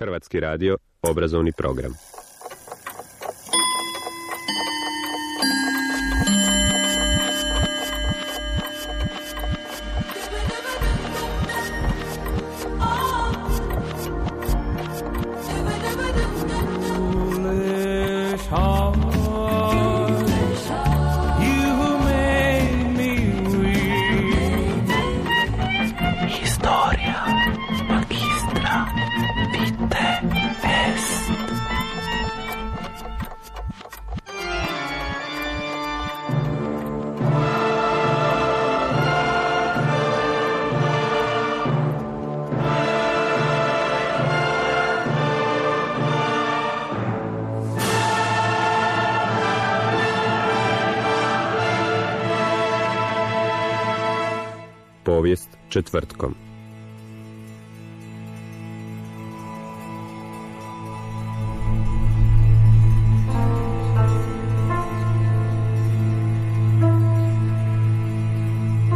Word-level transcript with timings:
Hrvatski 0.00 0.40
radio, 0.40 0.76
obrazovni 1.02 1.52
program. 1.52 1.92
Četvrtkom. 55.70 56.34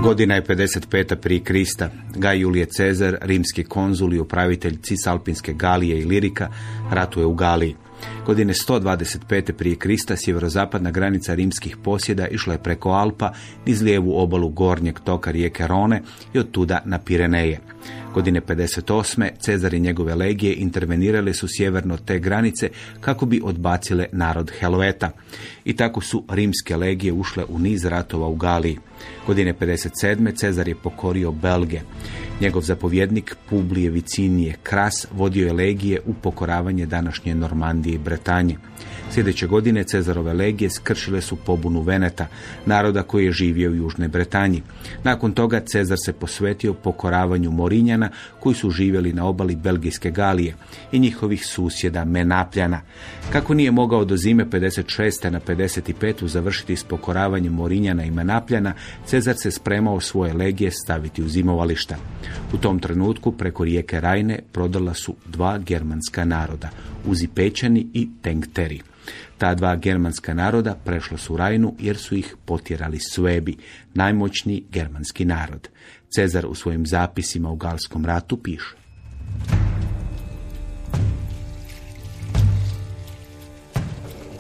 Godina 0.05 0.35
je 0.35 0.45
55. 0.45 1.17
prije 1.17 1.41
Krista. 1.41 1.91
Gaj 2.17 2.39
Julije 2.39 2.67
Cezar, 2.67 3.17
rimski 3.21 3.65
konzul 3.65 4.15
i 4.15 4.19
upravitelj 4.19 4.77
Cisalpinske 4.83 5.53
Galije 5.53 5.99
i 5.99 6.05
Lirika, 6.05 6.49
ratuje 6.91 7.27
u 7.27 7.35
Galiji. 7.35 7.77
Godine 8.27 8.53
125. 8.53 9.53
prije 9.53 9.77
Krista 9.77 10.17
sjeverozapadna 10.17 10.91
granica 10.91 11.35
rimskih 11.35 11.77
posjeda 11.77 12.29
išla 12.29 12.53
je 12.53 12.63
preko 12.63 12.91
Alpa 12.91 13.33
niz 13.67 13.83
lijevu 13.83 14.23
obalu 14.23 14.49
gornjeg 14.49 15.01
toka 15.01 15.31
rijeke 15.31 15.67
Rone 15.67 16.03
i 16.35 16.39
od 16.39 16.51
tuda 16.51 16.83
na 16.85 16.99
Pireneje. 16.99 17.61
Godine 18.15 18.41
58. 18.41 19.29
Cezar 19.39 19.75
i 19.75 19.81
njegove 19.81 20.15
legije 20.15 20.55
intervenirale 20.55 21.35
su 21.35 21.47
sjeverno 21.49 21.97
te 21.97 22.19
granice 22.19 22.71
kako 23.01 23.27
bi 23.27 23.41
odbacile 23.45 24.07
narod 24.13 24.53
Helveta. 24.61 25.11
I 25.65 25.77
tako 25.77 26.01
su 26.01 26.25
rimske 26.29 26.77
legije 26.77 27.13
ušle 27.13 27.45
u 27.49 27.59
niz 27.59 27.85
ratova 27.85 28.29
u 28.29 28.35
Galiji. 28.35 28.79
Godine 29.27 29.55
57. 29.55 30.37
Cezar 30.37 30.69
je 30.69 30.75
pokorio 30.75 31.33
Belge. 31.33 31.81
Njegov 32.41 32.63
zapovjednik 32.63 33.37
Publije 33.51 33.91
Vicinije 33.91 34.57
Kras 34.63 35.07
vodio 35.13 35.47
je 35.47 35.53
legije 35.53 36.01
u 36.07 36.15
pokoravanje 36.15 36.87
današnje 36.87 37.35
Normandije 37.35 37.95
i 37.95 37.99
Bretanje. 37.99 38.57
Sljedeće 39.11 39.47
godine 39.47 39.85
Cezarove 39.85 40.33
legije 40.33 40.71
skršile 40.71 41.21
su 41.21 41.37
pobunu 41.37 41.83
Veneta, 41.83 42.27
naroda 42.67 43.03
koji 43.03 43.25
je 43.25 43.33
živio 43.33 43.71
u 43.71 43.75
Južnoj 43.75 44.09
Bretanji. 44.09 44.63
Nakon 45.03 45.33
toga 45.33 45.61
Cezar 45.61 45.99
se 46.05 46.13
posvetio 46.13 46.75
pokoravanju 46.75 47.51
Morinjana 47.51 48.11
koji 48.41 48.55
su 48.55 48.71
živjeli 48.71 49.13
na 49.13 49.27
obali 49.27 49.57
Belgijske 49.57 50.11
Galije 50.11 50.55
i 50.93 50.99
njihovih 50.99 51.47
susjeda 51.47 52.05
Menapljana. 52.05 52.81
Kako 53.33 53.55
nije 53.55 53.71
mogao 53.71 54.05
do 54.05 54.17
zime 54.17 54.45
56. 54.45 55.31
na 55.31 55.41
55. 55.41 56.27
završiti 56.27 56.77
s 56.77 56.85
pokoravanjem 56.85 57.53
Morinjana 57.53 58.05
i 58.05 58.11
Menapljana, 58.11 58.75
Cezar 59.07 59.35
se 59.39 59.51
spremao 59.51 60.01
svoje 60.01 60.33
legije 60.33 60.71
staviti 60.71 61.23
u 61.23 61.29
zimovališta. 61.29 61.97
U 62.53 62.59
tom 62.59 62.79
trenutku 62.79 63.33
preko 63.33 63.65
rijeke 63.65 64.01
Rajne 64.01 64.39
prodala 64.53 64.95
su 64.95 65.15
dva 65.27 65.59
germanska 65.59 66.25
naroda, 66.25 66.71
Uzipečani 67.07 67.87
i 67.93 68.09
Tengteri. 68.23 68.81
Ta 69.39 69.55
dva 69.55 69.77
germanska 69.77 70.35
naroda 70.35 70.75
prešla 70.85 71.19
su 71.19 71.37
Rajnu 71.37 71.75
jer 71.79 71.97
su 71.97 72.15
ih 72.15 72.37
potjerali 72.45 72.99
Svebi, 73.01 73.57
najmoćniji 73.95 74.65
germanski 74.71 75.25
narod. 75.25 75.69
Cezar 76.17 76.47
u 76.47 76.55
svojim 76.55 76.87
zapisima 76.87 77.51
u 77.51 77.57
Galskom 77.57 78.05
ratu 78.05 78.37
piše. 78.37 78.77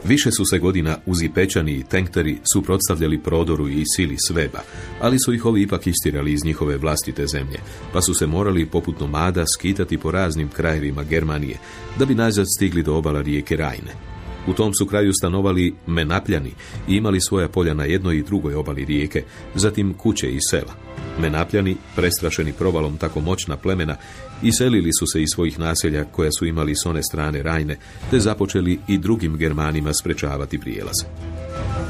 Više 0.04 0.31
su 0.31 0.44
se 0.44 0.59
godina 0.59 0.98
uzipečani 1.06 1.72
i 1.72 1.82
tenkteri 1.82 2.38
suprotstavljali 2.53 3.22
prodoru 3.22 3.69
i 3.69 3.82
sili 3.97 4.16
sveba, 4.19 4.59
ali 5.00 5.19
su 5.19 5.34
ih 5.34 5.47
ovi 5.47 5.62
ipak 5.62 5.87
istirali 5.87 6.32
iz 6.32 6.44
njihove 6.44 6.76
vlastite 6.76 7.26
zemlje, 7.26 7.59
pa 7.92 8.03
su 8.03 8.14
se 8.14 8.26
morali 8.26 8.66
poput 8.66 9.00
nomada 9.00 9.44
skitati 9.47 9.98
po 9.98 10.10
raznim 10.10 10.48
krajevima 10.48 11.03
Germanije, 11.03 11.59
da 11.98 12.04
bi 12.04 12.14
nazad 12.14 12.47
stigli 12.56 12.82
do 12.82 12.97
obala 12.97 13.22
rijeke 13.22 13.56
Rajne. 13.56 13.94
U 14.47 14.53
tom 14.53 14.75
su 14.75 14.87
kraju 14.87 15.12
stanovali 15.12 15.75
Menapljani 15.87 16.53
i 16.88 16.97
imali 16.97 17.20
svoja 17.20 17.48
polja 17.48 17.75
na 17.75 17.84
jednoj 17.84 18.16
i 18.16 18.22
drugoj 18.22 18.54
obali 18.54 18.84
rijeke, 18.84 19.22
zatim 19.54 19.94
kuće 19.94 20.31
i 20.31 20.38
sela. 20.50 20.75
Menapljani, 21.20 21.76
prestrašeni 21.97 22.53
provalom 22.53 22.97
tako 22.97 23.20
moćna 23.20 23.56
plemena, 23.56 23.97
iselili 24.44 24.91
su 24.99 25.06
se 25.06 25.22
iz 25.22 25.28
svojih 25.34 25.59
naselja 25.59 26.05
koja 26.05 26.31
su 26.38 26.47
imali 26.47 26.75
s 26.75 26.87
one 26.87 27.03
strane 27.03 27.43
Rajne, 27.43 27.77
te 28.10 28.21
započeli 28.21 28.78
i 28.88 28.99
drugim 28.99 29.37
Germanima 29.37 29.93
sprečavati 29.93 30.59
prijelaz. 30.59 30.97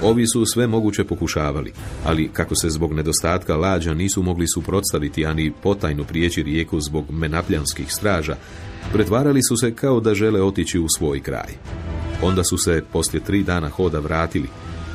Ovi 0.03 0.27
su 0.27 0.47
sve 0.47 0.67
moguće 0.67 1.05
pokušavali, 1.05 1.73
ali 2.05 2.31
kako 2.33 2.55
se 2.55 2.71
zbog 2.71 2.93
nedostatka 2.93 3.57
lađa 3.57 3.95
nisu 3.95 4.23
mogli 4.23 4.47
suprotstaviti 4.55 5.27
ani 5.27 5.53
potajno 5.63 6.05
prijeći 6.05 6.43
rijeku 6.43 6.81
zbog 6.81 7.11
menapljanskih 7.11 7.93
straža, 7.93 8.37
pretvarali 8.93 9.41
su 9.49 9.57
se 9.57 9.75
kao 9.75 10.01
da 10.01 10.15
žele 10.15 10.43
otići 10.43 10.79
u 10.79 10.87
svoj 10.99 11.21
kraj. 11.21 11.53
Onda 12.23 12.45
su 12.45 12.59
se 12.59 12.83
poslije 12.93 13.25
tri 13.25 13.43
dana 13.43 13.69
hoda 13.69 13.99
vratili. 13.99 14.49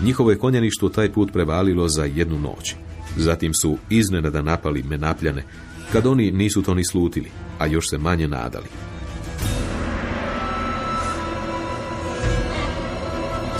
Njihovo 0.04 0.32
je 0.32 0.38
konjaništvo 0.38 0.90
taj 0.90 1.12
put 1.12 1.34
prevalilo 1.34 1.88
za 1.88 2.06
jednu 2.06 2.40
noć. 2.40 2.76
Zatim 3.18 3.54
su 3.54 3.78
iznenada 3.90 4.42
napali 4.42 4.84
menapljane, 4.84 5.44
kad 5.92 6.06
oni 6.06 6.32
nisu 6.32 6.62
to 6.62 6.74
ni 6.74 6.86
slutili, 6.86 7.32
a 7.60 7.66
još 7.66 7.90
se 7.90 7.98
manje 7.98 8.28
nadali. 8.28 8.68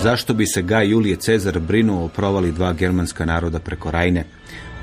Zašto 0.02 0.34
bi 0.34 0.46
se 0.46 0.62
Gaj 0.62 0.90
Julije 0.90 1.16
Cezar 1.16 1.60
brinuo 1.60 2.04
o 2.04 2.08
provali 2.08 2.52
dva 2.52 2.72
germanska 2.72 3.24
naroda 3.24 3.58
preko 3.58 3.90
Rajne? 3.90 4.24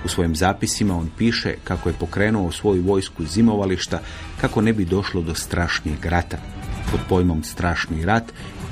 U 0.06 0.08
svojim 0.08 0.36
zapisima 0.36 0.98
on 0.98 1.10
piše 1.18 1.56
kako 1.64 1.90
je 1.90 1.96
pokrenuo 2.00 2.52
svoju 2.52 2.84
vojsku 2.84 3.26
zimovališta 3.26 4.00
kako 4.42 4.62
ne 4.62 4.74
bi 4.74 4.86
došlo 4.86 5.22
do 5.22 5.36
strašnijeg 5.36 6.06
rata. 6.06 6.38
Pod 6.92 7.00
pojmom 7.10 7.44
strašni 7.44 8.06
rat 8.06 8.24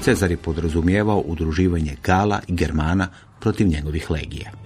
Cezar 0.02 0.32
je 0.32 0.38
podrazumijevao 0.38 1.20
udruživanje 1.20 1.96
Gala 2.04 2.42
i 2.48 2.56
Germana 2.56 3.08
protiv 3.40 3.68
njegovih 3.68 4.12
legija. 4.12 4.65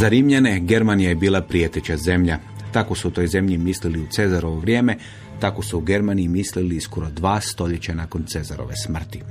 Za 0.00 0.08
Rimljane 0.08 0.60
Germanija 0.60 1.08
je 1.08 1.14
bila 1.14 1.42
prijeteća 1.42 1.96
zemlja. 1.96 2.38
Tako 2.72 2.94
su 2.94 3.08
u 3.08 3.10
toj 3.10 3.26
zemlji 3.26 3.58
mislili 3.58 4.00
u 4.00 4.06
Cezarovo 4.06 4.58
vrijeme, 4.58 4.96
tako 5.40 5.62
su 5.62 5.78
u 5.78 5.80
Germaniji 5.80 6.28
mislili 6.28 6.80
skoro 6.80 7.10
dva 7.10 7.40
stoljeća 7.40 7.94
nakon 7.94 8.24
Cezarove 8.24 8.76
smrti. 8.76 9.22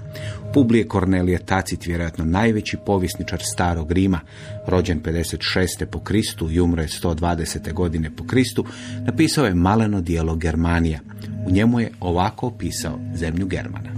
Publije 0.54 0.88
Kornelije 0.88 1.46
Tacit, 1.46 1.86
vjerojatno 1.86 2.26
najveći 2.26 2.78
povjesničar 2.86 3.40
starog 3.42 3.92
Rima, 3.92 4.20
rođen 4.68 5.02
56. 5.02 5.86
po 5.86 6.00
Kristu 6.00 6.52
i 6.52 6.60
umro 6.60 6.82
je 6.82 6.88
120. 6.88 7.74
godine 7.74 8.12
po 8.16 8.24
Kristu, 8.24 8.66
napisao 9.06 9.46
je 9.46 9.54
maleno 9.54 10.02
dijelo 10.02 10.36
Germanija. 10.36 11.00
U 11.48 11.52
njemu 11.52 11.80
je 11.80 11.92
ovako 12.00 12.48
opisao 12.48 13.00
zemlju 13.16 13.46
Germana. 13.46 13.90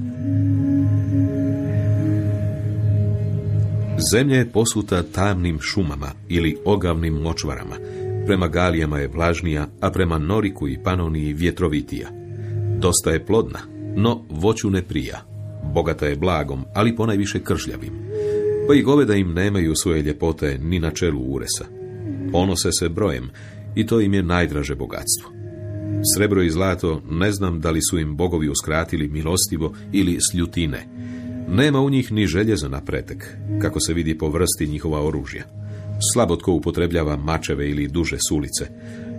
Zemlja 4.10 4.38
je 4.38 4.52
posuta 4.52 5.04
tamnim 5.04 5.60
šumama 5.62 6.12
ili 6.30 6.58
ogavnim 6.66 7.14
močvarama. 7.14 7.76
Prema 8.26 8.48
Galijama 8.48 9.00
je 9.00 9.08
vlažnija, 9.08 9.68
a 9.82 9.92
prema 9.92 10.18
Noriku 10.18 10.68
i 10.68 10.78
Panoniji 10.84 11.34
vjetrovitija. 11.34 12.10
Dosta 12.80 13.10
je 13.10 13.26
plodna, 13.26 13.60
no 13.96 14.26
voću 14.30 14.70
ne 14.70 14.82
prija. 14.82 15.22
Bogata 15.74 16.08
je 16.08 16.16
blagom, 16.16 16.66
ali 16.74 16.96
ponajviše 16.96 17.40
kržljavim. 17.40 17.94
Pa 18.68 18.74
i 18.74 18.82
goveda 18.82 19.16
im 19.16 19.34
nemaju 19.34 19.76
svoje 19.76 20.02
ljepote 20.02 20.58
ni 20.58 20.80
na 20.80 20.92
čelu 20.92 21.22
uresa. 21.22 21.66
Onose 22.34 22.70
se 22.80 22.90
brojem 22.90 23.30
i 23.76 23.86
to 23.86 24.02
im 24.02 24.14
je 24.14 24.24
najdraže 24.24 24.76
bogatstvo. 24.76 25.32
Srebro 26.16 26.44
i 26.44 26.50
zlato 26.50 27.02
ne 27.10 27.32
znam 27.32 27.60
da 27.60 27.72
li 27.72 27.80
su 27.90 28.00
im 28.00 28.18
bogovi 28.18 28.50
uskratili 28.50 29.08
milostivo 29.08 29.74
ili 29.92 30.18
sljutine. 30.32 30.88
Nema 31.54 31.80
u 31.82 31.90
njih 31.90 32.12
ni 32.12 32.28
željeza 32.28 32.70
na 32.70 32.82
pretek, 32.82 33.36
kako 33.62 33.80
se 33.80 33.94
vidi 33.94 34.18
po 34.18 34.30
vrsti 34.30 34.68
njihova 34.68 35.08
oružja. 35.08 35.44
Slabo 36.14 36.38
upotrebljava 36.48 37.16
mačeve 37.18 37.70
ili 37.70 37.88
duže 37.88 38.18
sulice. 38.30 38.68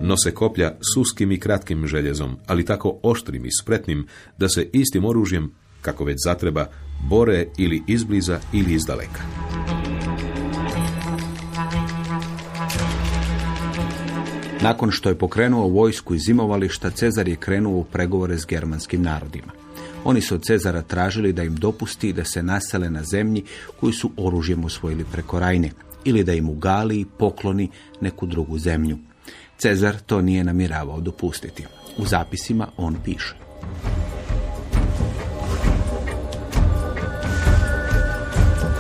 Nose 0.01 0.31
koplja 0.31 0.71
s 0.71 0.97
uskim 0.97 1.33
i 1.33 1.41
kratkim 1.41 1.87
željezom, 1.87 2.37
ali 2.47 2.65
tako 2.65 2.99
oštrim 3.03 3.45
i 3.45 3.49
spretnim 3.63 4.07
da 4.39 4.49
se 4.49 4.69
istim 4.73 5.05
oružjem, 5.05 5.51
kako 5.83 6.05
već 6.05 6.17
zatreba, 6.25 6.67
bore 7.09 7.47
ili 7.59 7.83
izbliza 7.87 8.41
ili 8.53 8.75
izdaleka. 8.75 9.23
Nakon 14.63 14.91
što 14.91 15.09
je 15.09 15.19
pokrenuo 15.19 15.69
vojsku 15.69 16.15
iz 16.15 16.23
zimovališta, 16.27 16.91
Cezar 16.91 17.29
je 17.29 17.37
krenuo 17.37 17.79
u 17.79 17.85
pregovore 17.85 18.39
s 18.39 18.47
germanskim 18.47 19.03
narodima. 19.03 19.62
Oni 20.05 20.21
su 20.21 20.35
od 20.35 20.43
Cezara 20.43 20.83
tražili 20.83 21.33
da 21.33 21.43
im 21.43 21.57
dopusti 21.57 22.13
da 22.13 22.25
se 22.25 22.43
nasele 22.43 22.91
na 22.91 23.03
zemlji 23.03 23.45
koju 23.81 23.93
su 23.93 24.11
oružjem 24.17 24.65
osvojili 24.65 25.05
preko 25.13 25.39
Rajne 25.39 25.71
ili 26.05 26.25
da 26.25 26.33
im 26.33 26.49
u 26.49 26.55
Galiji 26.55 27.07
pokloni 27.19 27.71
neku 28.01 28.27
drugu 28.27 28.59
zemlju. 28.59 28.99
Cezar 29.59 29.95
to 30.07 30.23
nije 30.23 30.45
namjeravao 30.45 31.01
dopustiti. 31.01 31.65
U 31.99 32.07
zapisima 32.07 32.69
on 32.77 32.97
piše. 33.05 33.35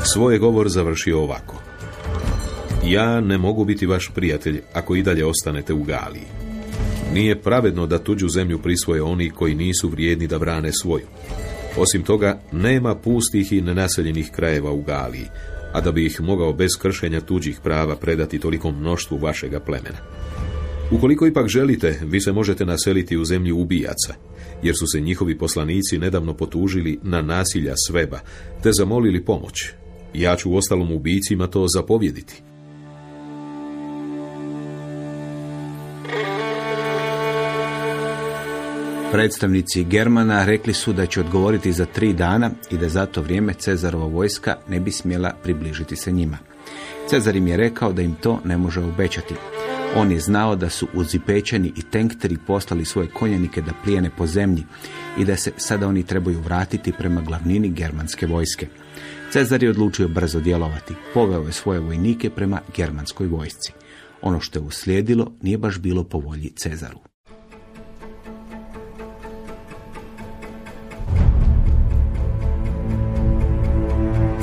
Svoj 0.04 0.38
govor 0.38 0.68
završio 0.68 1.22
ovako. 1.22 1.62
Ja 2.84 3.20
ne 3.20 3.38
mogu 3.38 3.64
biti 3.64 3.86
vaš 3.86 4.10
prijatelj 4.14 4.62
ako 4.72 4.96
i 4.96 5.02
dalje 5.02 5.26
ostanete 5.26 5.72
u 5.72 5.82
Galiji. 5.82 6.41
Nije 7.14 7.40
pravedno 7.40 7.86
da 7.86 7.98
tuđu 7.98 8.28
zemlju 8.28 8.58
prisvoje 8.58 9.02
oni 9.02 9.30
koji 9.30 9.54
nisu 9.54 9.88
vrijedni 9.88 10.26
da 10.26 10.38
brane 10.38 10.72
svoju. 10.72 11.06
Osim 11.76 12.02
toga, 12.02 12.40
nema 12.52 12.94
pustih 12.94 13.52
i 13.52 13.60
nenaseljenih 13.60 14.30
krajeva 14.30 14.72
u 14.72 14.82
Galiji, 14.82 15.26
a 15.72 15.80
da 15.80 15.92
bi 15.92 16.06
ih 16.06 16.20
mogao 16.20 16.52
bez 16.52 16.70
kršenja 16.82 17.20
tuđih 17.20 17.60
prava 17.62 17.96
predati 17.96 18.38
tolikom 18.38 18.78
mnoštvu 18.78 19.18
vašega 19.18 19.60
plemena. 19.60 19.98
Ukoliko 20.90 21.26
ipak 21.26 21.48
želite, 21.48 22.00
vi 22.04 22.20
se 22.20 22.32
možete 22.32 22.64
naseliti 22.64 23.16
u 23.16 23.24
zemlji 23.24 23.52
ubijaca, 23.52 24.14
jer 24.62 24.74
su 24.78 24.86
se 24.86 25.00
njihovi 25.00 25.38
poslanici 25.38 25.98
nedavno 25.98 26.34
potužili 26.34 26.98
na 27.02 27.22
nasilja 27.22 27.74
sveba, 27.76 28.20
te 28.62 28.70
zamolili 28.72 29.24
pomoć. 29.24 29.54
Ja 30.14 30.36
ću 30.36 30.56
ostalom 30.56 30.92
ubijcima 30.92 31.46
to 31.46 31.66
zapovjediti. 31.68 32.42
Predstavnici 39.12 39.84
Germana 39.84 40.44
rekli 40.44 40.74
su 40.74 40.92
da 40.92 41.06
će 41.06 41.20
odgovoriti 41.20 41.72
za 41.72 41.86
tri 41.86 42.12
dana 42.12 42.50
i 42.70 42.78
da 42.78 42.88
za 42.88 43.06
to 43.06 43.22
vrijeme 43.22 43.54
Cezarova 43.54 44.06
vojska 44.06 44.56
ne 44.68 44.80
bi 44.80 44.90
smjela 44.90 45.34
približiti 45.42 45.96
se 45.96 46.12
njima. 46.12 46.38
Cezar 47.08 47.36
im 47.36 47.46
je 47.46 47.56
rekao 47.56 47.92
da 47.92 48.02
im 48.02 48.14
to 48.14 48.40
ne 48.44 48.56
može 48.56 48.80
obećati. 48.80 49.34
On 49.96 50.12
je 50.12 50.20
znao 50.20 50.56
da 50.56 50.70
su 50.70 50.88
uzipečeni 50.94 51.72
i 51.76 51.82
tenkteri 51.82 52.36
poslali 52.46 52.84
svoje 52.84 53.08
konjanike 53.08 53.62
da 53.62 53.72
plijene 53.84 54.10
po 54.16 54.26
zemlji 54.26 54.64
i 55.18 55.24
da 55.24 55.36
se 55.36 55.52
sada 55.56 55.88
oni 55.88 56.02
trebaju 56.02 56.40
vratiti 56.40 56.92
prema 56.92 57.20
glavnini 57.20 57.68
germanske 57.68 58.26
vojske. 58.26 58.66
Cezar 59.32 59.62
je 59.62 59.70
odlučio 59.70 60.08
brzo 60.08 60.40
djelovati. 60.40 60.94
Poveo 61.14 61.42
je 61.42 61.52
svoje 61.52 61.80
vojnike 61.80 62.30
prema 62.30 62.60
germanskoj 62.76 63.26
vojsci. 63.26 63.72
Ono 64.22 64.40
što 64.40 64.58
je 64.58 64.62
uslijedilo 64.62 65.32
nije 65.42 65.58
baš 65.58 65.78
bilo 65.78 66.04
po 66.04 66.18
volji 66.18 66.50
Cezaru. 66.56 67.11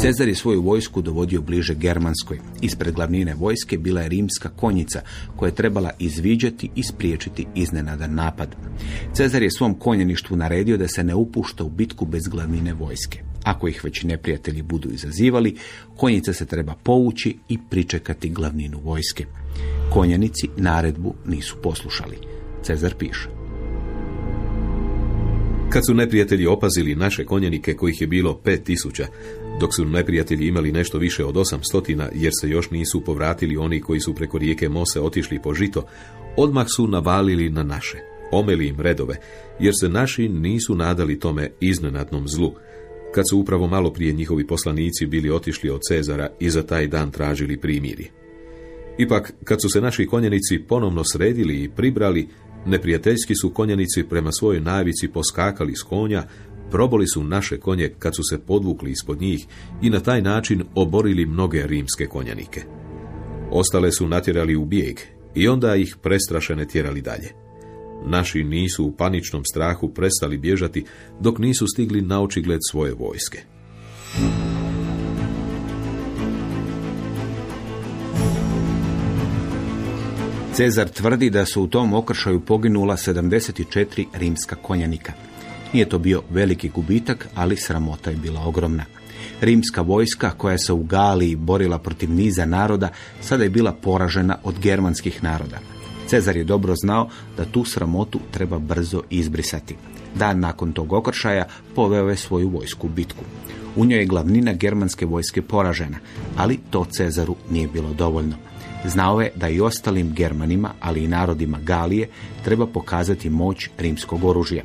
Cezar 0.02 0.28
je 0.28 0.36
svoju 0.36 0.62
vojsku 0.62 1.02
dovodio 1.02 1.42
bliže 1.42 1.76
Germanskoj. 1.76 2.40
Ispred 2.62 2.94
glavnine 2.94 3.34
vojske 3.36 3.78
bila 3.78 4.02
je 4.02 4.10
rimska 4.10 4.50
konjica 4.50 5.02
koja 5.36 5.48
je 5.48 5.56
trebala 5.56 5.92
izviđati 6.00 6.70
i 6.76 6.84
spriječiti 6.84 7.46
iznenadan 7.56 8.16
napad. 8.16 8.56
Cezar 9.14 9.44
je 9.44 9.52
svom 9.52 9.74
konjeništvu 9.74 10.38
naredio 10.38 10.78
da 10.78 10.88
se 10.88 11.04
ne 11.04 11.16
upušta 11.16 11.64
u 11.64 11.70
bitku 11.70 12.06
bez 12.06 12.28
glavnine 12.28 12.74
vojske. 12.74 13.24
Ako 13.44 13.68
ih 13.68 13.84
već 13.84 14.04
neprijatelji 14.04 14.62
budu 14.62 14.90
izazivali, 14.90 15.56
konjica 15.98 16.34
se 16.34 16.46
treba 16.46 16.76
povući 16.84 17.38
i 17.50 17.58
pričekati 17.70 18.30
glavninu 18.30 18.80
vojske. 18.84 19.26
Konjanici 19.94 20.48
naredbu 20.58 21.14
nisu 21.26 21.58
poslušali. 21.62 22.18
Cezar 22.64 22.94
piše. 23.00 23.40
Kad 25.70 25.86
su 25.86 25.94
neprijatelji 25.94 26.48
opazili 26.48 26.96
naše 26.96 27.26
konjenike, 27.26 27.74
kojih 27.74 28.02
je 28.02 28.08
bilo 28.08 28.38
pet 28.38 28.64
tisuća, 28.64 29.08
dok 29.60 29.76
su 29.76 29.86
neprijatelji 29.86 30.48
imali 30.48 30.72
nešto 30.72 30.98
više 30.98 31.26
od 31.26 31.38
osam 31.38 31.64
stotina, 31.64 32.10
jer 32.16 32.32
se 32.42 32.50
još 32.50 32.72
nisu 32.72 33.02
povratili 33.02 33.58
oni 33.58 33.82
koji 33.82 34.00
su 34.00 34.16
preko 34.16 34.38
rijeke 34.38 34.70
Mose 34.70 35.02
otišli 35.02 35.40
po 35.42 35.54
žito, 35.54 35.86
odmah 36.38 36.68
su 36.76 36.88
navalili 36.88 37.50
na 37.50 37.64
naše, 37.64 37.98
omeli 38.32 38.68
im 38.68 38.80
redove, 38.80 39.16
jer 39.60 39.74
se 39.80 39.90
naši 39.90 40.30
nisu 40.30 40.76
nadali 40.76 41.20
tome 41.20 41.52
iznenadnom 41.60 42.28
zlu, 42.28 42.54
kad 43.16 43.30
su 43.30 43.40
upravo 43.40 43.68
malo 43.68 43.94
prije 43.94 44.14
njihovi 44.14 44.48
poslanici 44.48 45.06
bili 45.06 45.30
otišli 45.30 45.70
od 45.70 45.82
Cezara 45.88 46.30
i 46.40 46.50
za 46.50 46.64
taj 46.64 46.88
dan 46.88 47.12
tražili 47.12 47.58
primiri. 47.58 48.10
Ipak, 48.98 49.34
kad 49.44 49.62
su 49.62 49.70
se 49.70 49.82
naši 49.82 50.06
konjenici 50.06 50.60
ponovno 50.68 51.04
sredili 51.04 51.64
i 51.64 51.70
pribrali, 51.70 52.28
neprijateljski 52.66 53.36
su 53.36 53.50
konjenici 53.50 54.04
prema 54.04 54.32
svojoj 54.32 54.62
navici 54.62 55.08
poskakali 55.08 55.76
s 55.76 55.84
konja, 55.84 56.24
proboli 56.72 57.08
su 57.08 57.24
naše 57.24 57.60
konje 57.60 57.94
kad 58.00 58.16
su 58.16 58.22
se 58.30 58.40
podvukli 58.40 58.92
ispod 58.92 59.22
njih 59.22 59.46
i 59.82 59.90
na 59.90 60.00
taj 60.00 60.22
način 60.22 60.64
oborili 60.76 61.26
mnoge 61.26 61.68
rimske 61.68 62.06
konjanike. 62.06 62.62
Ostale 63.52 63.92
su 63.92 64.08
natjerali 64.08 64.56
u 64.56 64.66
bijeg 64.66 65.00
i 65.36 65.48
onda 65.48 65.76
ih 65.76 65.96
prestrašene 66.02 66.68
tjerali 66.68 67.02
dalje. 67.02 67.30
Naši 68.06 68.44
nisu 68.44 68.86
u 68.86 68.92
paničnom 68.92 69.46
strahu 69.46 69.94
prestali 69.94 70.38
bježati 70.38 70.86
dok 71.20 71.40
nisu 71.40 71.68
stigli 71.68 72.02
na 72.02 72.22
očigled 72.22 72.60
svoje 72.70 72.94
vojske. 72.94 73.40
Cezar 80.54 80.90
tvrdi 80.90 81.30
da 81.30 81.46
su 81.46 81.64
u 81.64 81.68
tom 81.68 81.94
okršaju 81.94 82.40
poginula 82.40 82.98
74 82.98 84.06
rimska 84.14 84.56
konjanika. 84.56 85.29
Nije 85.74 85.90
to 85.90 86.00
bio 86.00 86.22
veliki 86.30 86.70
gubitak, 86.70 87.28
ali 87.36 87.58
sramota 87.58 88.10
je 88.10 88.16
bila 88.16 88.42
ogromna. 88.42 88.86
Rimska 89.42 89.82
vojska 89.82 90.32
koja 90.32 90.58
se 90.58 90.74
u 90.74 90.84
Galiji 90.84 91.36
borila 91.36 91.80
protiv 91.80 92.12
niza 92.12 92.46
naroda 92.46 92.90
sada 93.22 93.44
je 93.44 93.50
bila 93.50 93.72
poražena 93.72 94.38
od 94.44 94.60
germanskih 94.60 95.24
naroda. 95.24 95.60
Cezar 96.08 96.38
je 96.38 96.44
dobro 96.44 96.76
znao 96.76 97.10
da 97.38 97.46
tu 97.46 97.66
sramotu 97.66 98.20
treba 98.32 98.60
brzo 98.60 99.04
izbrisati. 99.10 99.76
Dan 100.16 100.40
nakon 100.40 100.74
tog 100.74 100.94
okršaja 100.94 101.48
poveo 101.76 102.10
je 102.10 102.18
svoju 102.18 102.50
vojsku 102.50 102.88
u 102.88 102.90
bitku. 102.90 103.24
U 103.76 103.86
njoj 103.86 104.00
je 104.00 104.06
glavnina 104.06 104.54
germanske 104.54 105.06
vojske 105.06 105.42
poražena, 105.42 105.98
ali 106.38 106.60
to 106.70 106.86
Cezaru 106.86 107.36
nije 107.52 107.68
bilo 107.68 107.94
dovoljno. 107.94 108.36
Znao 108.86 109.22
je 109.22 109.32
da 109.36 109.50
i 109.50 109.62
ostalim 109.62 110.14
Germanima, 110.14 110.74
ali 110.80 111.04
i 111.04 111.08
narodima 111.08 111.60
Galije, 111.60 112.10
treba 112.44 112.68
pokazati 112.68 113.30
moć 113.30 113.70
rimskog 113.78 114.24
oružja. 114.24 114.64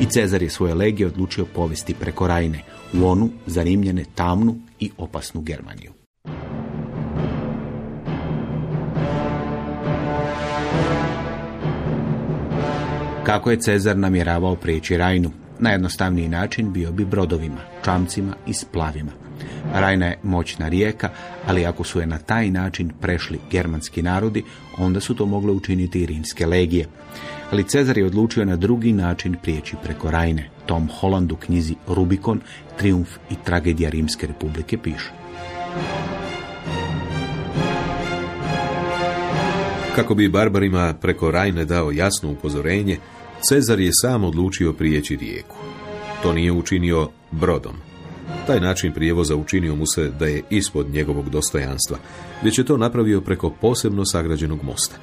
I 0.00 0.06
Cezar 0.06 0.42
je 0.42 0.50
svoje 0.50 0.74
legije 0.74 1.06
odlučio 1.06 1.46
povesti 1.54 1.94
preko 1.94 2.26
Rajne, 2.26 2.62
u 2.94 3.06
onu 3.06 3.30
zarimljene 3.46 4.04
tamnu 4.14 4.56
i 4.80 4.90
opasnu 4.98 5.40
Germaniju. 5.40 5.92
Kako 13.24 13.50
je 13.50 13.60
Cezar 13.60 13.96
namjeravao 13.96 14.56
prijeći 14.56 14.96
Rajnu? 14.96 15.30
Najjednostavniji 15.58 16.28
način 16.28 16.72
bio 16.72 16.92
bi 16.92 17.04
brodovima, 17.04 17.60
čamcima 17.84 18.34
i 18.46 18.52
splavima. 18.52 19.27
Rajna 19.74 20.06
je 20.06 20.18
moćna 20.22 20.68
rijeka, 20.68 21.08
ali 21.46 21.66
ako 21.66 21.84
su 21.84 22.00
je 22.00 22.06
na 22.06 22.18
taj 22.18 22.50
način 22.50 22.92
prešli 23.00 23.38
germanski 23.50 24.02
narodi, 24.02 24.44
onda 24.78 25.00
su 25.00 25.14
to 25.14 25.26
mogle 25.26 25.52
učiniti 25.52 26.00
i 26.00 26.06
rimske 26.06 26.46
legije. 26.46 26.86
Ali 27.50 27.64
Cezar 27.64 27.98
je 27.98 28.06
odlučio 28.06 28.44
na 28.44 28.56
drugi 28.56 28.92
način 28.92 29.36
prijeći 29.42 29.76
preko 29.82 30.10
Rajne. 30.10 30.50
Tom 30.66 30.88
Hollandu 31.00 31.36
knjizi 31.36 31.74
Rubikon, 31.86 32.40
Triumf 32.78 33.08
i 33.30 33.34
tragedija 33.44 33.90
Rimske 33.90 34.26
republike 34.26 34.78
piše. 34.78 35.10
Kako 39.96 40.14
bi 40.14 40.28
barbarima 40.28 40.94
preko 41.00 41.30
Rajne 41.30 41.64
dao 41.64 41.92
jasno 41.92 42.30
upozorenje, 42.30 42.98
Cezar 43.48 43.80
je 43.80 43.90
sam 43.92 44.24
odlučio 44.24 44.72
prijeći 44.72 45.16
rijeku. 45.16 45.56
To 46.22 46.32
nije 46.32 46.52
učinio 46.52 47.08
brodom. 47.30 47.87
Taj 48.46 48.60
način 48.60 48.92
prijevoza 48.92 49.36
učinio 49.36 49.74
mu 49.74 49.86
se 49.86 50.10
da 50.18 50.26
je 50.26 50.42
ispod 50.50 50.90
njegovog 50.90 51.30
dostojanstva, 51.30 51.98
već 52.44 52.58
je 52.58 52.64
to 52.64 52.76
napravio 52.76 53.20
preko 53.20 53.50
posebno 53.50 54.04
sagrađenog 54.04 54.62
mosta. 54.62 54.96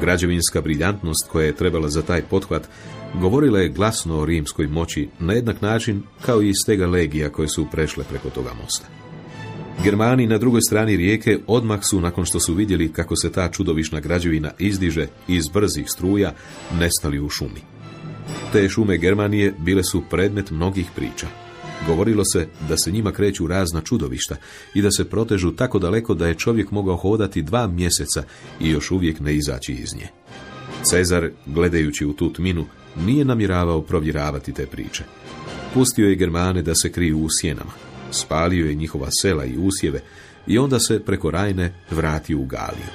Građevinska 0.00 0.60
briljantnost 0.60 1.28
koja 1.32 1.46
je 1.46 1.56
trebala 1.56 1.88
za 1.88 2.02
taj 2.02 2.22
pothvat 2.22 2.68
govorila 3.14 3.58
je 3.58 3.68
glasno 3.68 4.18
o 4.18 4.24
rimskoj 4.24 4.66
moći 4.66 5.08
na 5.18 5.32
jednak 5.32 5.62
način 5.62 6.02
kao 6.26 6.42
i 6.42 6.54
stega 6.54 6.86
legija 6.86 7.30
koje 7.30 7.48
su 7.48 7.66
prešle 7.72 8.04
preko 8.04 8.30
toga 8.30 8.50
mosta. 8.62 8.86
Germani 9.84 10.26
na 10.26 10.38
drugoj 10.38 10.60
strani 10.60 10.96
rijeke 10.96 11.38
odmah 11.46 11.80
su, 11.82 12.00
nakon 12.00 12.24
što 12.24 12.40
su 12.40 12.54
vidjeli 12.54 12.92
kako 12.92 13.16
se 13.16 13.32
ta 13.32 13.48
čudovišna 13.50 14.00
građevina 14.00 14.50
izdiže 14.58 15.06
iz 15.28 15.48
brzih 15.48 15.86
struja, 15.88 16.32
nestali 16.78 17.20
u 17.20 17.28
šumi. 17.28 17.60
Te 18.52 18.68
šume 18.68 18.98
Germanije 18.98 19.54
bile 19.58 19.84
su 19.84 20.02
predmet 20.10 20.50
mnogih 20.50 20.86
priča. 20.96 21.47
Govorilo 21.86 22.24
se 22.24 22.48
da 22.68 22.76
se 22.76 22.90
njima 22.90 23.12
kreću 23.12 23.46
razna 23.46 23.80
čudovišta 23.80 24.36
i 24.74 24.82
da 24.82 24.90
se 24.90 25.04
protežu 25.04 25.50
tako 25.50 25.78
daleko 25.78 26.14
da 26.14 26.26
je 26.26 26.34
čovjek 26.34 26.70
mogao 26.70 26.96
hodati 26.96 27.42
dva 27.42 27.66
mjeseca 27.66 28.22
i 28.60 28.70
još 28.70 28.90
uvijek 28.90 29.20
ne 29.20 29.34
izaći 29.34 29.72
iz 29.72 29.94
nje. 29.96 30.08
Cezar, 30.90 31.30
gledajući 31.46 32.06
u 32.06 32.12
tu 32.12 32.32
tminu, 32.32 32.64
nije 32.96 33.24
namjeravao 33.24 33.82
provjeravati 33.82 34.52
te 34.52 34.66
priče. 34.66 35.04
Pustio 35.74 36.08
je 36.08 36.16
Germane 36.16 36.62
da 36.62 36.74
se 36.74 36.92
kriju 36.92 37.18
u 37.18 37.28
sjenama. 37.40 37.70
Spalio 38.10 38.66
je 38.66 38.74
njihova 38.74 39.08
sela 39.22 39.44
i 39.44 39.56
usjeve 39.56 40.00
i 40.46 40.58
onda 40.58 40.78
se 40.80 41.00
preko 41.04 41.30
Rajne 41.30 41.74
vratio 41.90 42.38
u 42.38 42.44
Galiju. 42.44 42.88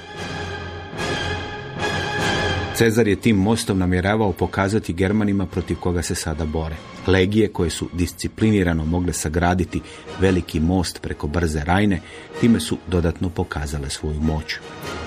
Cezar 2.74 3.08
je 3.08 3.16
tim 3.16 3.36
mostom 3.36 3.78
namjeravao 3.78 4.32
pokazati 4.32 4.92
Germanima 4.92 5.46
protiv 5.46 5.76
koga 5.76 6.02
se 6.02 6.14
sada 6.14 6.44
bore. 6.44 6.76
Legije 7.06 7.48
koje 7.48 7.70
su 7.70 7.88
disciplinirano 7.92 8.84
mogle 8.84 9.12
sagraditi 9.12 9.80
veliki 10.20 10.60
most 10.60 11.02
preko 11.02 11.26
brze 11.26 11.64
Rajne, 11.64 12.00
time 12.40 12.60
su 12.60 12.78
dodatno 12.86 13.28
pokazale 13.30 13.90
svoju 13.90 14.20
moć. 14.20 14.54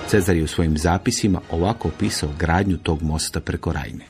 Cezar 0.06 0.36
je 0.36 0.42
u 0.42 0.46
svojim 0.46 0.78
zapisima 0.78 1.40
ovako 1.50 1.88
opisao 1.88 2.30
gradnju 2.38 2.76
tog 2.76 3.02
mosta 3.02 3.40
preko 3.40 3.72
Rajne. 3.72 4.04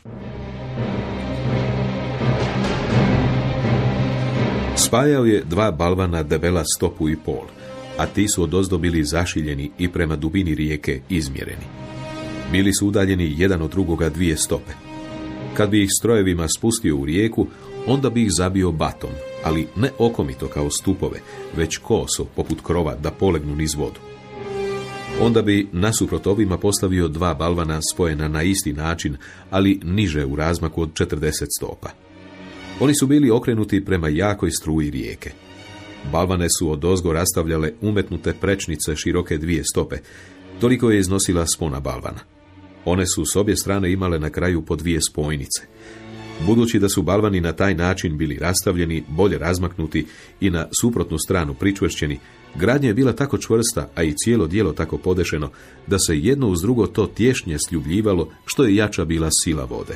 Spajao 4.77 5.25
je 5.25 5.45
dva 5.45 5.71
balvana 5.71 6.23
debela 6.23 6.65
stopu 6.77 7.09
i 7.09 7.17
pol, 7.17 7.47
a 7.99 8.07
ti 8.07 8.29
su 8.29 8.43
odozdo 8.43 8.79
bili 8.79 9.05
zašiljeni 9.05 9.71
i 9.79 9.89
prema 9.89 10.17
dubini 10.17 10.55
rijeke 10.55 11.01
izmjereni. 11.09 11.88
Bili 12.53 12.73
su 12.73 12.87
udaljeni 12.87 13.35
jedan 13.37 13.63
od 13.63 13.71
drugoga 13.71 14.09
dvije 14.09 14.37
stope. 14.37 14.73
Kad 15.55 15.71
bi 15.71 15.83
ih 15.83 15.89
strojevima 15.99 16.49
spustio 16.49 16.97
u 16.97 17.05
rijeku, 17.05 17.47
onda 17.87 18.11
bi 18.11 18.23
ih 18.23 18.29
zabio 18.37 18.73
batom, 18.73 19.11
ali 19.45 19.67
ne 19.77 19.91
okomito 19.99 20.49
kao 20.49 20.71
stupove, 20.71 21.21
već 21.57 21.77
koso, 21.77 22.25
poput 22.37 22.61
krova, 22.63 22.95
da 22.95 23.11
polegnu 23.11 23.57
niz 23.57 23.75
vodu. 23.75 24.01
Onda 25.21 25.43
bi 25.43 25.69
nasuprot 25.73 26.27
ovima 26.27 26.59
postavio 26.59 27.09
dva 27.09 27.35
balvana 27.35 27.81
spojena 27.93 28.29
na 28.29 28.43
isti 28.43 28.73
način, 28.73 29.17
ali 29.51 29.81
niže 29.85 30.25
u 30.25 30.37
razmaku 30.37 30.83
od 30.83 30.93
40 30.93 31.47
stopa. 31.59 31.89
Oni 32.81 32.95
su 32.95 33.07
bili 33.07 33.31
okrenuti 33.31 33.85
prema 33.85 34.09
jakoj 34.09 34.51
struji 34.51 34.91
rijeke. 34.91 35.31
Balvane 36.13 36.47
su 36.59 36.71
od 36.71 36.85
ozgo 36.85 37.13
rastavljale 37.13 37.73
umetnute 37.81 38.33
prečnice 38.41 38.97
široke 38.97 39.39
dvije 39.39 39.65
stope. 39.65 39.97
Toliko 40.61 40.91
je 40.91 40.99
iznosila 40.99 41.47
spona 41.47 41.81
balvana. 41.81 42.38
One 42.91 43.07
su 43.07 43.25
s 43.25 43.37
obje 43.37 43.57
strane 43.57 43.93
imale 43.93 44.19
na 44.19 44.31
kraju 44.31 44.63
po 44.63 44.77
dvije 44.77 45.01
spojnice. 45.11 45.63
Budući 46.47 46.79
da 46.79 46.89
su 46.89 47.03
balvani 47.03 47.41
na 47.41 47.53
taj 47.53 47.75
način 47.75 48.19
bili 48.19 48.39
rastavljeni, 48.39 49.05
bolje 49.09 49.39
razmaknuti 49.39 50.07
i 50.41 50.51
na 50.51 50.67
suprotnu 50.81 51.19
stranu 51.19 51.55
pričvršćeni, 51.55 52.19
gradnja 52.55 52.89
je 52.89 52.95
bila 52.95 53.13
tako 53.13 53.39
čvrsta, 53.39 53.89
a 53.95 54.03
i 54.03 54.15
cijelo 54.17 54.47
dijelo 54.47 54.73
tako 54.73 54.99
podešeno, 54.99 55.51
da 55.87 55.99
se 55.99 56.19
jedno 56.19 56.49
uz 56.49 56.63
drugo 56.63 56.87
to 56.87 57.07
tješnje 57.07 57.57
sljubljivalo, 57.69 58.29
što 58.47 58.65
je 58.65 58.77
jača 58.77 59.05
bila 59.05 59.29
sila 59.45 59.65
vode. 59.65 59.95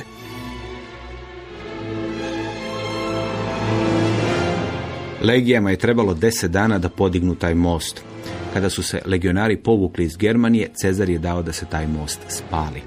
Legijama 5.22 5.70
je 5.70 5.76
trebalo 5.76 6.14
deset 6.14 6.50
dana 6.50 6.78
da 6.78 6.88
podignu 6.88 7.34
taj 7.34 7.54
most. 7.54 8.11
Kada 8.52 8.70
su 8.70 8.82
se 8.82 9.02
legionari 9.06 9.56
povukli 9.56 10.04
iz 10.04 10.16
Germanije, 10.16 10.68
Cezar 10.74 11.10
je 11.10 11.18
dao 11.18 11.42
da 11.42 11.52
se 11.52 11.66
taj 11.66 11.86
most 11.86 12.20
spali. 12.28 12.82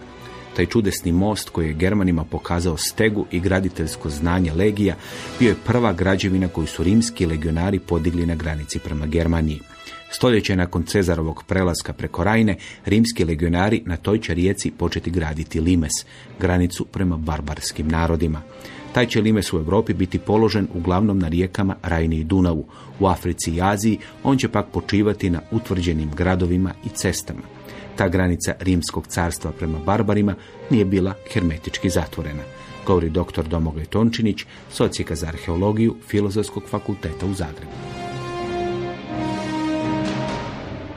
Taj 0.56 0.66
čudesni 0.66 1.12
most 1.12 1.50
koji 1.50 1.68
je 1.68 1.74
Germanima 1.74 2.24
pokazao 2.24 2.78
stegu 2.78 3.26
i 3.32 3.40
graditeljsko 3.40 4.10
znanje 4.10 4.54
legija 4.54 4.96
bio 5.40 5.50
je 5.50 5.56
prva 5.66 5.94
građevina 5.94 6.48
koju 6.48 6.68
su 6.68 6.84
rimski 6.84 7.26
legionari 7.26 7.80
podigli 7.80 8.26
na 8.26 8.36
granici 8.36 8.80
prema 8.80 9.06
Germaniji. 9.06 9.60
Stoljeće 10.12 10.56
nakon 10.56 10.84
Cezarovog 10.84 11.44
prelaska 11.48 11.94
preko 11.94 12.24
Rajne, 12.24 12.56
rimski 12.86 13.26
legionari 13.26 13.82
na 13.86 13.98
toj 13.98 14.20
će 14.20 14.34
rijeci 14.34 14.72
početi 14.72 15.12
graditi 15.12 15.60
Limes, 15.60 15.94
granicu 16.40 16.86
prema 16.86 17.18
barbarskim 17.18 17.88
narodima. 17.88 18.42
Taj 18.96 19.06
će 19.06 19.22
limes 19.22 19.54
u 19.54 19.58
Europi 19.58 19.94
biti 19.94 20.20
položen 20.20 20.68
uglavnom 20.74 21.20
na 21.20 21.28
rijekama 21.28 21.76
Rajni 21.84 22.16
i 22.16 22.24
Dunavu. 22.24 22.66
U 23.00 23.08
Africi 23.08 23.52
i 23.52 23.62
Aziji 23.62 23.98
on 24.24 24.38
će 24.38 24.50
pak 24.50 24.66
počivati 24.74 25.30
na 25.30 25.42
utvrđenim 25.52 26.12
gradovima 26.16 26.72
i 26.86 26.90
cestama. 26.90 27.42
Ta 27.96 28.08
granica 28.08 28.54
rimskog 28.60 29.08
carstva 29.08 29.52
prema 29.52 29.80
barbarima 29.86 30.36
nije 30.70 30.86
bila 30.86 31.14
hermetički 31.34 31.90
zatvorena, 31.90 32.44
govori 32.88 33.10
dr. 33.10 33.44
Domagoj 33.50 33.86
Tončinić, 33.86 34.46
socijeka 34.72 35.16
za 35.16 35.28
arheologiju 35.28 35.96
Filozofskog 36.08 36.64
fakulteta 36.70 37.26
u 37.26 37.34
Zagrebu. 37.34 38.05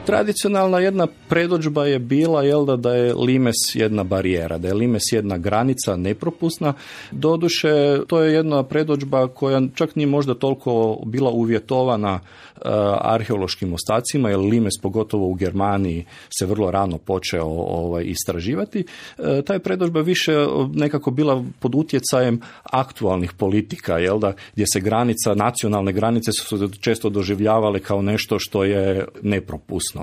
Tradicionalna 0.09 0.79
jedna 0.79 1.07
predođba 1.27 1.85
je 1.85 1.99
bila 1.99 2.43
jel 2.43 2.65
da, 2.65 2.75
da 2.75 2.95
je 2.95 3.13
limes 3.13 3.55
jedna 3.73 4.03
barijera, 4.03 4.57
da 4.57 4.67
je 4.67 4.73
limes 4.73 5.03
jedna 5.11 5.37
granica 5.37 5.95
nepropusna. 5.95 6.73
Doduše, 7.11 7.99
to 8.07 8.21
je 8.21 8.33
jedna 8.33 8.63
predođba 8.63 9.27
koja 9.27 9.61
čak 9.75 9.95
nije 9.95 10.07
možda 10.07 10.33
toliko 10.33 11.01
bila 11.05 11.31
uvjetovana 11.31 12.13
uh, 12.13 12.61
arheološkim 13.01 13.73
ostacima, 13.73 14.29
jer 14.29 14.39
limes 14.39 14.73
pogotovo 14.81 15.27
u 15.27 15.33
Germaniji 15.33 16.05
se 16.39 16.45
vrlo 16.45 16.71
rano 16.71 16.97
počeo 16.97 17.45
ovaj, 17.45 18.03
istraživati. 18.03 18.83
Uh, 19.17 19.25
ta 19.45 19.53
je 19.53 19.59
predođba 19.59 20.01
više 20.01 20.31
nekako 20.73 21.11
bila 21.11 21.43
pod 21.59 21.75
utjecajem 21.75 22.41
aktualnih 22.63 23.33
politika, 23.33 23.97
jel 23.97 24.19
da, 24.19 24.33
gdje 24.53 24.65
se 24.73 24.79
granica, 24.79 25.33
nacionalne 25.33 25.91
granice 25.91 26.31
su 26.31 26.69
često 26.81 27.09
doživljavale 27.09 27.79
kao 27.79 28.01
nešto 28.01 28.39
što 28.39 28.63
je 28.63 29.05
nepropusno 29.21 29.98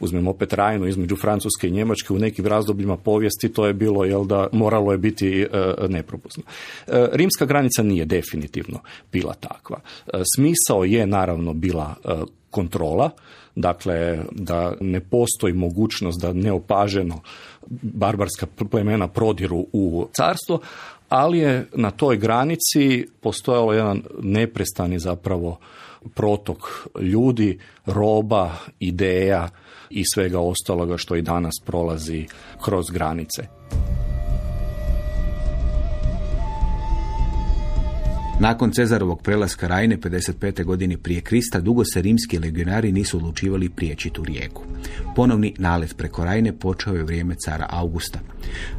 uzmemo 0.00 0.30
opet 0.30 0.52
Rajnu 0.52 0.86
između 0.86 1.16
Francuske 1.16 1.68
i 1.68 1.70
Njemačke 1.70 2.12
u 2.12 2.18
nekim 2.18 2.46
razdobljima 2.46 2.96
povijesti, 2.96 3.52
to 3.52 3.66
je 3.66 3.74
bilo, 3.74 4.04
jel 4.04 4.24
da, 4.24 4.48
moralo 4.52 4.92
je 4.92 4.98
biti 4.98 5.42
e, 5.42 5.48
nepropusno. 5.88 6.42
E, 6.86 7.08
rimska 7.12 7.44
granica 7.44 7.82
nije 7.82 8.04
definitivno 8.04 8.80
bila 9.12 9.34
takva. 9.34 9.80
E, 10.06 10.10
smisao 10.36 10.84
je 10.84 11.06
naravno 11.06 11.54
bila 11.54 11.94
kontrola, 12.50 13.10
dakle 13.54 14.18
da 14.32 14.74
ne 14.80 15.00
postoji 15.00 15.52
mogućnost 15.54 16.20
da 16.20 16.32
neopaženo 16.32 17.20
barbarska 17.82 18.46
plemena 18.70 19.08
prodiru 19.08 19.66
u 19.72 20.08
carstvo, 20.12 20.60
ali 21.08 21.38
je 21.38 21.66
na 21.74 21.90
toj 21.90 22.16
granici 22.16 23.06
postojalo 23.20 23.72
jedan 23.72 24.02
neprestani 24.22 24.98
zapravo 24.98 25.58
protok 26.14 26.88
ljudi, 27.00 27.58
roba, 27.86 28.50
ideja 28.78 29.48
i 29.90 30.04
svega 30.14 30.40
ostaloga 30.40 30.96
što 30.96 31.16
i 31.16 31.22
danas 31.22 31.54
prolazi 31.66 32.26
kroz 32.64 32.90
granice. 32.90 33.42
Nakon 38.40 38.70
Cezarovog 38.72 39.22
prelaska 39.22 39.66
Rajne 39.66 39.96
55. 39.96 40.64
godine 40.64 40.96
prije 40.96 41.20
Krista 41.20 41.60
dugo 41.60 41.84
se 41.84 42.02
rimski 42.02 42.38
legionari 42.38 42.92
nisu 42.92 43.16
odlučivali 43.16 43.68
prijeći 43.68 44.10
tu 44.10 44.24
rijeku. 44.24 44.62
Ponovni 45.16 45.54
nalet 45.58 45.96
preko 45.96 46.24
Rajne 46.24 46.52
počeo 46.52 46.94
je 46.94 47.04
vrijeme 47.04 47.34
cara 47.44 47.66
Augusta. 47.70 48.18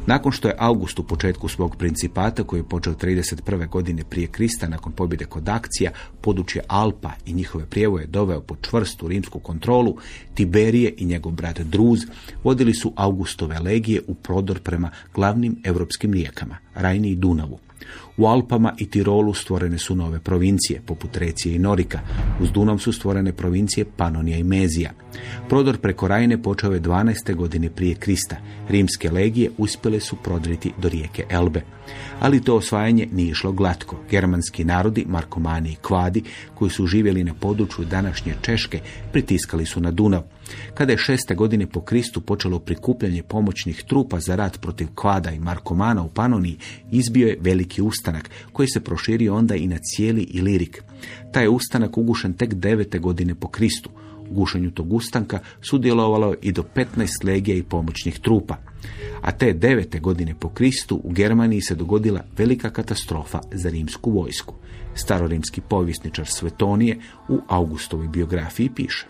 Nakon 0.06 0.32
što 0.32 0.48
je 0.48 0.54
August 0.58 0.98
u 0.98 1.06
početku 1.06 1.48
svog 1.48 1.76
principata 1.76 2.44
koji 2.44 2.60
je 2.60 2.68
počeo 2.68 2.94
31. 2.94 3.68
godine 3.68 4.04
prije 4.10 4.26
Krista 4.26 4.68
nakon 4.68 4.92
pobjede 4.92 5.24
kod 5.24 5.48
akcija 5.48 5.90
područje 6.20 6.62
Alpa 6.68 7.10
i 7.26 7.32
njihove 7.32 7.66
prijevoje 7.66 8.06
doveo 8.06 8.40
pod 8.40 8.58
čvrstu 8.60 9.08
rimsku 9.08 9.38
kontrolu, 9.38 9.96
Tiberije 10.34 10.94
i 10.96 11.04
njegov 11.04 11.32
brat 11.32 11.60
Druz 11.60 12.00
vodili 12.44 12.74
su 12.74 12.92
Augustove 12.96 13.58
legije 13.58 14.02
u 14.06 14.14
prodor 14.14 14.60
prema 14.60 14.90
glavnim 15.14 15.56
europskim 15.64 16.12
rijekama, 16.12 16.56
Rajni 16.74 17.10
i 17.10 17.16
Dunavu. 17.16 17.58
U 18.16 18.26
Alpama 18.26 18.74
i 18.78 18.90
Tirolu 18.90 19.34
stvorene 19.52 19.78
su 19.78 19.94
nove 19.94 20.18
provincije, 20.20 20.80
poput 20.86 21.16
Recije 21.16 21.54
i 21.54 21.58
Norika. 21.58 22.00
Uz 22.40 22.52
Dunav 22.52 22.78
su 22.78 22.92
stvorene 22.92 23.32
provincije 23.32 23.84
Panonija 23.96 24.38
i 24.38 24.44
Mezija. 24.44 24.90
Prodor 25.48 25.78
preko 25.78 26.08
Rajne 26.08 26.42
počeo 26.42 26.72
je 26.72 26.80
12. 26.80 27.34
godine 27.34 27.70
prije 27.70 27.94
Krista. 27.94 28.36
Rimske 28.68 29.10
legije 29.10 29.50
uspjele 29.58 30.00
su 30.00 30.16
prodriti 30.16 30.72
do 30.78 30.88
rijeke 30.88 31.24
Elbe. 31.30 31.62
Ali 32.20 32.42
to 32.42 32.56
osvajanje 32.56 33.08
nije 33.12 33.30
išlo 33.30 33.52
glatko. 33.52 33.96
Germanski 34.10 34.64
narodi, 34.64 35.04
Markomani 35.08 35.72
i 35.72 35.76
Kvadi, 35.82 36.22
koji 36.54 36.70
su 36.70 36.86
živjeli 36.86 37.24
na 37.24 37.34
području 37.34 37.84
današnje 37.84 38.34
Češke, 38.42 38.80
pritiskali 39.12 39.66
su 39.66 39.80
na 39.80 39.90
Dunav. 39.90 40.22
Kada 40.74 40.92
je 40.92 40.98
šeste 40.98 41.34
godine 41.34 41.66
po 41.66 41.80
Kristu 41.80 42.20
počelo 42.20 42.58
prikupljanje 42.58 43.22
pomoćnih 43.22 43.82
trupa 43.88 44.20
za 44.20 44.36
rat 44.36 44.60
protiv 44.60 44.88
Kvada 44.94 45.30
i 45.30 45.38
Markomana 45.38 46.02
u 46.02 46.08
Panoniji, 46.08 46.58
izbio 46.90 47.28
je 47.28 47.38
veliki 47.40 47.82
ustanak 47.82 48.30
koji 48.52 48.68
se 48.68 48.84
proširio 48.84 49.34
onda 49.34 49.56
i 49.56 49.66
na 49.66 49.78
cijeli 49.82 50.22
Ilirik. 50.22 50.82
Taj 51.32 51.44
je 51.44 51.48
ustanak 51.48 51.98
ugušen 51.98 52.32
tek 52.32 52.54
devete 52.54 52.98
godine 52.98 53.34
po 53.34 53.48
Kristu. 53.48 53.90
gušenju 54.30 54.70
tog 54.70 54.92
ustanka 54.92 55.38
sudjelovalo 55.60 56.30
je 56.30 56.38
i 56.42 56.52
do 56.52 56.64
15 56.74 57.24
legija 57.24 57.56
i 57.56 57.62
pomoćnih 57.62 58.18
trupa. 58.18 58.56
A 59.22 59.32
te 59.32 59.52
devete 59.52 60.00
godine 60.00 60.34
po 60.40 60.48
Kristu 60.48 61.00
u 61.04 61.10
Germaniji 61.10 61.60
se 61.60 61.74
dogodila 61.74 62.24
velika 62.38 62.70
katastrofa 62.70 63.40
za 63.52 63.70
rimsku 63.70 64.10
vojsku. 64.10 64.54
Starorimski 64.94 65.60
povjesničar 65.60 66.26
Svetonije 66.26 66.98
u 67.28 67.40
Augustovoj 67.48 68.08
biografiji 68.08 68.70
piše. 68.74 69.06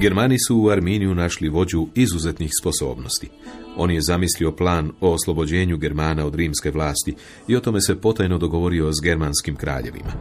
Germani 0.00 0.36
su 0.48 0.58
u 0.58 0.68
Arminiju 0.68 1.14
našli 1.14 1.48
vođu 1.48 1.86
izuzetnih 1.94 2.50
sposobnosti. 2.60 3.28
On 3.76 3.90
je 3.90 4.00
zamislio 4.00 4.52
plan 4.52 4.92
o 5.00 5.12
oslobođenju 5.12 5.76
Germana 5.76 6.26
od 6.26 6.34
rimske 6.34 6.70
vlasti 6.70 7.14
i 7.48 7.56
o 7.56 7.60
tome 7.60 7.80
se 7.80 8.00
potajno 8.00 8.38
dogovorio 8.38 8.92
s 8.92 8.96
germanskim 9.02 9.56
kraljevima. 9.56 10.12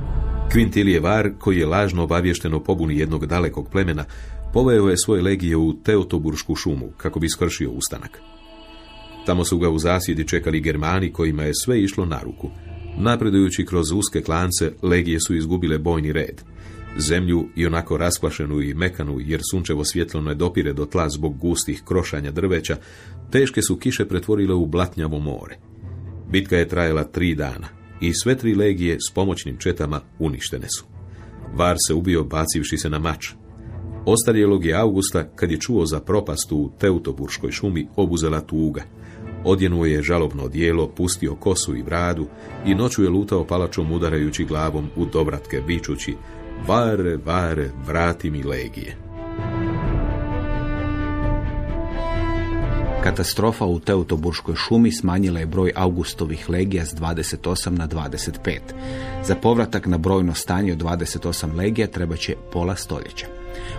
Quintilije 0.54 1.02
Var, 1.02 1.32
koji 1.40 1.58
je 1.58 1.66
lažno 1.66 2.04
obavješten 2.04 2.54
o 2.54 2.60
pobuni 2.60 2.98
jednog 2.98 3.26
dalekog 3.26 3.70
plemena, 3.70 4.06
poveo 4.54 4.90
je 4.90 4.98
svoje 4.98 5.22
legije 5.22 5.58
u 5.58 5.74
Teotoburšku 5.84 6.56
šumu 6.56 6.92
kako 6.98 7.20
bi 7.20 7.30
skršio 7.30 7.72
ustanak. 7.72 8.20
Tamo 9.26 9.46
su 9.46 9.58
ga 9.58 9.70
u 9.70 9.80
zasjedi 9.80 10.28
čekali 10.28 10.62
Germani 10.62 11.14
kojima 11.14 11.44
je 11.44 11.54
sve 11.66 11.82
išlo 11.82 12.06
na 12.06 12.22
ruku. 12.24 12.50
Napredujući 12.98 13.66
kroz 13.66 13.92
uske 13.92 14.22
klance, 14.22 14.72
legije 14.82 15.20
su 15.20 15.36
izgubile 15.36 15.78
bojni 15.78 16.14
red. 16.14 16.42
Zemlju 16.98 17.48
i 17.56 17.66
onako 17.66 17.98
raskvašenu 17.98 18.62
i 18.62 18.74
mekanu, 18.74 19.20
jer 19.20 19.42
sunčevo 19.52 19.86
svjetlo 19.86 20.22
ne 20.22 20.36
dopire 20.36 20.74
do 20.74 20.86
tla 20.86 21.10
zbog 21.10 21.38
gustih 21.38 21.82
krošanja 21.86 22.32
drveća, 22.32 22.78
teške 23.32 23.62
su 23.62 23.78
kiše 23.78 24.06
pretvorile 24.06 24.54
u 24.54 24.66
blatnjavo 24.66 25.20
more. 25.20 25.58
Bitka 26.30 26.58
je 26.58 26.68
trajala 26.68 27.04
tri 27.04 27.36
dana 27.36 27.68
i 28.02 28.14
sve 28.14 28.38
tri 28.38 28.56
legije 28.56 28.98
s 29.10 29.14
pomoćnim 29.14 29.58
četama 29.58 30.02
uništene 30.20 30.68
su. 30.70 30.86
Var 31.54 31.78
se 31.88 31.94
ubio 31.94 32.24
bacivši 32.24 32.78
se 32.78 32.90
na 32.90 33.00
mač. 33.00 33.28
Ostarjelog 34.06 34.66
je 34.66 34.74
Augusta, 34.74 35.24
kad 35.36 35.52
je 35.52 35.60
čuo 35.60 35.86
za 35.86 36.00
propast 36.00 36.52
u 36.52 36.72
Teutoburškoj 36.80 37.52
šumi, 37.52 37.88
obuzela 37.96 38.42
tuga. 38.42 38.84
Odjenuo 39.44 39.86
je 39.86 40.02
žalobno 40.02 40.44
odijelo, 40.44 40.88
pustio 40.88 41.36
kosu 41.36 41.76
i 41.76 41.84
bradu 41.84 42.28
i 42.66 42.76
noću 42.76 43.04
je 43.04 43.10
lutao 43.10 43.48
palačom 43.48 43.92
udarajući 43.92 44.46
glavom 44.46 44.90
u 44.96 45.06
dobratke, 45.06 45.62
vičući 45.68 46.16
Vare, 46.64 47.18
vare, 47.18 47.72
vrati 47.84 48.30
mi 48.30 48.44
legije. 48.44 48.98
Katastrofa 53.06 53.66
u 53.66 53.80
Teutoburškoj 53.80 54.56
šumi 54.56 54.92
smanjila 54.92 55.40
je 55.40 55.46
broj 55.46 55.72
Augustovih 55.76 56.50
legija 56.50 56.86
s 56.86 56.96
28 56.96 57.70
na 57.70 57.88
25. 57.88 58.60
Za 59.24 59.36
povratak 59.36 59.86
na 59.88 59.98
brojno 59.98 60.34
stanje 60.34 60.74
od 60.74 60.78
28 60.78 61.56
legija 61.56 61.88
treba 61.88 62.16
će 62.16 62.36
pola 62.52 62.76
stoljeća. 62.76 63.26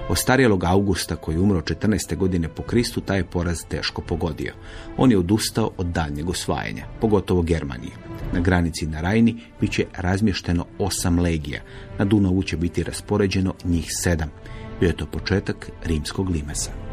Ostarjelog 0.08 0.64
Augusta 0.64 1.16
koji 1.16 1.38
umro 1.38 1.60
14. 1.60 2.16
godine 2.16 2.48
po 2.48 2.62
Kristu 2.62 3.00
taj 3.00 3.18
je 3.18 3.24
poraz 3.24 3.58
teško 3.68 4.02
pogodio. 4.02 4.52
On 4.96 5.10
je 5.10 5.18
odustao 5.18 5.70
od 5.76 5.86
daljnjeg 5.86 6.28
osvajanja, 6.28 6.86
pogotovo 7.00 7.42
Germanije. 7.42 7.92
Na 8.32 8.40
granici 8.40 8.86
na 8.86 9.00
Rajni 9.00 9.36
bit 9.60 9.72
će 9.72 9.86
razmješteno 9.96 10.66
osam 10.78 11.18
legija. 11.18 11.60
Na 11.98 12.04
Dunavu 12.04 12.42
će 12.42 12.56
biti 12.56 12.82
raspoređeno 12.82 13.54
njih 13.64 13.86
sedam. 13.90 14.30
Bio 14.80 14.86
je 14.86 14.96
to 14.96 15.06
početak 15.06 15.70
rimskog 15.84 16.30
limesa. 16.30 16.85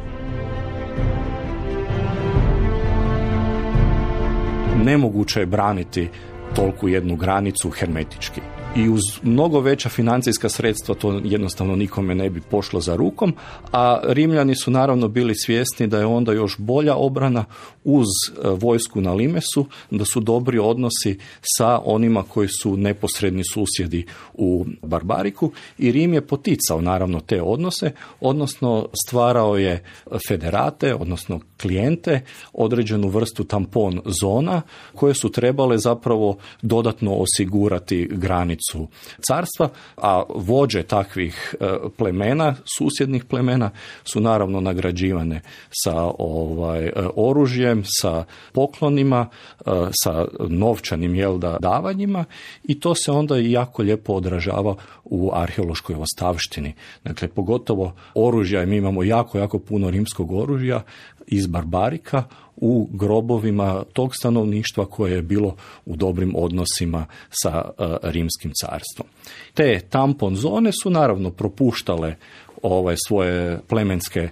Nemoguće 4.84 5.40
je 5.40 5.46
braniti 5.46 6.10
tolku 6.56 6.88
jednu 6.88 7.16
granicu 7.16 7.70
hermetički. 7.70 8.42
I 8.76 8.90
uz 8.90 9.02
mnogo 9.22 9.60
veća 9.60 9.90
financijska 9.90 10.50
sredstva 10.50 10.96
to 10.96 11.22
jednostavno 11.24 11.76
nikome 11.76 12.16
ne 12.16 12.30
bi 12.30 12.42
pošlo 12.42 12.82
za 12.82 12.96
rukom, 12.96 13.36
a 13.72 14.00
Rimljani 14.04 14.56
su 14.56 14.72
naravno 14.72 15.08
bili 15.08 15.36
svjesni 15.36 15.88
da 15.88 16.00
je 16.00 16.06
onda 16.06 16.34
još 16.34 16.58
bolja 16.58 16.96
obrana 16.96 17.46
uz 17.84 18.06
e, 18.06 18.50
vojsku 18.62 19.02
na 19.02 19.14
Limesu, 19.14 19.66
da 19.92 20.06
su 20.06 20.20
dobri 20.20 20.60
odnosi 20.60 21.20
sa 21.58 21.82
onima 21.86 22.24
koji 22.24 22.48
su 22.62 22.78
neposredni 22.78 23.44
susjedi 23.44 24.06
u 24.34 24.66
Barbariku. 24.82 25.52
I 25.78 25.92
Rim 25.92 26.14
je 26.14 26.28
poticao 26.28 26.82
naravno 26.82 27.20
te 27.20 27.42
odnose, 27.42 27.92
odnosno 28.22 28.90
stvarao 29.06 29.58
je 29.58 29.84
federate, 30.28 30.96
odnosno 30.96 31.40
klijente, 31.64 32.22
određenu 32.54 33.08
vrstu 33.08 33.44
tampon 33.44 34.02
zona 34.22 34.62
koje 34.96 35.14
su 35.14 35.32
trebale 35.32 35.78
zapravo 35.78 36.38
dodatno 36.62 37.16
osigurati 37.16 38.10
granicu 38.12 38.88
carstva, 39.28 39.70
a 39.98 40.24
vođe 40.36 40.84
takvih 40.84 41.56
e, 41.60 41.68
plemena, 41.98 42.56
susjednih 42.78 43.26
plemena 43.26 43.72
su 44.04 44.20
naravno 44.20 44.62
nagrađivane 44.62 45.42
sa 45.84 46.12
ovaj 46.20 46.86
e, 46.86 46.92
oružjem, 47.16 47.84
sa 47.86 48.26
poklonima, 48.54 49.30
e, 49.66 49.70
sa 50.04 50.26
novčanim 50.50 51.16
jel 51.16 51.38
da 51.38 51.58
davanjima 51.62 52.26
i 52.64 52.80
to 52.80 52.96
se 52.96 53.12
onda 53.12 53.38
jako 53.38 53.82
lijepo 53.82 54.14
odražava 54.14 54.76
u 55.04 55.32
arheološkoj 55.34 55.96
ostavštini. 55.96 56.74
Dakle, 57.04 57.28
pogotovo 57.28 57.94
oružja, 58.16 58.66
mi 58.66 58.78
imamo 58.78 59.04
jako, 59.04 59.38
jako 59.38 59.60
puno 59.60 59.90
rimskog 59.90 60.32
oružja 60.32 60.84
iz 61.28 61.48
Barbarika 61.48 62.24
u 62.56 62.90
grobovima 62.92 63.84
tog 63.94 64.16
stanovništva 64.16 64.86
koje 64.86 65.14
je 65.14 65.22
bilo 65.22 65.56
u 65.86 65.96
dobrim 65.96 66.36
odnosima 66.36 67.06
sa 67.30 67.50
e, 67.50 67.98
rimskim 68.04 68.52
carstvom. 68.62 69.08
Te 69.54 69.80
tampon 69.90 70.36
zone 70.36 70.72
su 70.84 70.90
naravno 70.90 71.32
propuštale 71.32 72.16
ove 72.62 72.96
svoje 73.08 73.60
plemenske 73.68 74.20
e, 74.20 74.30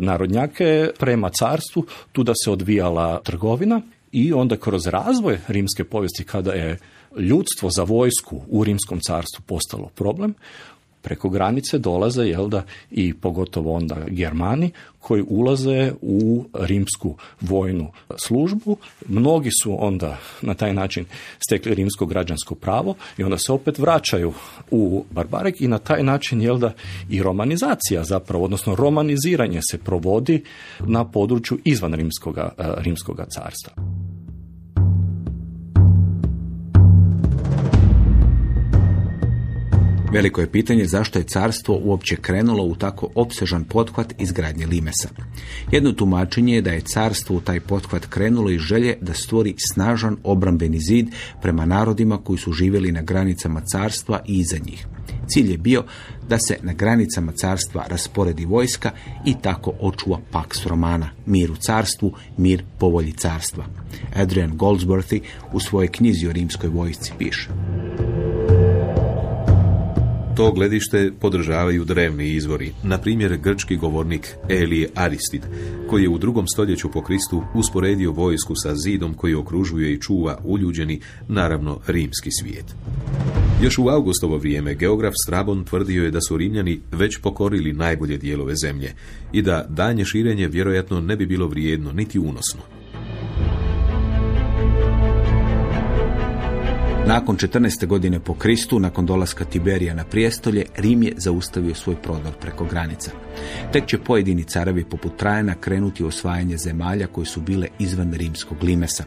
narodnjake 0.00 0.90
prema 0.98 1.30
carstvu, 1.30 1.86
tu 2.12 2.22
da 2.22 2.32
se 2.44 2.50
odvijala 2.50 3.20
trgovina 3.24 3.80
i 4.12 4.32
onda 4.32 4.56
kroz 4.56 4.86
razvoj 4.86 5.38
rimske 5.48 5.84
povijesti 5.84 6.24
kada 6.24 6.52
je 6.52 6.78
ljudstvo 7.18 7.70
za 7.70 7.82
vojsku 7.82 8.40
u 8.48 8.64
rimskom 8.64 9.00
carstvu 9.00 9.42
postalo 9.46 9.88
problem, 9.94 10.34
preko 11.02 11.28
granice 11.28 11.78
dolaze 11.78 12.22
jel 12.22 12.48
da 12.48 12.64
i 12.90 13.14
pogotovo 13.14 13.74
onda 13.74 13.96
Germani 14.08 14.70
koji 14.98 15.24
ulaze 15.28 15.92
u 16.02 16.44
rimsku 16.54 17.14
vojnu 17.40 17.92
službu. 18.16 18.76
Mnogi 19.08 19.50
su 19.62 19.84
onda 19.84 20.18
na 20.42 20.54
taj 20.54 20.74
način 20.74 21.04
stekli 21.46 21.74
rimsko 21.74 22.06
građansko 22.06 22.54
pravo 22.54 22.94
i 23.18 23.22
onda 23.22 23.38
se 23.38 23.52
opet 23.52 23.78
vraćaju 23.78 24.32
u 24.70 25.04
Barbarek 25.10 25.60
i 25.60 25.68
na 25.68 25.78
taj 25.78 26.02
način 26.02 26.42
jel 26.42 26.58
da 26.58 26.72
i 27.10 27.22
romanizacija 27.22 28.04
zapravo, 28.04 28.44
odnosno 28.44 28.74
romaniziranje 28.74 29.60
se 29.70 29.78
provodi 29.78 30.44
na 30.80 31.04
području 31.04 31.58
izvan 31.64 31.94
rimskoga, 31.94 32.54
eh, 32.58 32.64
rimskoga 32.76 33.26
carstva. 33.26 34.11
Veliko 40.12 40.40
je 40.40 40.50
pitanje 40.50 40.86
zašto 40.86 41.18
je 41.18 41.24
carstvo 41.24 41.80
uopće 41.82 42.16
krenulo 42.16 42.64
u 42.64 42.74
tako 42.74 43.08
opsežan 43.14 43.64
pothvat 43.64 44.14
izgradnje 44.18 44.66
Limesa. 44.66 45.08
Jedno 45.70 45.92
tumačenje 45.92 46.54
je 46.54 46.62
da 46.62 46.70
je 46.70 46.80
carstvo 46.80 47.36
u 47.36 47.40
taj 47.40 47.60
pothvat 47.60 48.06
krenulo 48.06 48.50
iz 48.50 48.60
želje 48.60 48.96
da 49.00 49.14
stvori 49.14 49.54
snažan 49.72 50.16
obrambeni 50.24 50.78
zid 50.80 51.08
prema 51.42 51.64
narodima 51.66 52.18
koji 52.18 52.38
su 52.38 52.52
živjeli 52.52 52.92
na 52.92 53.02
granicama 53.02 53.60
carstva 53.60 54.20
i 54.26 54.38
iza 54.38 54.56
njih. 54.66 54.86
Cilj 55.28 55.50
je 55.50 55.58
bio 55.58 55.84
da 56.28 56.38
se 56.38 56.58
na 56.62 56.72
granicama 56.72 57.32
carstva 57.32 57.84
rasporedi 57.88 58.44
vojska 58.44 58.90
i 59.26 59.34
tako 59.42 59.72
očuva 59.80 60.18
Pax 60.32 60.66
Romana, 60.66 61.10
mir 61.26 61.50
u 61.50 61.56
carstvu, 61.56 62.12
mir 62.36 62.64
po 62.78 62.88
volji 62.88 63.12
carstva. 63.12 63.64
Adrian 64.14 64.58
Goldsworthy 64.58 65.20
u 65.52 65.60
svojoj 65.60 65.88
knjizi 65.88 66.26
o 66.26 66.32
rimskoj 66.32 66.68
vojsci 66.68 67.12
piše. 67.18 67.48
To 70.42 70.52
gledište 70.52 71.12
podržavaju 71.20 71.84
drevni 71.84 72.28
izvori, 72.28 72.72
na 72.82 72.98
primjer 72.98 73.36
grčki 73.36 73.76
govornik 73.76 74.34
Elije 74.48 74.88
Aristid, 74.94 75.42
koji 75.90 76.02
je 76.02 76.08
u 76.08 76.18
drugom 76.18 76.46
stoljeću 76.46 76.90
po 76.90 77.02
Kristu 77.02 77.42
usporedio 77.54 78.12
vojsku 78.12 78.54
sa 78.56 78.74
zidom 78.74 79.14
koji 79.14 79.34
okružuje 79.34 79.92
i 79.92 80.00
čuva 80.00 80.38
uljuđeni, 80.44 81.00
naravno, 81.28 81.80
rimski 81.86 82.30
svijet. 82.40 82.64
Još 83.62 83.78
u 83.78 83.88
Augustovo 83.88 84.38
vrijeme 84.38 84.74
geograf 84.74 85.12
Strabon 85.26 85.64
tvrdio 85.64 86.04
je 86.04 86.10
da 86.10 86.20
su 86.20 86.36
Rimljani 86.36 86.80
već 86.92 87.18
pokorili 87.18 87.72
najbolje 87.72 88.18
dijelove 88.18 88.54
zemlje 88.56 88.92
i 89.32 89.42
da 89.42 89.66
danje 89.68 90.04
širenje 90.04 90.48
vjerojatno 90.48 91.00
ne 91.00 91.16
bi 91.16 91.26
bilo 91.26 91.46
vrijedno 91.46 91.92
niti 91.92 92.18
unosno. 92.18 92.62
Nakon 97.06 97.36
14. 97.36 97.86
godine 97.86 98.20
po 98.20 98.34
Kristu, 98.34 98.78
nakon 98.78 99.06
dolaska 99.06 99.44
Tiberija 99.44 99.94
na 99.94 100.04
prijestolje, 100.04 100.66
Rim 100.76 101.02
je 101.02 101.12
zaustavio 101.16 101.74
svoj 101.74 101.96
prodor 101.96 102.32
preko 102.40 102.64
granica. 102.64 103.10
Tek 103.72 103.86
će 103.86 103.98
pojedini 103.98 104.44
carevi 104.44 104.84
poput 104.84 105.16
Trajana 105.16 105.54
krenuti 105.54 106.04
u 106.04 106.06
osvajanje 106.06 106.56
zemalja 106.56 107.06
koje 107.06 107.26
su 107.26 107.40
bile 107.40 107.68
izvan 107.78 108.12
rimskog 108.12 108.62
limesa. 108.62 109.04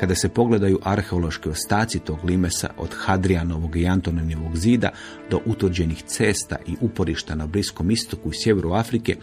Kada 0.00 0.14
se 0.14 0.28
pogledaju 0.28 0.78
arheološki 0.82 1.48
ostaci 1.48 1.98
tog 1.98 2.24
limesa 2.24 2.70
od 2.78 2.90
Hadrianovog 2.98 3.76
i 3.76 3.86
Antoninjevog 3.86 4.56
zida 4.56 4.90
do 5.30 5.40
utvrđenih 5.46 6.02
cesta 6.02 6.56
i 6.66 6.76
uporišta 6.80 7.34
na 7.34 7.46
Bliskom 7.46 7.90
istoku 7.90 8.28
i 8.28 8.42
sjeveru 8.42 8.72
Afrike, 8.72 9.16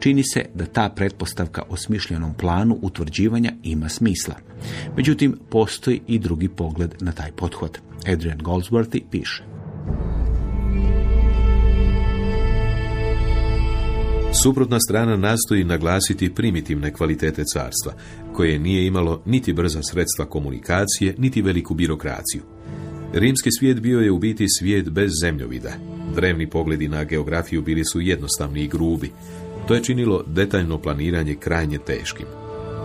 čini 0.00 0.22
se 0.24 0.44
da 0.54 0.66
ta 0.66 0.88
pretpostavka 0.88 1.62
o 1.68 1.76
smišljenom 1.76 2.34
planu 2.34 2.78
utvrđivanja 2.82 3.52
ima 3.62 3.88
smisla. 3.88 4.34
Međutim, 4.96 5.38
postoji 5.50 6.00
i 6.06 6.18
drugi 6.18 6.48
pogled 6.48 6.94
na 7.00 7.12
taj 7.12 7.32
pothod. 7.32 7.78
Adrian 8.06 8.38
Goldsworthy 8.38 9.02
piše. 9.10 9.44
Suprotna 14.42 14.80
strana 14.80 15.16
nastoji 15.16 15.64
naglasiti 15.64 16.34
primitivne 16.34 16.92
kvalitete 16.92 17.44
carstva, 17.44 17.92
koje 18.32 18.58
nije 18.58 18.86
imalo 18.86 19.22
niti 19.26 19.52
brza 19.52 19.82
sredstva 19.82 20.24
komunikacije, 20.24 21.14
niti 21.18 21.42
veliku 21.42 21.74
birokraciju. 21.74 22.42
Rimski 23.12 23.50
svijet 23.58 23.80
bio 23.80 24.00
je 24.00 24.10
u 24.10 24.18
biti 24.18 24.46
svijet 24.48 24.90
bez 24.90 25.10
zemljovida. 25.22 25.72
Drevni 26.14 26.50
pogledi 26.50 26.88
na 26.88 27.04
geografiju 27.04 27.62
bili 27.62 27.84
su 27.84 28.00
jednostavni 28.00 28.60
i 28.62 28.68
grubi. 28.68 29.10
To 29.68 29.74
je 29.74 29.84
činilo 29.84 30.24
detaljno 30.26 30.78
planiranje 30.78 31.34
krajnje 31.34 31.78
teškim. 31.78 32.26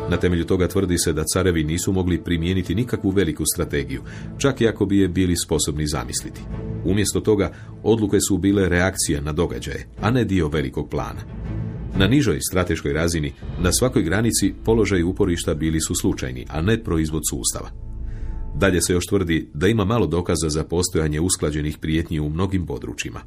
Na 0.10 0.18
temelju 0.18 0.46
toga 0.46 0.68
tvrdi 0.68 0.98
se 0.98 1.14
da 1.14 1.24
carevi 1.24 1.64
nisu 1.64 1.92
mogli 1.92 2.24
primijeniti 2.24 2.76
nikakvu 2.76 3.10
veliku 3.10 3.44
strategiju, 3.54 4.02
čak 4.38 4.62
i 4.62 4.68
ako 4.68 4.86
bi 4.86 4.98
je 4.98 5.08
bili 5.08 5.36
sposobni 5.38 5.88
zamisliti. 5.88 6.42
Umjesto 6.86 7.20
toga, 7.20 7.52
odluke 7.84 8.18
su 8.28 8.38
bile 8.38 8.70
reakcije 8.70 9.22
na 9.22 9.32
događaje, 9.32 9.88
a 10.02 10.12
ne 10.12 10.26
dio 10.26 10.48
velikog 10.48 10.90
plana. 10.90 11.22
Na 11.98 12.08
nižoj 12.08 12.40
strateškoj 12.50 12.94
razini, 12.94 13.34
na 13.60 13.72
svakoj 13.72 14.04
granici, 14.04 14.54
položaj 14.66 15.04
uporišta 15.04 15.54
bili 15.54 15.82
su 15.82 15.96
slučajni, 15.96 16.46
a 16.50 16.62
ne 16.62 16.84
proizvod 16.84 17.22
sustava. 17.30 17.70
Dalje 18.56 18.82
se 18.82 18.94
još 18.94 19.06
tvrdi 19.06 19.50
da 19.54 19.68
ima 19.68 19.86
malo 19.86 20.08
dokaza 20.08 20.50
za 20.50 20.64
postojanje 20.64 21.20
usklađenih 21.20 21.78
prijetnji 21.78 22.20
u 22.20 22.30
mnogim 22.30 22.66
područjima. 22.66 23.22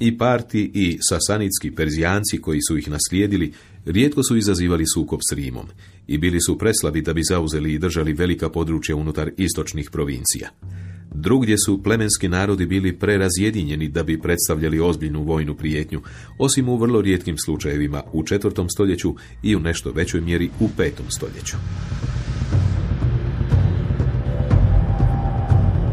I 0.00 0.18
Parti 0.18 0.70
i 0.74 0.98
Sasanitski 1.00 1.74
Perzijanci 1.74 2.40
koji 2.40 2.60
su 2.68 2.78
ih 2.78 2.88
naslijedili 2.88 3.52
rijetko 3.86 4.22
su 4.22 4.36
izazivali 4.36 4.84
sukob 4.94 5.20
s 5.30 5.32
Rimom 5.32 5.66
i 6.06 6.18
bili 6.18 6.40
su 6.40 6.58
preslabi 6.58 7.02
da 7.02 7.12
bi 7.12 7.22
zauzeli 7.22 7.72
i 7.72 7.78
držali 7.78 8.12
velika 8.12 8.48
područja 8.48 8.96
unutar 8.96 9.30
istočnih 9.36 9.90
provincija. 9.90 10.50
Drugdje 11.14 11.56
su 11.66 11.82
plemenski 11.82 12.28
narodi 12.28 12.66
bili 12.66 12.98
prerazjedinjeni 12.98 13.88
da 13.88 14.02
bi 14.02 14.20
predstavljali 14.20 14.80
ozbiljnu 14.80 15.22
vojnu 15.22 15.54
prijetnju, 15.54 16.02
osim 16.38 16.68
u 16.68 16.76
vrlo 16.76 17.00
rijetkim 17.00 17.38
slučajevima 17.38 18.02
u 18.12 18.24
četvrtom 18.24 18.68
stoljeću 18.68 19.14
i 19.42 19.56
u 19.56 19.60
nešto 19.60 19.92
većoj 19.92 20.20
mjeri 20.20 20.50
u 20.60 20.68
petom 20.76 21.06
stoljeću. 21.08 21.56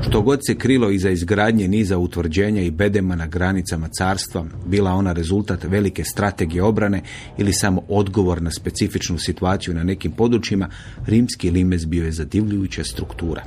Što 0.08 0.22
god 0.22 0.40
se 0.48 0.56
krilo 0.56 0.90
iza 0.90 1.10
izgradnje 1.10 1.68
niza 1.68 1.98
utvrđenja 1.98 2.62
i 2.62 2.72
bedema 2.72 3.16
na 3.16 3.28
granicama 3.28 3.88
carstva, 3.88 4.46
bila 4.66 4.92
ona 4.92 5.14
rezultat 5.14 5.64
velike 5.64 6.04
strategije 6.04 6.64
obrane 6.64 7.02
ili 7.38 7.54
samo 7.54 7.82
odgovor 7.88 8.42
na 8.42 8.52
specifičnu 8.52 9.18
situaciju 9.18 9.74
na 9.74 9.84
nekim 9.84 10.12
područjima, 10.12 10.70
rimski 11.06 11.50
limes 11.50 11.86
bio 11.86 12.06
je 12.06 12.12
zadivljujuća 12.12 12.84
struktura. 12.84 13.44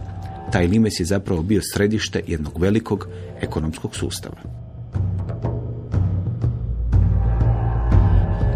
Taj 0.53 0.67
limes 0.67 1.01
je 1.01 1.07
zapravo 1.07 1.43
bio 1.43 1.61
središte 1.75 2.23
jednog 2.27 2.61
velikog 2.61 3.09
ekonomskog 3.41 3.97
sustava. 3.97 4.37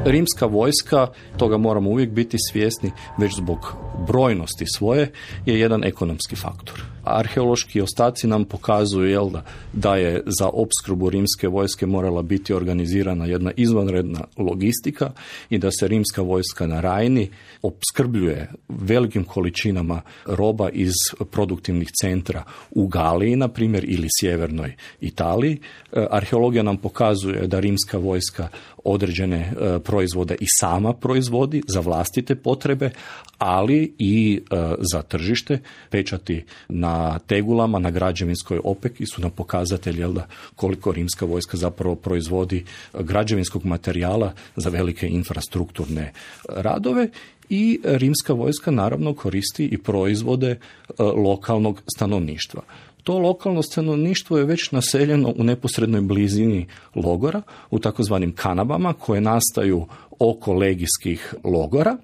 Rimska 0.04 0.46
vojska, 0.46 1.06
toga 1.36 1.56
moramo 1.56 1.90
uvijek 1.90 2.10
biti 2.10 2.36
svjesni, 2.50 2.90
već 3.18 3.36
zbog 3.36 3.83
brojnosti 4.06 4.64
svoje, 4.66 5.10
je 5.46 5.60
jedan 5.60 5.84
ekonomski 5.84 6.36
faktor. 6.36 6.82
Arheološki 7.04 7.80
ostaci 7.80 8.26
nam 8.26 8.44
pokazuju 8.44 9.10
jel, 9.10 9.30
da, 9.30 9.44
da 9.72 9.96
je 9.96 10.22
za 10.26 10.48
opskrbu 10.48 11.10
rimske 11.10 11.48
vojske 11.48 11.86
morala 11.86 12.22
biti 12.22 12.54
organizirana 12.54 13.26
jedna 13.26 13.52
izvanredna 13.56 14.20
logistika 14.36 15.10
i 15.50 15.58
da 15.58 15.70
se 15.70 15.88
rimska 15.88 16.22
vojska 16.22 16.66
na 16.66 16.80
Rajni 16.80 17.30
opskrbljuje 17.64 18.50
velikim 18.68 19.24
količinama 19.24 20.02
roba 20.26 20.68
iz 20.70 20.92
produktivnih 21.30 21.88
centra 22.02 22.44
u 22.70 22.86
Galiji, 22.86 23.36
na 23.36 23.48
primjer, 23.48 23.84
ili 23.88 24.08
sjevernoj 24.20 24.74
Italiji. 25.00 25.58
E, 25.92 26.06
arheologija 26.10 26.62
nam 26.62 26.76
pokazuje 26.76 27.46
da 27.46 27.60
rimska 27.60 27.98
vojska 27.98 28.48
određene 28.84 29.36
e, 29.36 29.78
proizvode 29.78 30.36
i 30.40 30.46
sama 30.60 30.92
proizvodi 30.92 31.62
za 31.68 31.80
vlastite 31.80 32.34
potrebe, 32.34 32.90
ali 33.38 33.94
i 33.98 34.40
e, 34.50 34.56
za 34.92 35.02
tržište. 35.02 35.58
Pečati 35.90 36.44
na 36.68 37.18
tegulama, 37.18 37.78
na 37.78 37.90
građevinskoj 37.90 38.60
opeki 38.64 39.06
su 39.06 39.20
nam 39.20 39.30
pokazatelj 39.30 40.00
jel 40.00 40.12
da, 40.12 40.26
koliko 40.56 40.92
rimska 40.92 41.26
vojska 41.26 41.56
zapravo 41.56 41.94
proizvodi 41.94 42.64
građevinskog 42.92 43.64
materijala 43.64 44.32
za 44.56 44.70
velike 44.70 45.08
infrastrukturne 45.08 46.12
radove 46.48 47.08
i 47.48 47.80
rimska 47.84 48.32
vojska 48.32 48.70
naravno 48.70 49.14
koristi 49.14 49.64
i 49.64 49.78
proizvode 49.78 50.50
e, 50.50 50.58
lokalnog 51.02 51.82
stanovništva. 51.96 52.62
To 53.02 53.18
lokalno 53.18 53.62
stanovništvo 53.62 54.38
je 54.38 54.44
već 54.44 54.70
naseljeno 54.70 55.34
u 55.36 55.44
neposrednoj 55.44 56.00
blizini 56.00 56.66
logora, 56.94 57.42
u 57.70 57.78
takozvanim 57.78 58.32
kanabama 58.32 58.92
koje 58.92 59.20
nastaju 59.20 59.86
oko 60.18 60.52
legijskih 60.52 61.34
logora 61.44 61.96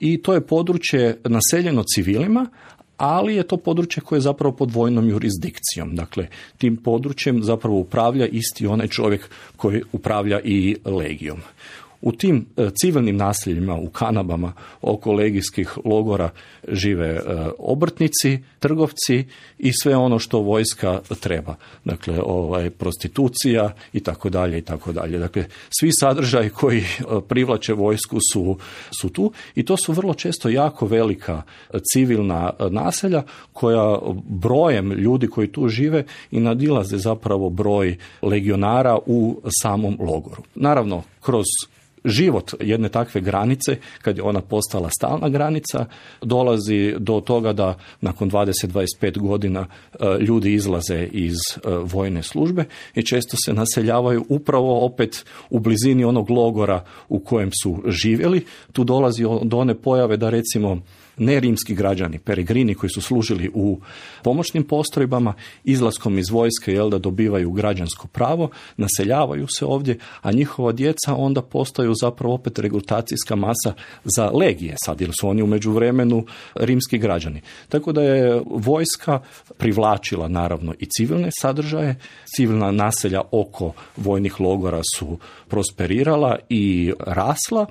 i 0.00 0.22
to 0.22 0.34
je 0.34 0.46
područje 0.46 1.18
naseljeno 1.24 1.84
civilima, 1.94 2.46
ali 2.96 3.34
je 3.34 3.42
to 3.42 3.56
područje 3.56 4.02
koje 4.02 4.16
je 4.16 4.20
zapravo 4.20 4.56
pod 4.56 4.70
vojnom 4.70 5.08
jurisdikcijom. 5.08 5.96
Dakle, 5.96 6.26
tim 6.58 6.76
područjem 6.76 7.42
zapravo 7.42 7.78
upravlja 7.78 8.26
isti 8.26 8.66
onaj 8.66 8.88
čovjek 8.88 9.30
koji 9.56 9.82
upravlja 9.92 10.40
i 10.44 10.76
legijom. 10.84 11.40
U 12.02 12.12
tim 12.12 12.46
e, 12.56 12.70
civilnim 12.74 13.16
naseljima, 13.16 13.76
u 13.76 13.88
kanabama 13.88 14.52
oko 14.80 15.12
legijskih 15.12 15.78
logora 15.84 16.30
žive 16.68 17.08
e, 17.08 17.20
obrtnici, 17.58 18.38
trgovci 18.58 19.24
i 19.58 19.72
sve 19.82 19.96
ono 19.96 20.18
što 20.18 20.38
vojska 20.38 21.00
treba. 21.20 21.54
Dakle, 21.84 22.20
ovaj, 22.22 22.70
prostitucija 22.70 23.74
i 23.92 24.00
tako 24.00 24.30
dalje 24.30 24.58
i 24.58 24.62
tako 24.62 24.92
dalje. 24.92 25.18
Dakle, 25.18 25.44
svi 25.80 25.90
sadržaji 25.92 26.50
koji 26.50 26.78
e, 26.78 26.84
privlače 27.28 27.72
vojsku 27.72 28.18
su, 28.32 28.58
su 29.00 29.08
tu 29.08 29.32
i 29.54 29.64
to 29.64 29.76
su 29.76 29.92
vrlo 29.92 30.14
često 30.14 30.48
jako 30.48 30.86
velika 30.86 31.42
civilna 31.92 32.50
naselja 32.70 33.22
koja 33.52 33.98
brojem 34.24 34.92
ljudi 34.92 35.26
koji 35.26 35.52
tu 35.52 35.68
žive 35.68 36.04
i 36.30 36.40
nadilaze 36.40 36.98
zapravo 36.98 37.50
broj 37.50 37.96
legionara 38.22 38.98
u 39.06 39.40
samom 39.62 39.96
logoru. 40.00 40.42
Naravno, 40.54 41.02
kroz 41.20 41.46
život 42.04 42.54
jedne 42.60 42.88
takve 42.88 43.20
granice, 43.20 43.76
kad 44.02 44.16
je 44.16 44.22
ona 44.22 44.40
postala 44.40 44.90
stalna 44.98 45.28
granica, 45.28 45.86
dolazi 46.22 46.94
do 46.98 47.20
toga 47.20 47.52
da 47.52 47.78
nakon 48.00 48.30
20-25 48.30 49.18
godina 49.18 49.66
e, 49.66 49.96
ljudi 50.20 50.54
izlaze 50.54 51.08
iz 51.12 51.34
e, 51.34 51.58
vojne 51.84 52.22
službe 52.22 52.64
i 52.94 53.02
često 53.02 53.36
se 53.44 53.52
naseljavaju 53.52 54.24
upravo 54.28 54.86
opet 54.86 55.24
u 55.50 55.60
blizini 55.60 56.04
onog 56.04 56.30
logora 56.30 56.84
u 57.08 57.18
kojem 57.18 57.50
su 57.62 57.82
živjeli. 57.86 58.44
Tu 58.72 58.84
dolazi 58.84 59.24
do 59.42 59.58
one 59.58 59.74
pojave 59.74 60.16
da 60.16 60.30
recimo 60.30 60.82
nerimski 61.16 61.74
građani, 61.74 62.18
peregrini 62.18 62.74
koji 62.74 62.90
su 62.90 63.00
služili 63.00 63.50
u 63.54 63.80
pomoćnim 64.22 64.64
postrojbama, 64.64 65.34
izlaskom 65.64 66.18
iz 66.18 66.30
vojske 66.30 66.72
jel 66.72 66.90
da 66.90 66.98
dobivaju 66.98 67.52
građansko 67.52 68.08
pravo, 68.08 68.50
naseljavaju 68.76 69.46
se 69.48 69.64
ovdje, 69.64 69.98
a 70.22 70.32
njihova 70.32 70.72
djeca 70.72 71.14
onda 71.14 71.42
postaju 71.42 71.91
zapravo 71.94 72.34
opet 72.34 72.58
regrutacijska 72.58 73.36
masa 73.36 73.74
za 74.04 74.30
legije 74.30 74.74
sad, 74.84 75.00
jer 75.00 75.10
su 75.20 75.28
oni 75.28 75.42
u 75.42 75.46
međuvremenu 75.46 76.26
rimski 76.54 76.98
građani. 76.98 77.40
Tako 77.68 77.92
da 77.92 78.02
je 78.02 78.42
vojska 78.50 79.20
privlačila 79.58 80.28
naravno 80.28 80.74
i 80.78 80.86
civilne 80.86 81.30
sadržaje, 81.40 81.96
civilna 82.36 82.70
naselja 82.70 83.20
oko 83.30 83.72
vojnih 83.96 84.40
logora 84.40 84.80
su 84.96 85.18
prosperirala 85.48 86.38
i 86.48 86.92
rasla 87.00 87.66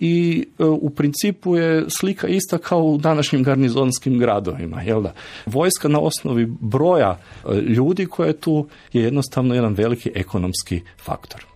i 0.00 0.46
e, 0.58 0.64
u 0.64 0.90
principu 0.90 1.56
je 1.56 1.84
slika 1.88 2.28
ista 2.28 2.58
kao 2.58 2.82
u 2.82 2.98
današnjim 2.98 3.42
garnizonskim 3.42 4.18
gradovima. 4.18 4.82
Jel 4.82 5.02
da? 5.02 5.12
Vojska 5.46 5.88
na 5.88 6.00
osnovi 6.00 6.46
broja 6.60 7.18
e, 7.18 7.54
ljudi 7.54 8.06
koje 8.06 8.32
tu 8.32 8.68
je 8.92 9.02
jednostavno 9.02 9.54
jedan 9.54 9.74
veliki 9.74 10.10
ekonomski 10.14 10.80
faktor. 11.04 11.46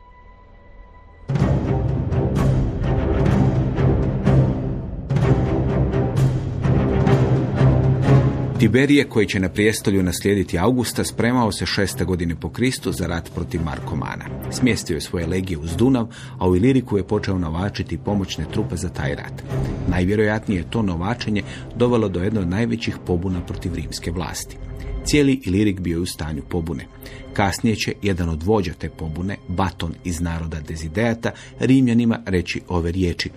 Tiberije, 8.64 9.09
koji 9.09 9.27
će 9.27 9.40
na 9.40 9.48
prijestolju 9.48 10.03
naslijediti 10.03 10.59
Augusta, 10.59 11.05
spremao 11.05 11.53
se 11.53 11.66
šeste 11.66 12.05
godine 12.05 12.37
po 12.37 12.48
Kristu 12.48 12.92
za 12.92 13.07
rat 13.07 13.31
protiv 13.35 13.62
Markomana. 13.62 14.24
Smjestio 14.50 14.94
je 14.94 15.00
svoje 15.00 15.27
legije 15.27 15.59
uz 15.59 15.77
Dunav, 15.77 16.07
a 16.38 16.48
u 16.48 16.57
Iliriku 16.57 16.96
je 16.96 17.07
počeo 17.07 17.38
novačiti 17.38 17.98
pomoćne 17.98 18.44
trupe 18.53 18.77
za 18.77 18.88
taj 18.88 19.14
rat. 19.14 19.42
Najvjerojatnije 19.88 20.59
je 20.59 20.70
to 20.70 20.83
novačenje 20.83 21.42
dovelo 21.77 22.09
do 22.09 22.22
jedne 22.22 22.40
od 22.40 22.48
najvećih 22.48 22.96
pobuna 23.07 23.40
protiv 23.40 23.74
rimske 23.74 24.11
vlasti. 24.11 24.57
Cijeli 25.05 25.40
Ilirik 25.45 25.81
bio 25.81 25.97
je 25.97 26.01
u 26.01 26.07
stanju 26.07 26.43
pobune. 26.49 26.87
Kasnije 27.33 27.77
će 27.77 27.93
jedan 28.03 28.29
od 28.29 28.43
vođa 28.43 28.73
te 28.73 28.88
pobune, 28.88 29.37
Baton 29.49 29.95
iz 30.05 30.21
naroda 30.21 30.61
Dezideata, 30.61 31.31
Rimljanima 31.61 32.19
reći 32.27 32.61
ove 32.69 32.93
riječi. 32.93 33.31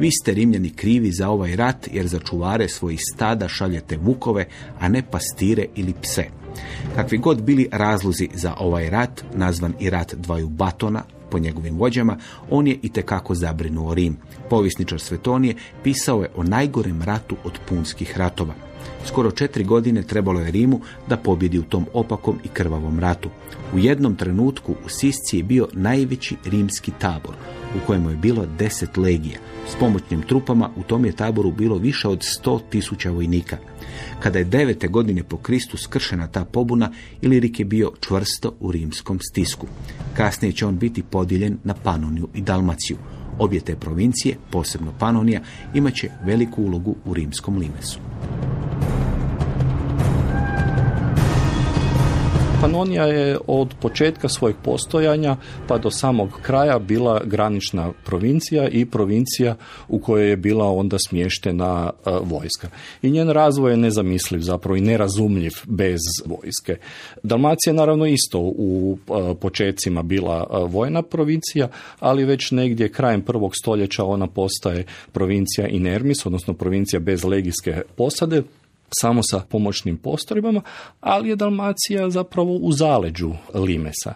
Vi 0.00 0.10
ste 0.10 0.34
Rimljani 0.34 0.70
krivi 0.70 1.12
za 1.12 1.28
ovaj 1.28 1.56
rat 1.56 1.88
jer 1.92 2.06
za 2.06 2.18
čuvare 2.18 2.68
svojih 2.68 3.00
stada 3.14 3.48
šaljete 3.48 3.96
vukove, 3.96 4.46
a 4.78 4.88
ne 4.88 5.02
pastire 5.10 5.66
ili 5.74 5.94
pse. 6.02 6.24
Kakvi 6.94 7.18
god 7.18 7.42
bili 7.42 7.68
razlozi 7.72 8.28
za 8.34 8.54
ovaj 8.58 8.90
rat, 8.90 9.24
nazvan 9.34 9.74
i 9.80 9.90
rat 9.90 10.14
dvaju 10.14 10.48
Batona, 10.48 11.02
po 11.30 11.38
njegovim 11.38 11.78
vođama, 11.78 12.16
on 12.50 12.66
je 12.66 12.78
i 12.82 12.88
tekako 12.88 13.34
zabrinuo 13.34 13.94
Rim. 13.94 14.16
Povisničar 14.50 15.00
Svetonije 15.00 15.54
pisao 15.82 16.22
je 16.22 16.30
o 16.36 16.42
najgorem 16.42 17.02
ratu 17.02 17.36
od 17.44 17.58
punskih 17.68 18.18
ratova. 18.18 18.69
Skoro 19.04 19.30
četiri 19.30 19.64
godine 19.64 20.02
trebalo 20.02 20.40
je 20.40 20.50
Rimu 20.50 20.80
da 21.08 21.16
pobjedi 21.16 21.58
u 21.58 21.62
tom 21.62 21.86
opakom 21.92 22.38
i 22.44 22.48
krvavom 22.48 22.98
ratu. 22.98 23.28
U 23.74 23.78
jednom 23.78 24.16
trenutku 24.16 24.72
u 24.84 24.88
Sisci 24.88 25.36
je 25.36 25.42
bio 25.42 25.68
najveći 25.72 26.36
rimski 26.44 26.92
tabor, 26.98 27.34
u 27.76 27.86
kojemu 27.86 28.10
je 28.10 28.16
bilo 28.16 28.46
deset 28.58 28.96
legija. 28.96 29.38
S 29.68 29.74
pomoćnim 29.74 30.22
trupama 30.22 30.70
u 30.76 30.82
tom 30.82 31.04
je 31.04 31.12
taboru 31.12 31.50
bilo 31.50 31.78
više 31.78 32.08
od 32.08 32.18
sto 32.22 32.60
tisuća 32.70 33.10
vojnika. 33.10 33.56
Kada 34.20 34.38
je 34.38 34.44
devete 34.44 34.88
godine 34.88 35.22
po 35.22 35.36
Kristu 35.36 35.76
skršena 35.76 36.26
ta 36.26 36.44
pobuna, 36.44 36.92
Ilirik 37.22 37.58
je 37.60 37.64
bio 37.64 37.92
čvrsto 38.00 38.56
u 38.60 38.72
rimskom 38.72 39.18
stisku. 39.20 39.66
Kasnije 40.16 40.52
će 40.52 40.66
on 40.66 40.78
biti 40.78 41.02
podijeljen 41.02 41.58
na 41.64 41.74
Panoniju 41.74 42.28
i 42.34 42.40
Dalmaciju. 42.40 42.96
Obje 43.38 43.60
te 43.60 43.76
provincije, 43.76 44.36
posebno 44.50 44.92
Panonija, 44.98 45.40
imat 45.74 45.94
će 45.94 46.10
veliku 46.24 46.62
ulogu 46.62 46.96
u 47.04 47.14
rimskom 47.14 47.58
limesu. 47.58 47.98
Panonija 52.60 53.04
je 53.04 53.38
od 53.46 53.74
početka 53.80 54.28
svojeg 54.28 54.56
postojanja 54.64 55.36
pa 55.68 55.78
do 55.78 55.90
samog 55.90 56.28
kraja 56.42 56.78
bila 56.78 57.20
granična 57.24 57.92
provincija 58.04 58.68
i 58.68 58.86
provincija 58.86 59.56
u 59.88 59.98
kojoj 59.98 60.30
je 60.30 60.36
bila 60.36 60.72
onda 60.72 60.96
smještena 61.08 61.90
e, 61.90 62.10
vojska. 62.22 62.68
I 63.02 63.10
njen 63.10 63.30
razvoj 63.30 63.72
je 63.72 63.76
nezamisliv 63.76 64.40
zapravo 64.40 64.76
i 64.76 64.80
nerazumljiv 64.80 65.52
bez 65.66 66.00
vojske. 66.26 66.76
Dalmacija 67.22 67.70
je 67.70 67.76
naravno 67.76 68.06
isto 68.06 68.38
u 68.40 68.98
e, 69.08 69.34
počecima 69.34 70.02
bila 70.02 70.46
e, 70.50 70.56
vojna 70.68 71.02
provincija, 71.02 71.68
ali 72.00 72.24
već 72.24 72.50
negdje 72.50 72.92
krajem 72.92 73.22
prvog 73.22 73.52
stoljeća 73.62 74.04
ona 74.04 74.26
postaje 74.26 74.84
provincija 75.12 75.68
inermis, 75.68 76.26
odnosno 76.26 76.54
provincija 76.54 77.00
bez 77.00 77.24
legijske 77.24 77.82
posade, 77.96 78.42
samo 79.00 79.20
sa 79.30 79.40
pomoćnim 79.48 79.96
postrojbama, 79.96 80.62
ali 81.00 81.28
je 81.28 81.36
Dalmacija 81.36 82.10
zapravo 82.10 82.52
u 82.56 82.72
zaleđu 82.72 83.32
Limesa. 83.54 84.14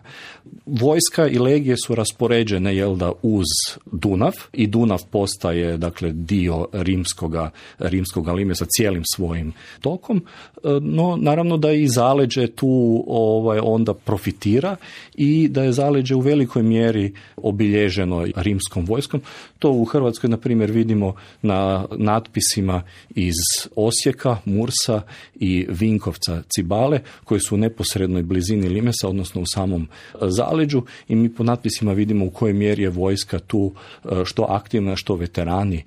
Vojska 0.67 1.29
i 1.29 1.39
legije 1.39 1.77
su 1.87 1.95
raspoređene 1.95 2.77
jel 2.77 2.97
da 2.97 3.13
uz 3.23 3.47
Dunav 3.93 4.33
i 4.53 4.67
Dunav 4.67 4.99
postaje 5.11 5.77
dakle 5.77 6.13
dio 6.13 6.67
rimskoga, 6.73 7.51
rimskoga 7.79 8.33
Limesa 8.33 8.65
cijelim 8.69 9.03
svojim 9.15 9.53
tokom, 9.81 10.17
e, 10.17 10.69
no 10.81 11.17
naravno 11.17 11.57
da 11.57 11.73
i 11.73 11.89
zaleđe 11.89 12.47
tu 12.47 13.05
ovaj, 13.07 13.61
onda 13.63 13.95
profitira 13.95 14.77
i 15.15 15.49
da 15.49 15.63
je 15.63 15.73
zaleđe 15.73 16.15
u 16.15 16.21
velikoj 16.21 16.63
mjeri 16.63 17.13
obilježeno 17.37 18.27
rimskom 18.37 18.85
vojskom. 18.85 19.23
To 19.59 19.71
u 19.71 19.85
Hrvatskoj 19.85 20.31
na 20.31 20.37
primjer 20.37 20.71
vidimo 20.71 21.15
na 21.43 21.87
natpisima 21.97 22.83
iz 23.11 23.35
Osijeka, 23.77 24.37
Mursa 24.65 25.03
i 25.35 25.67
Vinkovca 25.69 26.43
Cibale 26.49 27.01
koji 27.25 27.41
su 27.41 27.55
u 27.55 27.59
neposrednoj 27.59 28.23
blizini 28.23 28.69
Limesa, 28.69 29.09
odnosno 29.09 29.41
u 29.41 29.47
samom 29.47 29.83
e, 29.83 30.17
zaleđu 30.21 30.83
i 31.09 31.15
mi 31.15 31.29
po 31.29 31.45
natpisima 31.45 31.93
vidimo 31.93 32.25
u 32.25 32.31
kojoj 32.31 32.53
mjeri 32.53 32.83
je 32.83 32.91
vojska 32.91 33.39
tu 33.39 33.73
e, 34.05 34.09
što 34.25 34.43
aktivna, 34.43 34.97
što 34.97 35.15
veterani 35.15 35.77
e, 35.77 35.85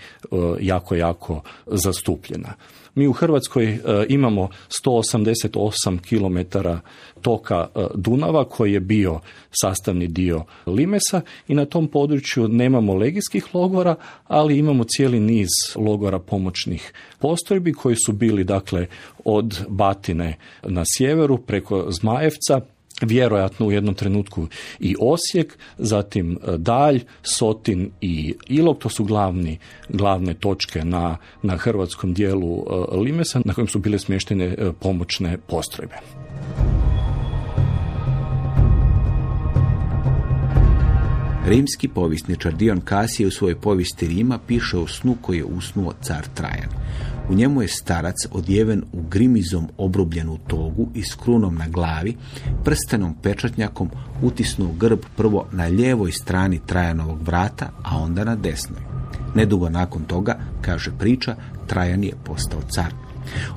jako, 0.62 0.96
jako 0.96 1.42
zastupljena. 1.66 2.54
Mi 2.98 3.08
u 3.08 3.14
Hrvatskoj 3.14 3.80
imamo 4.10 4.50
188 4.86 6.00
km 6.10 6.58
toka 7.22 7.68
Dunava 7.96 8.46
koji 8.46 8.74
je 8.74 8.80
bio 8.80 9.20
sastavni 9.62 10.08
dio 10.08 10.44
Limesa 10.66 11.22
i 11.48 11.56
na 11.56 11.66
tom 11.66 11.88
području 11.88 12.48
nemamo 12.48 12.96
legijskih 12.96 13.56
logora, 13.56 13.96
ali 14.28 14.58
imamo 14.58 14.84
cijeli 14.84 15.20
niz 15.20 15.48
logora 15.76 16.20
pomoćnih 16.20 16.94
postrojbi 17.20 17.74
koji 17.74 17.96
su 18.06 18.14
bili 18.14 18.44
dakle 18.44 18.88
od 19.26 19.66
Batine 19.68 20.38
na 20.64 20.84
sjeveru 20.98 21.38
preko 21.38 21.86
Zmajevca 21.92 22.62
vjerojatno 23.02 23.66
u 23.66 23.72
jednom 23.72 23.96
trenutku 23.96 24.48
i 24.80 24.96
Osijek, 25.00 25.58
zatim 25.78 26.32
e, 26.32 26.58
Dalj, 26.58 27.04
Sotin 27.24 27.92
i 28.02 28.36
Ilok, 28.48 28.80
to 28.80 28.90
su 28.90 29.04
glavni, 29.04 29.60
glavne 29.90 30.34
točke 30.34 30.86
na, 30.86 31.18
na 31.42 31.58
hrvatskom 31.58 32.14
dijelu 32.14 32.58
e, 32.58 32.98
Limesa 32.98 33.42
na 33.46 33.54
kojem 33.54 33.68
su 33.68 33.80
bile 33.80 34.00
smještene 34.00 34.46
e, 34.46 34.72
pomoćne 34.80 35.38
postrojbe. 35.38 35.96
Rimski 41.48 41.88
povisničar 41.88 42.54
Dion 42.54 42.82
Kasije 42.82 43.28
u 43.28 43.32
svojoj 43.32 43.56
povijesti 43.56 44.08
Rima 44.08 44.40
piše 44.48 44.78
o 44.78 44.88
snu 44.88 45.18
koji 45.22 45.38
je 45.38 45.44
usnuo 45.44 45.94
car 46.02 46.26
Trajan. 46.34 46.70
U 47.30 47.34
njemu 47.34 47.62
je 47.62 47.68
starac 47.68 48.16
odjeven 48.32 48.84
u 48.94 49.02
grimizom 49.02 49.68
obrubljenu 49.78 50.38
togu 50.48 50.88
i 50.94 51.04
s 51.04 51.16
krunom 51.16 51.56
na 51.56 51.68
glavi, 51.68 52.16
prstenom 52.64 53.16
pečatnjakom 53.24 53.90
utisnuo 54.22 54.74
grb 54.74 55.00
prvo 55.18 55.46
na 55.52 55.66
lijevoj 55.66 56.12
strani 56.12 56.60
Trajanovog 56.66 57.22
vrata, 57.22 57.70
a 57.84 57.98
onda 57.98 58.24
na 58.24 58.36
desnoj. 58.36 58.82
Nedugo 59.36 59.70
nakon 59.70 60.04
toga, 60.04 60.40
kaže 60.62 60.92
priča, 61.00 61.36
Trajan 61.68 62.04
je 62.04 62.14
postao 62.24 62.62
car. 62.70 63.07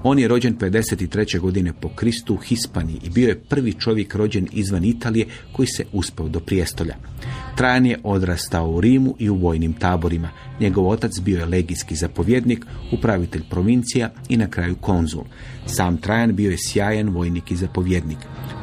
On 0.03 0.19
je 0.19 0.29
rođen 0.29 0.59
53. 0.59 1.39
godine 1.39 1.73
po 1.73 1.89
Kristu 1.89 2.35
u 2.35 2.37
Hispaniji 2.37 3.01
i 3.03 3.11
bio 3.11 3.29
je 3.29 3.41
prvi 3.41 3.73
čovjek 3.73 4.15
rođen 4.15 4.49
izvan 4.53 4.85
Italije 4.85 5.27
koji 5.53 5.67
se 5.67 5.85
uspeo 5.93 6.29
do 6.29 6.41
prijestolja. 6.41 6.97
Trajan 7.57 7.87
je 7.87 7.99
odrastao 8.05 8.71
u 8.71 8.81
Rimu 8.81 9.15
i 9.19 9.31
u 9.31 9.35
vojnim 9.35 9.73
taborima. 9.73 10.29
Njegov 10.61 10.89
otac 10.89 11.13
bio 11.21 11.39
je 11.39 11.47
legijski 11.47 11.95
zapovjednik, 11.95 12.67
upravitelj 12.93 13.43
provincija 13.51 14.11
i 14.29 14.37
na 14.37 14.47
kraju 14.47 14.77
konzul. 14.81 15.25
Sam 15.67 15.97
Trajan 15.97 16.37
bio 16.37 16.51
je 16.51 16.57
sjajan 16.59 17.09
vojnik 17.09 17.51
i 17.51 17.57
zapovjednik. 17.57 18.19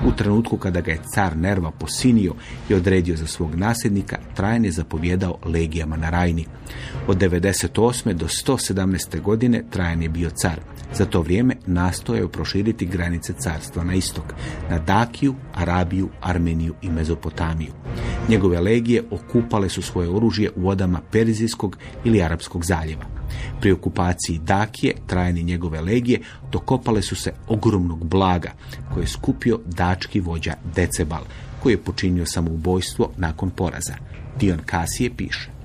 U 0.07 0.11
trenutku 0.11 0.57
kada 0.57 0.81
ga 0.81 0.91
je 0.91 1.01
car 1.13 1.37
Nerva 1.37 1.71
posinio 1.71 2.33
i 2.69 2.73
odredio 2.73 3.17
za 3.17 3.27
svog 3.27 3.55
nasljednika, 3.55 4.17
Trajan 4.35 4.65
je 4.65 4.71
zapovjedao 4.71 5.37
legijama 5.45 5.97
na 5.97 6.09
Rajni. 6.09 6.45
Od 7.07 7.17
98. 7.17 8.13
do 8.13 8.27
117. 8.27 9.21
godine 9.21 9.63
Trajan 9.69 10.01
je 10.01 10.09
bio 10.09 10.29
car. 10.29 10.59
Za 10.93 11.05
to 11.05 11.21
vrijeme 11.21 11.55
nastojao 11.65 12.27
proširiti 12.27 12.85
granice 12.85 13.33
carstva 13.33 13.83
na 13.83 13.93
istok, 13.93 14.33
na 14.69 14.79
Dakiju, 14.79 15.35
Arabiju, 15.53 16.09
Armeniju 16.21 16.73
i 16.81 16.89
Mezopotamiju. 16.89 17.71
Njegove 18.29 18.59
legije 18.59 19.03
okupale 19.11 19.69
su 19.69 19.81
svoje 19.81 20.09
oružje 20.09 20.51
u 20.55 20.61
vodama 20.61 21.01
Perizijskog 21.11 21.77
ili 22.03 22.21
Arapskog 22.21 22.65
zaljeva. 22.65 23.05
Pri 23.61 23.71
okupaciji 23.71 24.39
Dakije, 24.39 24.95
trajani 25.07 25.43
njegove 25.43 25.81
legije, 25.81 26.19
dokopale 26.51 27.01
su 27.01 27.15
se 27.15 27.33
ogromnog 27.47 28.03
blaga 28.03 28.51
koje 28.93 29.03
je 29.03 29.07
skupio 29.07 29.59
dački 29.65 30.19
vođa 30.19 30.53
Decebal, 30.75 31.23
koji 31.63 31.73
je 31.73 31.83
počinio 31.83 32.25
samoubojstvo 32.25 33.11
nakon 33.17 33.49
poraza. 33.49 33.93
Dion 34.39 34.59
Kasije 34.65 35.09
piše. 35.17 35.56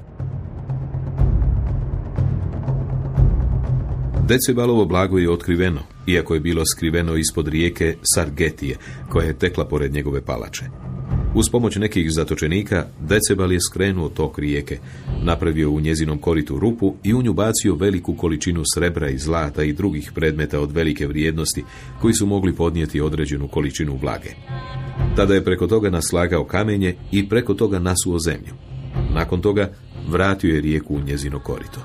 Decebalovo 4.29 4.85
blago 4.85 5.19
je 5.19 5.31
otkriveno, 5.31 5.81
iako 6.07 6.35
je 6.35 6.41
bilo 6.41 6.65
skriveno 6.67 7.17
ispod 7.17 7.49
rijeke 7.49 7.97
Sargetije, 8.15 8.77
koja 9.09 9.27
je 9.27 9.39
tekla 9.39 9.65
pored 9.65 9.93
njegove 9.93 10.21
palače. 10.21 10.65
Uz 11.35 11.49
pomoć 11.49 11.77
nekih 11.77 12.13
zatočenika, 12.13 12.87
Decebal 13.01 13.53
je 13.53 13.59
skrenuo 13.61 14.09
tok 14.09 14.39
rijeke, 14.39 14.79
napravio 15.23 15.71
u 15.71 15.81
njezinom 15.81 16.19
koritu 16.19 16.59
rupu 16.59 16.95
i 17.03 17.15
u 17.15 17.23
nju 17.23 17.33
bacio 17.33 17.75
veliku 17.75 18.15
količinu 18.15 18.63
srebra 18.75 19.09
i 19.09 19.19
zlata 19.19 19.63
i 19.63 19.73
drugih 19.73 20.13
predmeta 20.15 20.61
od 20.61 20.73
velike 20.73 21.07
vrijednosti 21.07 21.65
koji 22.01 22.15
su 22.15 22.27
mogli 22.27 22.55
podnijeti 22.55 23.01
određenu 23.01 23.49
količinu 23.49 23.99
vlage. 24.03 24.31
Tada 25.17 25.35
je 25.35 25.45
preko 25.45 25.67
toga 25.67 25.91
naslagao 25.91 26.45
kamenje 26.45 26.95
i 27.13 27.29
preko 27.29 27.55
toga 27.55 27.79
nasuo 27.79 28.19
zemlju. 28.19 28.55
Nakon 29.15 29.41
toga 29.41 29.73
vratio 30.09 30.55
je 30.55 30.61
rijeku 30.61 30.95
u 30.95 31.01
njezino 31.01 31.39
korito. 31.39 31.81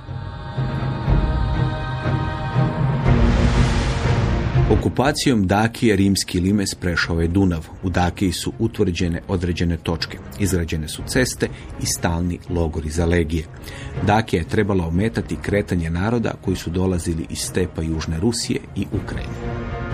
Okupacijom 4.72 5.48
Dakije 5.48 5.96
rimski 5.96 6.40
limes 6.40 6.76
prešao 6.76 7.22
je 7.22 7.28
Dunav. 7.28 7.68
U 7.84 7.90
Dakiji 7.90 8.32
su 8.32 8.54
utvrđene 8.60 9.22
određene 9.28 9.78
točke. 9.78 10.18
Izrađene 10.40 10.88
su 10.88 11.02
ceste 11.08 11.48
i 11.82 11.86
stalni 11.86 12.40
logori 12.50 12.90
za 12.90 13.06
legije. 13.06 13.46
Dakija 14.06 14.42
je 14.42 14.48
trebala 14.48 14.88
ometati 14.88 15.38
kretanje 15.42 15.90
naroda 15.90 16.34
koji 16.42 16.58
su 16.58 16.70
dolazili 16.70 17.26
iz 17.30 17.40
stepa 17.40 17.82
Južne 17.82 18.20
Rusije 18.20 18.60
i 18.76 18.86
Ukrajine. 19.04 19.87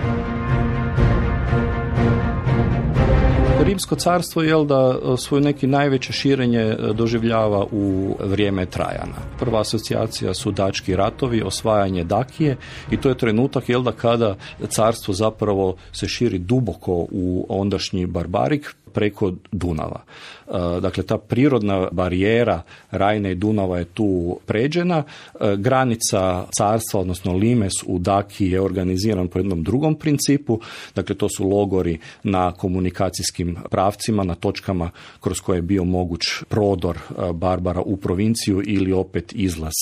Rimsko 3.66 3.96
carstvo 3.96 4.42
je 4.42 4.64
da 4.64 4.94
e, 4.94 5.16
svoje 5.16 5.42
neki 5.42 5.66
najveće 5.66 6.12
širenje 6.12 6.60
e, 6.60 6.76
doživljava 6.94 7.66
u 7.72 8.16
vrijeme 8.20 8.66
Trajana. 8.66 9.16
Prva 9.38 9.60
asocijacija 9.60 10.34
su 10.34 10.50
dački 10.50 10.96
ratovi, 10.96 11.42
osvajanje 11.42 12.04
Dakije 12.04 12.56
i 12.90 12.96
to 12.96 13.08
je 13.08 13.18
trenutak 13.18 13.68
jel 13.68 13.82
da 13.82 13.92
kada 13.92 14.36
carstvo 14.68 15.14
zapravo 15.14 15.76
se 15.92 16.08
širi 16.08 16.38
duboko 16.38 16.92
u 17.10 17.46
ondašnji 17.48 18.06
barbarik 18.06 18.74
preko 18.94 19.32
Dunava. 19.52 20.00
E, 20.46 20.80
dakle, 20.80 21.02
ta 21.02 21.18
prirodna 21.18 21.88
barijera 21.92 22.62
Rajne 22.90 23.32
i 23.32 23.34
Dunava 23.34 23.78
je 23.78 23.84
tu 23.84 24.38
pređena. 24.46 25.02
E, 25.40 25.56
granica 25.56 26.46
carstva, 26.58 27.00
odnosno 27.00 27.32
Limes 27.32 27.72
u 27.86 27.98
Daki 27.98 28.46
je 28.46 28.60
organiziran 28.60 29.28
po 29.28 29.38
jednom 29.38 29.62
drugom 29.62 29.94
principu. 29.94 30.60
Dakle, 30.94 31.14
to 31.14 31.28
su 31.28 31.48
logori 31.48 31.98
na 32.22 32.52
komunikacijskim 32.52 33.56
pravcima, 33.70 34.24
na 34.24 34.34
točkama 34.34 34.90
kroz 35.20 35.40
koje 35.40 35.58
je 35.58 35.62
bio 35.62 35.84
moguć 35.84 36.22
prodor 36.48 36.96
e, 36.96 37.32
Barbara 37.32 37.80
u 37.80 37.96
provinciju 37.96 38.62
ili 38.66 38.92
opet 38.92 39.32
izlaz 39.36 39.72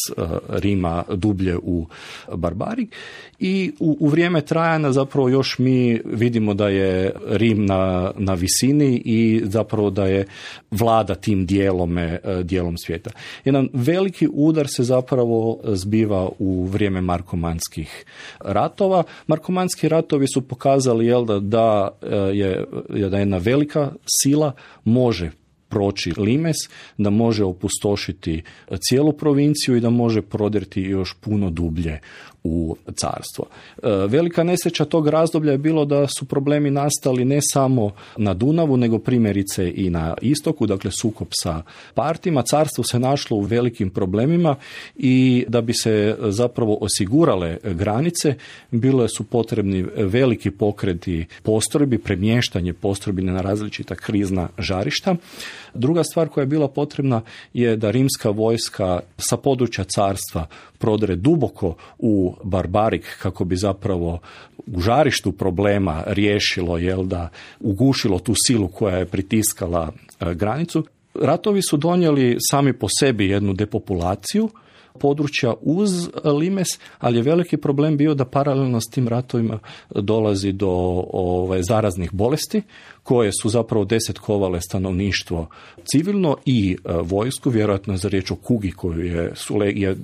Rima 0.48 1.05
dublje 1.14 1.57
u 1.62 1.87
Barbarik. 2.35 2.94
I 3.38 3.72
u, 3.81 3.96
u 4.01 4.09
vrijeme 4.09 4.40
trajana 4.40 4.92
zapravo 4.92 5.29
još 5.29 5.59
mi 5.59 6.01
vidimo 6.05 6.55
da 6.55 6.68
je 6.68 7.12
Rim 7.27 7.66
na, 7.66 8.12
na 8.16 8.35
visini 8.35 9.02
i 9.05 9.43
zapravo 9.45 9.91
da 9.91 10.07
je 10.07 10.27
vlada 10.71 11.15
tim 11.15 11.47
dijelom, 11.47 11.99
e, 11.99 12.21
dijelom 12.43 12.79
svijeta. 12.79 13.11
Jedan 13.45 13.69
veliki 13.73 14.29
udar 14.33 14.67
se 14.69 14.83
zapravo 14.83 15.61
zbiva 15.65 16.29
u 16.38 16.65
vrijeme 16.65 17.01
markomanskih 17.01 18.05
ratova. 18.41 19.03
Markomanski 19.27 19.88
ratovi 19.88 20.27
su 20.27 20.49
pokazali 20.49 21.07
jel, 21.07 21.25
da, 21.25 21.41
da 21.41 21.88
e, 22.03 22.17
je 22.17 23.11
da 23.11 23.19
jedna 23.19 23.37
velika 23.38 23.93
sila 24.23 24.53
može 24.85 25.31
proći 25.73 26.12
Limes, 26.17 26.57
da 26.99 27.11
može 27.11 27.45
opustošiti 27.45 28.43
cijelu 28.88 29.12
provinciju 29.12 29.77
i 29.77 29.81
da 29.81 29.91
može 29.91 30.23
prodrti 30.23 30.81
još 30.81 31.17
puno 31.21 31.51
dublje 31.51 32.01
u 32.44 32.76
carstvo. 32.96 33.46
E, 33.83 33.88
velika 34.09 34.42
nesreća 34.42 34.85
tog 34.85 35.09
razdoblja 35.09 35.52
je 35.52 35.59
bilo 35.59 35.85
da 35.85 36.07
su 36.07 36.24
problemi 36.24 36.70
nastali 36.70 37.24
ne 37.24 37.38
samo 37.42 37.90
na 38.16 38.35
Dunavu, 38.35 38.76
nego 38.76 38.98
primjerice 38.98 39.72
i 39.76 39.90
na 39.90 40.14
istoku, 40.20 40.66
dakle 40.66 40.90
sukob 40.90 41.28
sa 41.42 41.62
partima. 41.94 42.42
Carstvo 42.42 42.85
se 42.85 42.98
našlo 42.98 43.37
u 43.37 43.40
velikim 43.40 43.90
problemima 43.90 44.57
i 44.96 45.44
da 45.48 45.61
bi 45.61 45.74
se 45.74 46.16
zapravo 46.20 46.78
osigurale 46.81 47.59
granice, 47.64 48.35
bilo 48.70 49.09
su 49.09 49.24
potrebni 49.24 49.83
veliki 49.96 50.50
pokreti 50.50 51.26
postrojbi, 51.42 51.98
premještanje 51.98 52.72
postrojbi 52.72 53.22
na 53.22 53.40
različita 53.40 53.94
krizna 53.94 54.48
žarišta. 54.59 55.16
Druga 55.75 56.05
stvar 56.05 56.29
koja 56.29 56.43
je 56.43 56.47
bila 56.47 56.69
potrebna 56.69 57.23
je 57.53 57.77
da 57.77 57.91
rimska 57.91 58.31
vojska 58.31 59.01
sa 59.17 59.37
područja 59.37 59.85
carstva 59.85 60.47
prodre 60.79 61.17
duboko 61.17 61.75
u 61.99 62.35
barbarik 62.45 63.19
kako 63.23 63.45
bi 63.45 63.57
zapravo 63.57 64.19
u 64.67 64.81
žarištu 64.81 65.33
problema 65.33 66.03
riješilo, 66.07 66.79
jel 66.79 67.05
da, 67.05 67.29
ugušilo 67.61 68.19
tu 68.19 68.35
silu 68.47 68.69
koja 68.69 68.97
je 68.97 69.07
pritiskala 69.07 69.93
e, 70.21 70.35
granicu. 70.35 70.85
Ratovi 71.15 71.63
su 71.63 71.77
donijeli 71.77 72.37
sami 72.51 72.73
po 72.73 72.87
sebi 73.01 73.29
jednu 73.29 73.53
depopulaciju, 73.53 74.49
područja 74.98 75.55
uz 75.61 75.90
Limes, 76.24 76.68
ali 76.98 77.18
je 77.18 77.22
veliki 77.22 77.57
problem 77.57 77.96
bio 77.96 78.14
da 78.14 78.24
paralelno 78.24 78.81
s 78.81 78.90
tim 78.90 79.09
ratovima 79.09 79.59
dolazi 79.90 80.52
do 80.52 80.70
ovaj, 81.12 81.62
zaraznih 81.62 82.12
bolesti 82.12 82.62
koje 83.02 83.31
su 83.42 83.48
zapravo 83.48 83.85
desetkovale 83.85 84.61
stanovništvo 84.61 85.48
civilno 85.85 86.37
i 86.46 86.76
e, 86.85 86.92
vojsku, 87.02 87.50
vjerojatno 87.50 87.96
za 87.96 88.09
riječ 88.09 88.31
o 88.31 88.37
kugi 88.37 88.70
koju 88.70 89.07
je, 89.07 89.33
su 89.35 89.57
legije 89.57 89.96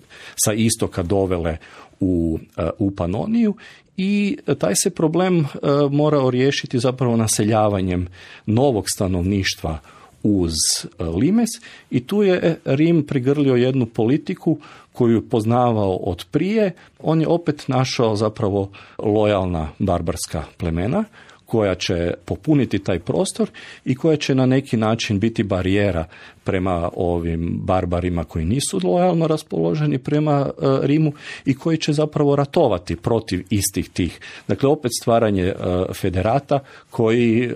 sa 0.44 0.53
istoka 0.53 1.03
dovele 1.03 1.57
u, 2.01 2.38
e, 2.57 2.70
u 2.79 2.90
Panoniju 2.90 3.55
i 3.96 4.38
taj 4.59 4.74
se 4.74 4.90
problem 4.90 5.40
e, 5.40 5.46
morao 5.90 6.31
riješiti 6.31 6.79
zapravo 6.79 7.16
naseljavanjem 7.16 8.09
novog 8.46 8.85
stanovništva 8.94 9.79
uz 10.23 10.55
e, 10.83 11.05
Limes 11.05 11.51
i 11.91 12.07
tu 12.07 12.23
je 12.23 12.57
Rim 12.65 13.03
prigrlio 13.03 13.55
jednu 13.55 13.87
politiku 13.87 14.59
koju 14.93 15.15
je 15.15 15.29
poznavao 15.29 15.97
od 15.97 16.25
prije. 16.31 16.73
On 17.01 17.21
je 17.21 17.29
opet 17.29 17.65
našao 17.69 18.17
zapravo 18.17 18.71
lojalna 18.99 19.69
barbarska 19.79 20.45
plemena 20.57 21.05
koja 21.47 21.75
će 21.75 22.15
popuniti 22.25 22.79
taj 22.79 22.99
prostor 22.99 23.51
i 23.85 23.95
koja 23.95 24.17
će 24.17 24.35
na 24.35 24.47
neki 24.47 24.77
način 24.77 25.19
biti 25.19 25.43
barijera 25.43 26.05
prema 26.45 26.91
ovim 26.97 27.61
barbarima 27.63 28.25
koji 28.25 28.45
nisu 28.45 28.81
lojalno 28.85 29.27
raspoloženi 29.27 29.99
prema 29.99 30.47
e, 30.47 30.51
Rimu 30.83 31.13
i 31.45 31.55
koji 31.55 31.79
će 31.79 31.93
zapravo 31.93 32.37
ratovati 32.37 32.97
protiv 32.97 33.47
istih 33.51 33.91
tih. 33.91 34.21
Dakle, 34.49 34.69
opet 34.69 34.91
stvaranje 35.01 35.45
e, 35.45 35.55
federata 35.95 36.59
koji 36.91 37.51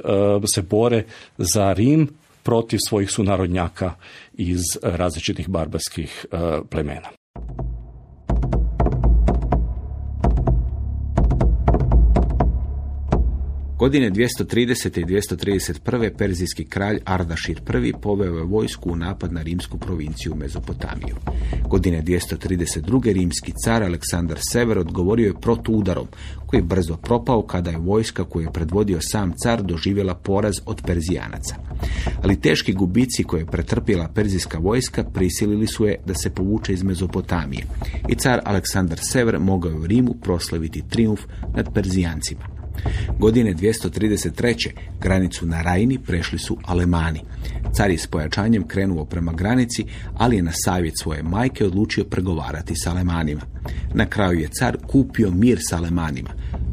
se 0.55 0.62
bore 0.62 1.05
za 1.38 1.72
Rim 1.72 2.09
protiv 2.42 2.78
svojih 2.88 3.11
sunarodnjaka 3.11 3.94
iz 4.33 4.62
različitih 4.83 5.48
barbarskih 5.48 6.26
e, 6.33 6.38
plemena. 6.70 7.09
Godine 13.82 14.10
230. 14.10 15.00
i 15.00 15.04
231. 15.04 16.10
perzijski 16.16 16.64
kralj 16.64 17.00
Ardašir 17.04 17.60
I 17.84 17.92
poveo 17.92 18.36
je 18.36 18.44
vojsku 18.44 18.92
u 18.92 18.96
napad 18.96 19.32
na 19.32 19.42
rimsku 19.42 19.78
provinciju 19.78 20.34
Mezopotamiju. 20.34 21.16
Godine 21.68 22.02
232. 22.02 23.12
rimski 23.12 23.52
car 23.64 23.82
Aleksandar 23.82 24.38
Sever 24.52 24.78
odgovorio 24.78 25.26
je 25.26 25.40
protuudarom, 25.40 26.06
koji 26.46 26.58
je 26.58 26.64
brzo 26.64 26.96
propao 26.96 27.42
kada 27.42 27.70
je 27.70 27.78
vojska 27.78 28.24
koju 28.24 28.42
je 28.42 28.52
predvodio 28.52 28.98
sam 29.00 29.32
car 29.42 29.62
doživjela 29.62 30.14
poraz 30.14 30.54
od 30.66 30.82
Perzijanaca. 30.86 31.54
Ali 32.22 32.40
teški 32.40 32.72
gubici 32.72 33.24
koje 33.24 33.40
je 33.40 33.46
pretrpjela 33.46 34.08
perzijska 34.08 34.58
vojska 34.58 35.04
prisilili 35.04 35.66
su 35.66 35.86
je 35.86 35.96
da 36.06 36.14
se 36.14 36.30
povuče 36.30 36.72
iz 36.72 36.82
Mezopotamije 36.82 37.66
i 38.08 38.14
car 38.14 38.40
Aleksandar 38.44 38.98
Sever 39.02 39.38
mogao 39.38 39.70
je 39.70 39.76
u 39.76 39.86
Rimu 39.86 40.14
proslaviti 40.14 40.82
triumf 40.88 41.20
nad 41.54 41.74
Perzijancima. 41.74 42.62
Godine 43.18 43.54
233. 43.54 44.70
granicu 45.00 45.46
na 45.46 45.62
Rajni 45.62 45.98
prešli 45.98 46.38
su 46.38 46.56
Alemani. 46.64 47.20
Car 47.74 47.90
je 47.90 47.98
s 47.98 48.06
pojačanjem 48.06 48.68
krenuo 48.68 49.04
prema 49.04 49.32
granici, 49.32 49.85
ali 50.14 50.37
je 50.37 50.42
na 50.42 50.52
savjet 50.54 50.94
svoje 51.02 51.22
majke 51.22 51.64
odlučio 51.64 52.04
pregovarati 52.04 52.74
s 52.76 52.87
Alemanima. 52.87 53.40
Na 53.94 54.06
kraju 54.06 54.40
je 54.40 54.48
car 54.48 54.76
kupio 54.87 55.30
mir 55.30 55.58
s 55.70 55.72
Alemanima. 55.72 56.30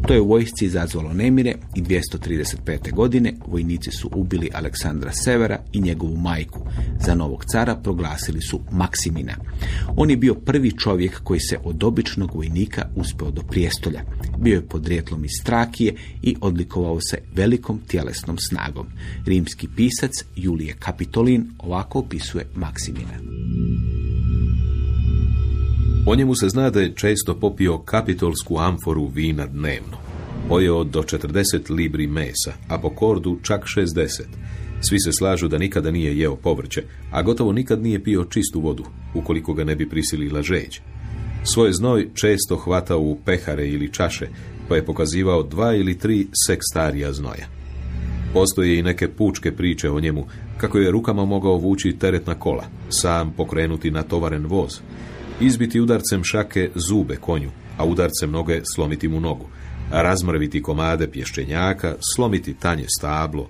To 0.10 0.14
je 0.14 0.22
u 0.22 0.28
vojsci 0.28 0.66
izazvalo 0.66 1.14
nemire 1.14 1.56
i 1.76 1.82
235. 1.82 2.94
godine 2.94 3.34
vojnici 3.48 3.92
su 3.92 4.10
ubili 4.16 4.50
Aleksandra 4.54 5.12
Severa 5.12 5.60
i 5.72 5.82
njegovu 5.82 6.18
majku. 6.18 6.60
Za 7.06 7.16
novog 7.16 7.46
cara 7.46 7.76
proglasili 7.76 8.42
su 8.42 8.60
Maksimina. 8.72 9.36
On 9.98 10.10
je 10.10 10.18
bio 10.18 10.34
prvi 10.34 10.72
čovjek 10.72 11.20
koji 11.24 11.40
se 11.40 11.58
od 11.64 11.84
običnog 11.84 12.36
vojnika 12.36 12.90
uspeo 12.96 13.32
do 13.32 13.42
prijestolja. 13.42 14.02
Bio 14.38 14.56
je 14.56 14.68
podrijetlom 14.68 15.26
iz 15.26 15.32
Strakije 15.42 15.96
i 16.22 16.36
odlikovao 16.42 17.02
se 17.02 17.18
velikom 17.36 17.80
tjelesnom 17.88 18.38
snagom. 18.38 18.88
Rimski 19.26 19.68
pisac 19.76 20.12
Julije 20.36 20.76
Kapitolin 20.80 21.50
ovako 21.60 22.00
opisuje 22.00 22.48
Maksimina. 22.56 23.20
O 26.06 26.16
njemu 26.16 26.36
se 26.36 26.50
zna 26.50 26.70
da 26.70 26.82
je 26.82 26.96
često 26.96 27.36
popio 27.40 27.78
kapitolsku 27.78 28.58
amforu 28.58 29.08
vina 29.08 29.46
dnevno. 29.46 29.99
Pojeo 30.50 30.84
do 30.84 31.02
40 31.02 31.70
libri 31.70 32.08
mesa, 32.08 32.54
a 32.68 32.78
po 32.78 32.90
kordu 32.90 33.40
čak 33.42 33.66
60. 33.66 34.24
Svi 34.82 35.00
se 35.00 35.12
slažu 35.12 35.48
da 35.48 35.58
nikada 35.58 35.92
nije 35.92 36.18
jeo 36.18 36.36
povrće, 36.36 36.84
a 37.12 37.22
gotovo 37.22 37.52
nikad 37.54 37.84
nije 37.84 38.04
pio 38.04 38.26
čistu 38.26 38.62
vodu, 38.62 38.84
ukoliko 39.14 39.54
ga 39.54 39.64
ne 39.64 39.76
bi 39.76 39.90
prisilila 39.90 40.42
žeđ. 40.42 40.80
Svoj 41.44 41.72
znoj 41.72 42.10
često 42.14 42.56
hvatao 42.56 43.00
u 43.00 43.18
pehare 43.26 43.68
ili 43.68 43.94
čaše, 43.94 44.28
pa 44.70 44.76
je 44.76 44.86
pokazivao 44.86 45.44
dva 45.44 45.76
ili 45.76 45.98
tri 45.98 46.28
sekstarija 46.46 47.14
znoja. 47.14 47.48
Postoje 48.34 48.80
i 48.80 48.84
neke 48.84 49.08
pučke 49.08 49.52
priče 49.52 49.90
o 49.90 50.00
njemu, 50.00 50.26
kako 50.58 50.78
je 50.78 50.92
rukama 50.92 51.26
mogao 51.26 51.58
vući 51.58 51.96
teretna 52.00 52.36
kola, 52.36 52.66
sam 52.90 53.34
pokrenuti 53.38 53.92
na 53.92 54.04
tovaren 54.04 54.46
voz, 54.46 54.80
izbiti 55.42 55.80
udarcem 55.80 56.24
šake 56.24 56.70
zube 56.76 57.16
konju, 57.16 57.50
a 57.78 57.86
udarcem 57.86 58.32
noge 58.32 58.62
slomiti 58.76 59.08
mu 59.08 59.20
nogu, 59.20 59.46
razmrviti 59.92 60.62
komade 60.62 61.08
pješčenjaka, 61.08 61.96
slomiti 62.16 62.54
tanje 62.54 62.86
stablo, 63.00 63.50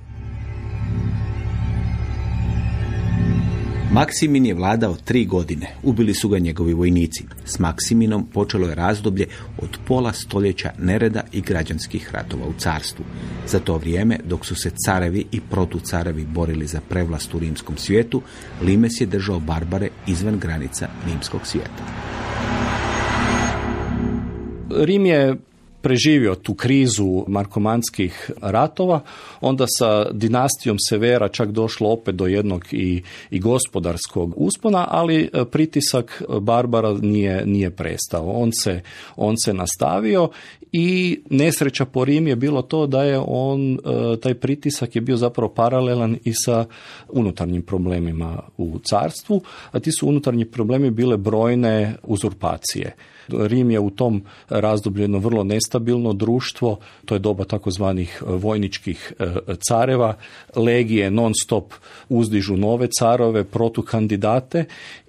Maksimin 3.92 4.46
je 4.46 4.54
vladao 4.54 4.96
tri 5.06 5.26
godine. 5.26 5.68
Ubili 5.84 6.14
su 6.14 6.30
ga 6.30 6.40
njegovi 6.40 6.74
vojnici. 6.74 7.24
S 7.46 7.60
Maksiminom 7.60 8.26
počelo 8.34 8.68
je 8.68 8.76
razdoblje 8.76 9.28
od 9.58 9.78
pola 9.88 10.14
stoljeća 10.14 10.72
nereda 10.80 11.22
i 11.32 11.42
građanskih 11.42 12.10
ratova 12.12 12.48
u 12.48 12.54
carstvu. 12.58 13.06
Za 13.48 13.60
to 13.60 13.78
vrijeme, 13.78 14.20
dok 14.26 14.46
su 14.46 14.56
se 14.56 14.72
carevi 14.86 15.26
i 15.32 15.42
protucarevi 15.42 16.26
borili 16.26 16.68
za 16.68 16.82
prevlast 16.90 17.34
u 17.34 17.40
rimskom 17.40 17.78
svijetu, 17.78 18.22
Limes 18.62 19.02
je 19.02 19.08
držao 19.08 19.40
barbare 19.40 19.90
izvan 20.08 20.40
granica 20.40 20.88
rimskog 21.06 21.42
svijeta. 21.48 21.84
Rim 24.70 25.06
je 25.06 25.36
preživio 25.82 26.36
tu 26.36 26.54
krizu 26.54 27.24
markomanskih 27.28 28.32
ratova, 28.42 29.02
onda 29.42 29.66
sa 29.68 30.12
dinastijom 30.12 30.78
Severa 30.80 31.28
čak 31.28 31.52
došlo 31.52 31.90
opet 31.90 32.16
do 32.16 32.28
jednog 32.28 32.66
i, 32.72 33.04
i 33.30 33.40
gospodarskog 33.40 34.34
uspona, 34.38 34.88
ali 34.90 35.30
e, 35.34 35.46
pritisak 35.46 36.24
Barbara 36.42 36.94
nije, 36.94 37.46
nije 37.46 37.70
prestao. 37.70 38.32
On 38.32 38.52
se, 38.64 38.82
on 39.16 39.36
se 39.46 39.54
nastavio 39.54 40.30
i 40.72 41.20
nesreća 41.30 41.86
po 41.86 42.06
Rim 42.06 42.28
je 42.28 42.36
bilo 42.36 42.62
to 42.62 42.88
da 42.88 43.04
je 43.04 43.20
on, 43.28 43.74
e, 43.74 43.78
taj 44.22 44.34
pritisak 44.34 44.96
je 44.96 45.02
bio 45.02 45.18
zapravo 45.18 45.54
paralelan 45.54 46.18
i 46.24 46.34
sa 46.34 46.66
unutarnjim 47.10 47.62
problemima 47.62 48.44
u 48.58 48.80
carstvu, 48.80 49.42
a 49.72 49.80
ti 49.80 49.92
su 49.92 50.08
unutarnji 50.08 50.46
problemi 50.46 50.92
bile 50.92 51.18
brojne 51.18 51.96
uzurpacije. 52.04 52.96
Rim 53.34 53.72
je 53.72 53.80
u 53.80 53.90
tom 53.90 54.22
razdoblju 54.50 55.04
jedno 55.04 55.20
vrlo 55.20 55.44
nestabilno 55.44 56.14
društvo, 56.14 56.78
to 57.06 57.16
je 57.16 57.20
doba 57.20 57.44
takozvanih 57.44 58.24
vojničkih 58.28 59.14
e, 59.20 59.26
careva, 59.70 60.16
legije 60.56 61.12
non 61.12 61.34
stop 61.44 61.74
uzdižu 62.10 62.58
nove 62.58 62.88
carove, 63.00 63.44
protukandidate 63.44 64.66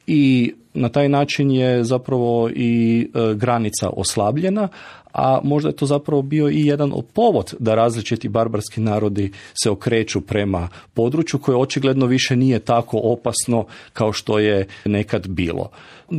i 0.07 0.53
na 0.75 0.89
taj 0.89 1.09
način 1.09 1.51
je 1.51 1.85
zapravo 1.85 2.51
i 2.55 3.01
e, 3.15 3.35
granica 3.35 3.89
oslabljena, 3.89 4.69
a 5.13 5.41
možda 5.45 5.69
je 5.69 5.77
to 5.77 5.87
zapravo 5.87 6.23
bio 6.23 6.49
i 6.51 6.67
jedan 6.67 6.93
od 6.95 7.05
povod 7.13 7.55
da 7.59 7.75
različiti 7.75 8.29
barbarski 8.29 8.81
narodi 8.81 9.33
se 9.63 9.71
okreću 9.71 10.21
prema 10.21 10.69
području 10.95 11.41
koje 11.41 11.57
očigledno 11.57 12.07
više 12.07 12.37
nije 12.37 12.59
tako 12.59 13.01
opasno 13.03 13.67
kao 13.93 14.13
što 14.13 14.39
je 14.39 14.67
nekad 14.85 15.29
bilo. 15.29 15.71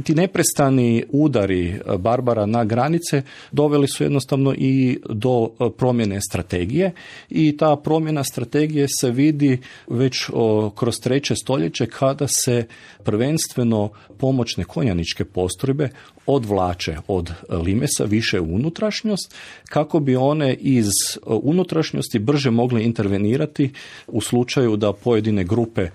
Ti 0.03 0.15
neprestani 0.15 1.03
udari 1.09 1.79
Barbara 1.97 2.45
na 2.45 2.63
granice 2.63 3.21
doveli 3.51 3.87
su 3.87 4.03
jednostavno 4.03 4.53
i 4.57 4.99
do 5.09 5.49
promjene 5.77 6.21
strategije 6.21 6.91
i 7.29 7.57
ta 7.57 7.75
promjena 7.75 8.23
strategije 8.23 8.87
se 9.01 9.11
vidi 9.11 9.57
već 9.87 10.29
kroz 10.75 10.95
treće 11.03 11.35
stoljeće 11.35 11.85
kada 11.85 12.27
se 12.27 12.65
prvenstveno 13.03 13.89
pomoćne 14.17 14.63
konjaničke 14.63 15.25
postrojbe 15.25 15.89
odvlače 16.25 16.97
od 17.07 17.31
limesa 17.49 18.03
više 18.03 18.39
u 18.39 18.59
unutrašnjost 18.81 19.35
kako 19.69 19.99
bi 19.99 20.15
one 20.15 20.53
iz 20.53 20.89
unutrašnjosti 21.25 22.19
brže 22.19 22.51
mogle 22.51 22.83
intervenirati 22.83 23.71
u 24.07 24.21
slučaju 24.21 24.75
da 24.75 24.93
pojedine 24.93 25.43
grupe 25.43 25.81
e, 25.81 25.89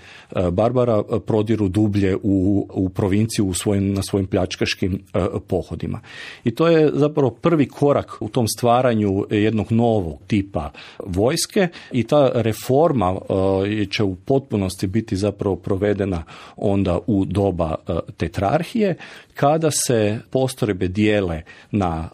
Barbara 0.51 1.03
prodiru 1.26 1.68
dublje 1.68 2.16
u, 2.22 2.66
u 2.72 2.89
provinciju 2.89 3.47
u 3.47 3.55
svojim, 3.55 3.95
na 3.95 4.03
svojim 4.03 4.26
pljačkaškim 4.26 4.95
e, 4.95 5.26
pohodima. 5.49 6.01
I 6.45 6.55
to 6.55 6.68
je 6.68 6.91
zapravo 6.95 7.30
prvi 7.30 7.68
korak 7.68 8.16
u 8.20 8.28
tom 8.28 8.49
stvaranju 8.49 9.26
jednog 9.30 9.72
novog 9.72 10.18
tipa 10.26 10.70
vojske 11.05 11.68
i 11.93 12.03
ta 12.03 12.30
reforma 12.34 13.14
e, 13.14 13.87
će 13.87 14.05
u 14.05 14.14
potpunosti 14.14 14.87
biti 14.87 15.16
zapravo 15.16 15.57
provedena 15.57 16.24
onda 16.57 16.99
u 17.07 17.24
doba 17.24 17.74
tetrarhije 18.16 18.97
kada 19.34 19.70
se 19.70 20.18
postrojbe 20.30 20.89
dijele 20.89 21.43
na 21.70 22.09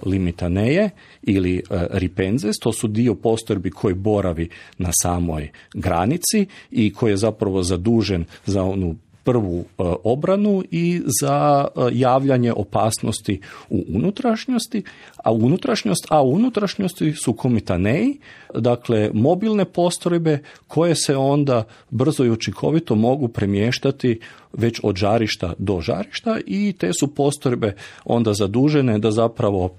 limitaneje 0.63 0.91
ili 1.23 1.57
e, 1.57 1.87
ripenzes, 1.91 2.57
to 2.59 2.73
su 2.73 2.89
dio 2.89 3.15
postrojbi 3.15 3.71
koji 3.71 3.95
boravi 3.95 4.49
na 4.79 4.91
samoj 5.03 5.51
granici 5.75 6.47
i 6.71 6.93
koji 6.93 7.13
je 7.13 7.17
zapravo 7.17 7.63
zadužen 7.63 8.25
za 8.47 8.63
onu 8.63 8.97
prvu 9.25 9.61
e, 9.61 9.83
obranu 10.05 10.63
i 10.71 11.01
za 11.21 11.67
e, 11.67 11.81
javljanje 11.93 12.53
opasnosti 12.53 13.41
u 13.71 13.85
unutrašnjosti, 13.89 14.83
a 15.25 15.33
unutrašnjost, 15.33 16.07
a 16.11 16.23
unutrašnjosti 16.23 17.13
su 17.13 17.33
komitaneji, 17.33 18.19
dakle 18.55 19.11
mobilne 19.15 19.65
postrojbe 19.65 20.39
koje 20.69 20.95
se 20.95 21.17
onda 21.17 21.65
brzo 21.91 22.25
i 22.25 22.31
učinkovito 22.31 22.95
mogu 22.95 23.29
premještati 23.29 24.21
već 24.53 24.81
od 24.83 24.97
žarišta 24.97 25.53
do 25.59 25.81
žarišta 25.81 26.39
i 26.47 26.75
te 26.79 26.91
su 27.01 27.15
postrojbe 27.15 27.75
onda 28.05 28.35
zadužene 28.35 28.99
da 28.99 29.11
zapravo 29.11 29.75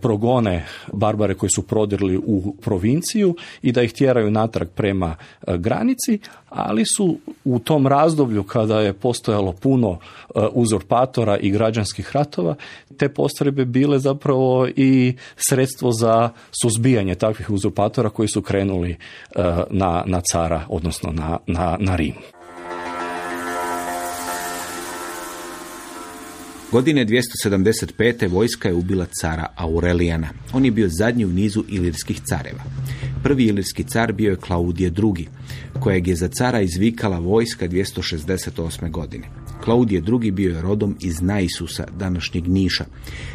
progone 0.00 0.66
barbare 0.92 1.34
koji 1.34 1.50
su 1.50 1.62
prodirli 1.62 2.16
u 2.16 2.54
provinciju 2.62 3.36
i 3.62 3.72
da 3.72 3.82
ih 3.82 3.92
tjeraju 3.92 4.30
natrag 4.30 4.68
prema 4.68 5.16
e, 5.46 5.58
granici, 5.58 6.18
ali 6.48 6.84
su 6.84 7.18
u 7.44 7.58
tom 7.58 7.86
razdoblju 7.86 8.42
kada 8.42 8.80
je 8.80 8.92
postojalo 8.92 9.52
puno 9.52 9.98
e, 10.34 10.40
uzurpatora 10.52 11.36
i 11.36 11.50
građanskih 11.50 12.10
ratova, 12.12 12.54
te 12.96 13.08
postrojbe 13.08 13.64
bile 13.64 13.98
zapravo 13.98 14.68
i 14.76 15.14
sredstvo 15.36 15.92
za 15.92 16.30
suzbijanje 16.62 17.14
takvih 17.14 17.50
uzurpatora 17.50 18.10
koji 18.10 18.28
su 18.28 18.42
krenuli 18.42 18.96
na, 19.70 20.02
na 20.06 20.20
cara, 20.20 20.66
odnosno 20.68 21.12
na, 21.12 21.38
na, 21.46 21.76
na 21.80 21.96
Rim. 21.96 22.14
Godine 26.74 27.06
275. 27.06 28.28
vojska 28.30 28.68
je 28.68 28.74
ubila 28.74 29.06
cara 29.20 29.46
Aurelijana. 29.56 30.28
On 30.52 30.64
je 30.64 30.70
bio 30.70 30.88
zadnji 30.98 31.24
u 31.24 31.28
nizu 31.28 31.64
ilirskih 31.68 32.20
careva. 32.20 32.62
Prvi 33.24 33.44
ilirski 33.44 33.84
car 33.84 34.12
bio 34.12 34.30
je 34.30 34.36
Klaudije 34.36 34.92
II, 35.16 35.26
kojeg 35.80 36.08
je 36.08 36.16
za 36.16 36.28
cara 36.28 36.60
izvikala 36.60 37.18
vojska 37.18 37.68
268. 37.68 38.90
godine. 38.90 39.28
Klaudije 39.64 40.02
II 40.22 40.30
bio 40.30 40.54
je 40.54 40.62
rodom 40.62 40.96
iz 41.00 41.22
Naisusa, 41.22 41.86
današnjeg 41.98 42.48
Niša. 42.48 42.84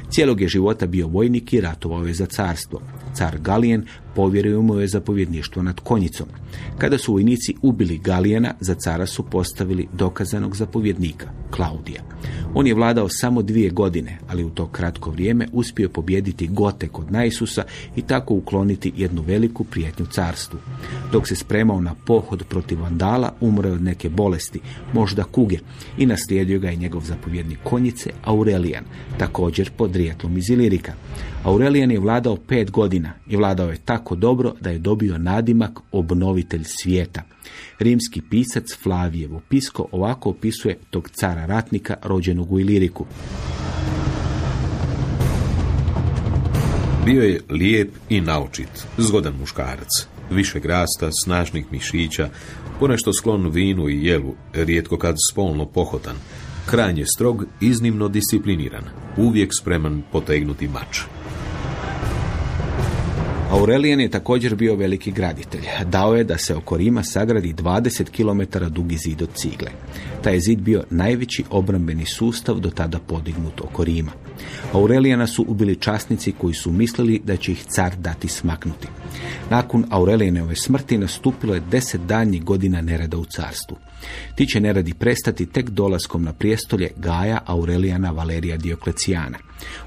Cijelog 0.09 0.41
je 0.41 0.47
života 0.47 0.87
bio 0.87 1.07
vojnik 1.07 1.53
i 1.53 1.61
ratovao 1.61 2.05
je 2.05 2.13
za 2.13 2.25
carstvo. 2.25 2.81
Car 3.13 3.37
Galijen 3.37 3.85
povjerio 4.15 4.61
mu 4.61 4.79
je 4.79 4.87
zapovjedništvo 4.87 5.63
nad 5.63 5.79
konjicom. 5.79 6.27
Kada 6.77 6.97
su 6.97 7.13
vojnici 7.13 7.55
ubili 7.61 7.97
Galijena, 7.97 8.53
za 8.59 8.75
cara 8.75 9.05
su 9.05 9.23
postavili 9.23 9.87
dokazanog 9.93 10.55
zapovjednika, 10.55 11.29
Klaudija. 11.51 12.01
On 12.53 12.67
je 12.67 12.73
vladao 12.73 13.09
samo 13.09 13.41
dvije 13.41 13.69
godine, 13.69 14.17
ali 14.27 14.43
u 14.43 14.49
to 14.49 14.67
kratko 14.67 15.11
vrijeme 15.11 15.47
uspio 15.53 15.89
pobijediti 15.89 16.47
Gote 16.47 16.87
kod 16.87 17.11
Naisusa 17.11 17.63
i 17.95 18.01
tako 18.01 18.33
ukloniti 18.33 18.93
jednu 18.97 19.21
veliku 19.21 19.63
prijetnju 19.79 20.05
carstvu. 20.05 20.59
Dok 21.11 21.27
se 21.27 21.35
spremao 21.35 21.81
na 21.81 21.95
pohod 22.05 22.43
protiv 22.49 22.81
Vandala, 22.81 23.33
umro 23.39 23.69
od 23.71 23.81
neke 23.81 24.09
bolesti, 24.09 24.59
možda 24.93 25.23
kuge, 25.23 25.59
i 25.97 26.05
naslijedio 26.05 26.59
ga 26.59 26.69
je 26.69 26.75
njegov 26.75 27.01
zapovjednik 27.01 27.59
konjice 27.63 28.11
Aurelijan, 28.23 28.83
također 29.17 29.71
podrijetlom 29.77 30.37
iz 30.37 30.49
Ilirika. 30.49 30.93
Aurelijan 31.43 31.91
je 31.91 31.99
vladao 31.99 32.35
pet 32.35 32.71
godina 32.71 33.13
i 33.27 33.35
vladao 33.35 33.69
je 33.69 33.77
tako 33.85 34.15
dobro 34.15 34.53
da 34.61 34.69
je 34.69 34.79
dobio 34.79 35.17
nadimak 35.17 35.79
obnovitelj 35.91 36.63
svijeta. 36.63 37.21
Rimski 37.79 38.21
pisac 38.29 38.65
Flavijevo 38.83 39.41
Pisko 39.49 39.87
ovako 39.91 40.29
opisuje 40.29 40.77
tog 40.89 41.09
cara 41.09 41.45
ratnika 41.45 41.95
rođenog 42.03 42.51
u 42.51 42.59
Iliriku. 42.59 43.05
Bio 47.09 47.23
je 47.23 47.41
lijep 47.49 47.89
i 48.09 48.21
naočit, 48.21 48.69
zgodan 48.97 49.33
muškarac, 49.39 50.07
više 50.31 50.59
grasta, 50.59 51.09
snažnih 51.23 51.65
mišića, 51.71 52.29
ponešto 52.79 53.13
sklon 53.13 53.49
vinu 53.49 53.89
i 53.89 54.05
jelu, 54.05 54.33
rijetko 54.53 54.97
kad 54.97 55.15
spolno 55.31 55.65
pohotan, 55.65 56.15
krajnje 56.65 57.05
strog, 57.05 57.45
iznimno 57.61 58.07
discipliniran, 58.07 58.83
uvijek 59.17 59.49
spreman 59.61 60.03
potegnuti 60.11 60.67
mač. 60.67 61.01
Aurelijan 63.51 63.99
je 63.99 64.11
također 64.11 64.55
bio 64.55 64.75
veliki 64.75 65.11
graditelj. 65.11 65.65
Dao 65.85 66.15
je 66.15 66.23
da 66.23 66.37
se 66.37 66.55
oko 66.55 66.77
Rima 66.77 67.03
sagradi 67.03 67.53
20 67.53 68.03
km 68.03 68.65
dugi 68.73 68.97
zid 68.97 69.21
od 69.21 69.29
cigle. 69.33 69.71
Taj 70.23 70.39
zid 70.39 70.59
bio 70.59 70.83
najveći 70.89 71.43
obrambeni 71.49 72.05
sustav 72.05 72.59
do 72.59 72.69
tada 72.69 72.99
podignut 72.99 73.61
oko 73.61 73.83
Rima. 73.83 74.11
Aurelijana 74.73 75.27
su 75.27 75.45
ubili 75.47 75.75
časnici 75.75 76.31
koji 76.31 76.53
su 76.53 76.71
mislili 76.71 77.21
da 77.25 77.37
će 77.37 77.51
ih 77.51 77.65
car 77.65 77.95
dati 77.95 78.27
smaknuti. 78.27 78.87
Nakon 79.49 79.85
Aurelijanove 79.89 80.55
smrti 80.55 80.97
nastupilo 80.97 81.53
je 81.53 81.63
deset 81.71 82.01
danjih 82.01 82.43
godina 82.43 82.81
nereda 82.81 83.17
u 83.17 83.25
carstvu. 83.25 83.77
Ti 84.35 84.45
će 84.45 84.59
neradi 84.59 84.93
prestati 84.93 85.45
tek 85.45 85.69
dolaskom 85.69 86.23
na 86.23 86.33
prijestolje 86.33 86.91
Gaja 86.95 87.39
Aurelijana 87.45 88.11
Valerija 88.11 88.57
Dioklecijana. 88.57 89.37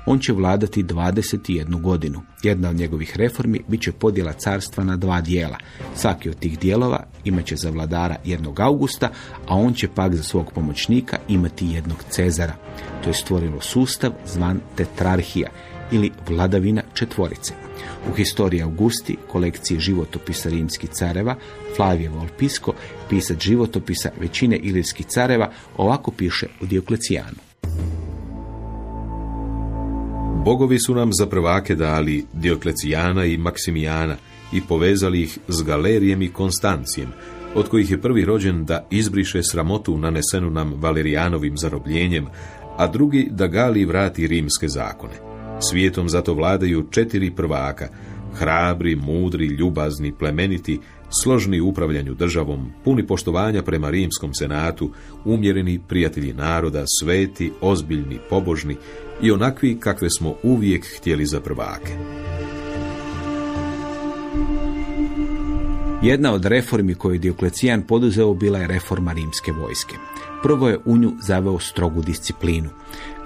On 0.07 0.19
će 0.19 0.33
vladati 0.33 0.85
21 0.85 1.81
godinu. 1.81 2.23
Jedna 2.43 2.71
od 2.71 2.77
njegovih 2.77 3.17
reformi 3.17 3.61
bit 3.69 3.83
će 3.83 3.93
podjela 3.93 4.33
carstva 4.33 4.85
na 4.85 4.97
dva 4.97 5.21
dijela. 5.21 5.57
Svaki 5.97 6.31
od 6.31 6.39
tih 6.39 6.59
dijelova 6.59 7.05
imat 7.25 7.45
će 7.45 7.57
za 7.57 7.71
vladara 7.71 8.17
jednog 8.25 8.61
Augusta, 8.61 9.11
a 9.47 9.55
on 9.55 9.75
će 9.75 9.89
pak 9.89 10.15
za 10.15 10.23
svog 10.23 10.53
pomoćnika 10.55 11.19
imati 11.29 11.67
jednog 11.67 12.05
Cezara. 12.11 12.55
To 13.05 13.11
je 13.11 13.15
stvorilo 13.15 13.61
sustav 13.61 14.13
zvan 14.27 14.61
tetrarhija 14.77 15.49
ili 15.93 16.11
vladavina 16.29 16.83
četvorice. 16.95 17.55
U 18.11 18.15
historiji 18.15 18.63
Augusti, 18.63 19.17
kolekcije 19.29 19.81
životopisa 19.81 20.49
rimskih 20.49 20.91
careva, 20.91 21.37
Flavije 21.77 22.09
Volpisko, 22.09 22.75
pisac 23.09 23.41
životopisa 23.41 24.11
većine 24.21 24.57
ilirskih 24.57 25.07
careva, 25.07 25.51
ovako 25.77 26.11
piše 26.11 26.47
u 26.61 26.67
Dioklecijanu. 26.67 27.37
Bogovi 30.45 30.79
su 30.79 30.95
nam 30.95 31.13
za 31.13 31.27
prvake 31.27 31.75
dali 31.75 32.25
Dioklecijana 32.33 33.25
i 33.25 33.37
Maksimijana 33.37 34.17
i 34.53 34.61
povezali 34.69 35.23
ih 35.23 35.39
s 35.49 35.63
Galerijem 35.63 36.23
i 36.23 36.33
Konstancijem, 36.33 37.09
od 37.55 37.69
kojih 37.69 37.91
je 37.91 38.01
prvi 38.01 38.25
rođen 38.25 38.65
da 38.65 38.87
izbriše 38.91 39.43
sramotu 39.43 39.99
nanesenu 39.99 40.51
nam 40.51 40.75
Valerijanovim 40.77 41.57
zarobljenjem, 41.57 42.27
a 42.77 42.87
drugi 42.87 43.29
da 43.31 43.47
Gali 43.47 43.85
vrati 43.85 44.27
rimske 44.27 44.69
zakone. 44.69 45.32
Svijetom 45.71 46.09
zato 46.09 46.35
vladaju 46.35 46.87
četiri 46.91 47.31
prvaka, 47.31 47.89
hrabri, 48.35 48.97
mudri, 48.97 49.47
ljubazni, 49.47 50.13
plemeniti, 50.13 50.81
složni 51.11 51.61
u 51.61 51.69
upravljanju 51.69 52.15
državom, 52.15 52.73
puni 52.85 53.07
poštovanja 53.07 53.63
prema 53.63 53.91
rimskom 53.91 54.35
senatu, 54.35 54.91
umjereni 55.25 55.81
prijatelji 55.89 56.33
naroda, 56.33 56.85
sveti, 57.01 57.53
ozbiljni, 57.61 58.19
pobožni 58.31 58.77
i 59.23 59.31
onakvi 59.31 59.81
kakve 59.81 60.11
smo 60.11 60.35
uvijek 60.43 60.87
htjeli 60.99 61.27
za 61.27 61.41
prvake. 61.41 61.93
Jedna 66.03 66.33
od 66.33 66.45
reformi 66.45 66.95
koju 66.95 67.13
je 67.13 67.19
Dioklecijan 67.19 67.83
poduzeo 67.83 68.35
bila 68.35 68.59
je 68.59 68.67
reforma 68.67 69.13
rimske 69.13 69.53
vojske. 69.53 70.12
Prvo 70.43 70.69
je 70.69 70.79
u 70.85 70.97
nju 70.97 71.13
zaveo 71.21 71.59
strogu 71.59 72.03
disciplinu. 72.03 72.69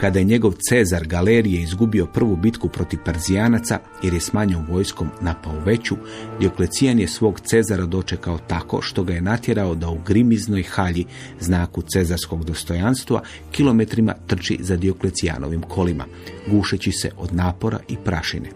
Kada 0.01 0.19
je 0.19 0.25
njegov 0.25 0.53
Cezar 0.69 1.07
Galerije 1.07 1.63
izgubio 1.63 2.07
prvu 2.07 2.37
bitku 2.37 2.69
protiv 2.69 2.99
Perzijanaca 3.05 3.79
jer 4.03 4.15
je 4.15 4.21
s 4.21 4.33
manjom 4.33 4.67
vojskom 4.69 5.09
napao 5.21 5.61
veću, 5.65 5.97
Dioklecijan 6.41 6.99
je 6.99 7.09
svog 7.09 7.41
Cezara 7.41 7.87
dočekao 7.87 8.39
tako 8.39 8.83
što 8.83 9.05
ga 9.05 9.15
je 9.15 9.21
natjerao 9.21 9.75
da 9.75 9.89
u 9.89 9.99
grimiznoj 10.07 10.63
halji, 10.63 11.05
znaku 11.41 11.83
cezarskog 11.83 12.45
dostojanstva, 12.45 13.23
kilometrima 13.51 14.15
trči 14.27 14.59
za 14.61 14.77
Dioklecijanovim 14.77 15.63
kolima, 15.63 16.05
gušeći 16.51 16.93
se 16.93 17.11
od 17.17 17.35
napora 17.35 17.79
i 17.89 17.97
prašine. 18.05 18.49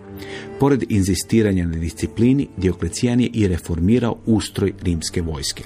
Pored 0.61 0.85
inzistiranja 0.89 1.67
na 1.67 1.77
disciplini, 1.77 2.49
Dioklecijan 2.57 3.21
je 3.21 3.31
i 3.33 3.49
reformirao 3.49 4.17
ustroj 4.27 4.73
rimske 4.83 5.23
vojske. 5.23 5.65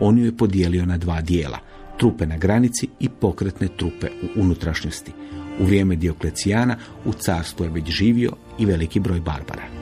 On 0.00 0.18
ju 0.18 0.24
je 0.24 0.36
podijelio 0.36 0.86
na 0.86 0.98
dva 0.98 1.20
dijela, 1.20 1.58
trupe 1.98 2.26
na 2.26 2.36
granici 2.36 2.88
i 3.00 3.08
pokretne 3.08 3.68
trupe 3.76 4.06
u 4.22 4.40
unutrašnjosti. 4.40 5.12
U 5.60 5.64
vrijeme 5.64 5.96
Dioklecijana 5.96 6.76
u 7.04 7.12
carstvu 7.12 7.64
je 7.64 7.70
već 7.70 7.90
živio 7.90 8.32
i 8.58 8.66
veliki 8.66 9.00
broj 9.00 9.20
barbara. 9.20 9.76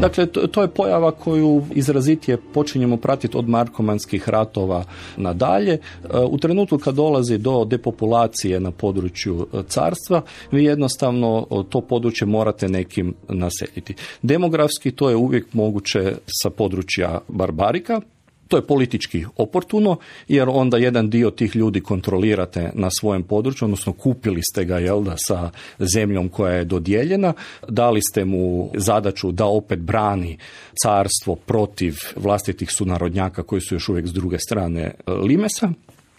Dakle, 0.00 0.26
to, 0.26 0.62
je 0.62 0.68
pojava 0.68 1.10
koju 1.10 1.62
izrazitije 1.74 2.36
počinjemo 2.54 2.96
pratiti 2.96 3.36
od 3.36 3.48
markomanskih 3.48 4.28
ratova 4.28 4.84
nadalje. 5.16 5.72
E, 5.72 5.78
U 6.18 6.38
trenutku 6.38 6.78
kad 6.78 6.94
dolazi 6.94 7.38
do 7.38 7.64
depopulacije 7.64 8.60
na 8.60 8.70
području 8.70 9.46
e, 9.52 9.62
carstva, 9.68 10.22
vi 10.52 10.64
jednostavno 10.64 11.46
e, 11.50 11.54
to 11.70 11.80
područje 11.80 12.26
morate 12.26 12.68
nekim 12.68 13.14
naseliti. 13.28 13.94
Demografski 14.22 14.90
to 14.90 15.10
je 15.10 15.16
uvijek 15.16 15.54
moguće 15.54 16.14
sa 16.42 16.50
područja 16.50 17.20
barbarika, 17.28 18.00
to 18.48 18.56
je 18.56 18.66
politički 18.66 19.24
oportuno, 19.36 19.96
jer 20.28 20.48
onda 20.48 20.76
jedan 20.76 21.10
dio 21.10 21.30
tih 21.30 21.56
ljudi 21.56 21.80
kontrolirate 21.80 22.70
na 22.74 22.90
svojem 22.90 23.22
području, 23.22 23.66
odnosno 23.66 23.92
kupili 23.92 24.42
ste 24.42 24.64
ga 24.64 24.78
jel 24.78 25.02
da, 25.02 25.14
sa 25.16 25.50
zemljom 25.78 26.28
koja 26.28 26.52
je 26.52 26.64
dodijeljena, 26.64 27.32
dali 27.68 28.00
ste 28.02 28.24
mu 28.24 28.70
zadaću 28.74 29.32
da 29.32 29.44
opet 29.44 29.78
brani 29.78 30.38
carstvo 30.82 31.34
protiv 31.34 31.94
vlastitih 32.16 32.70
sunarodnjaka 32.70 33.42
koji 33.42 33.60
su 33.60 33.74
još 33.74 33.88
uvijek 33.88 34.06
s 34.06 34.12
druge 34.12 34.38
strane 34.38 34.82
e, 34.82 35.12
Limesa. 35.12 35.72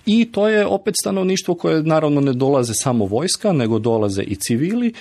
I 0.08 0.32
to 0.32 0.48
je 0.48 0.66
opet 0.66 0.96
stanovništvo 1.02 1.56
koje 1.56 1.84
naravno 1.84 2.22
ne 2.22 2.34
dolaze 2.34 2.74
samo 2.74 3.06
vojska, 3.06 3.52
nego 3.52 3.80
dolaze 3.80 4.24
i 4.24 4.36
civili, 4.36 4.94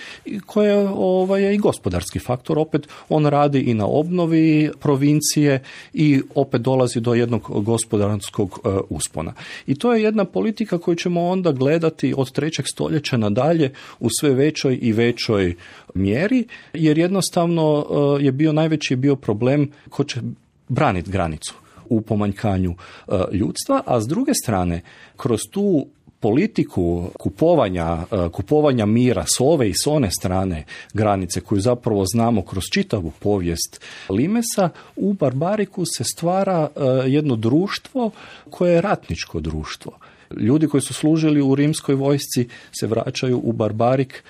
koje 0.47 0.89
ovaj, 0.89 1.43
je 1.43 1.55
i 1.55 1.59
gospodarski 1.59 2.19
faktor. 2.19 2.59
Opet 2.59 2.89
on 3.09 3.27
radi 3.27 3.61
i 3.61 3.75
na 3.75 3.87
obnovi 3.87 4.71
provincije 4.81 5.63
i 5.93 6.23
opet 6.35 6.61
dolazi 6.61 7.01
do 7.01 7.15
jednog 7.15 7.65
gospodarskog 7.65 8.61
e, 8.65 8.69
uspona. 8.89 9.33
I 9.67 9.75
to 9.75 9.95
je 9.95 10.03
jedna 10.03 10.25
politika 10.25 10.79
koju 10.79 10.95
ćemo 10.95 11.27
onda 11.27 11.53
gledati 11.53 12.15
od 12.17 12.33
trećeg 12.33 12.65
stoljeća 12.69 13.17
nadalje 13.17 13.73
u 14.01 14.09
sve 14.21 14.35
većoj 14.35 14.79
i 14.83 14.93
većoj 14.93 15.55
mjeri, 15.95 16.45
jer 16.73 16.99
jednostavno 16.99 17.87
e, 18.21 18.25
je 18.25 18.33
bio 18.33 18.53
najveći 18.53 18.97
bio 18.97 19.17
problem 19.17 19.71
ko 19.89 20.05
će 20.05 20.21
braniti 20.69 21.11
granicu 21.11 21.66
u 21.89 22.01
pomanjkanju 22.01 22.75
e, 23.09 23.13
ljudstva, 23.33 23.83
a 23.87 24.01
s 24.01 24.07
druge 24.07 24.35
strane, 24.35 24.81
kroz 25.17 25.41
tu 25.51 25.87
politiku 26.21 27.11
kupovanja, 27.19 28.05
e, 28.13 28.29
kupovanja 28.33 28.87
mira 28.87 29.25
s 29.27 29.41
ove 29.41 29.69
i 29.69 29.75
s 29.75 29.87
one 29.87 30.11
strane 30.11 30.65
granice 30.95 31.41
koju 31.41 31.61
zapravo 31.61 32.05
znamo 32.05 32.43
kroz 32.43 32.65
čitavu 32.73 33.13
povijest 33.19 33.81
Limesa, 34.11 34.69
u 34.97 35.13
Barbariku 35.13 35.85
se 35.97 36.05
stvara 36.05 36.69
e, 36.77 36.81
jedno 37.09 37.37
društvo 37.37 38.11
koje 38.51 38.73
je 38.73 38.81
ratničko 38.81 39.41
društvo. 39.41 39.93
Ljudi 40.31 40.69
koji 40.69 40.81
su 40.81 40.95
služili 40.95 41.43
u 41.43 41.55
rimskoj 41.55 41.95
vojsci 41.95 42.49
se 42.81 42.87
vraćaju 42.87 43.41
u 43.45 43.53
Barbarik 43.53 44.25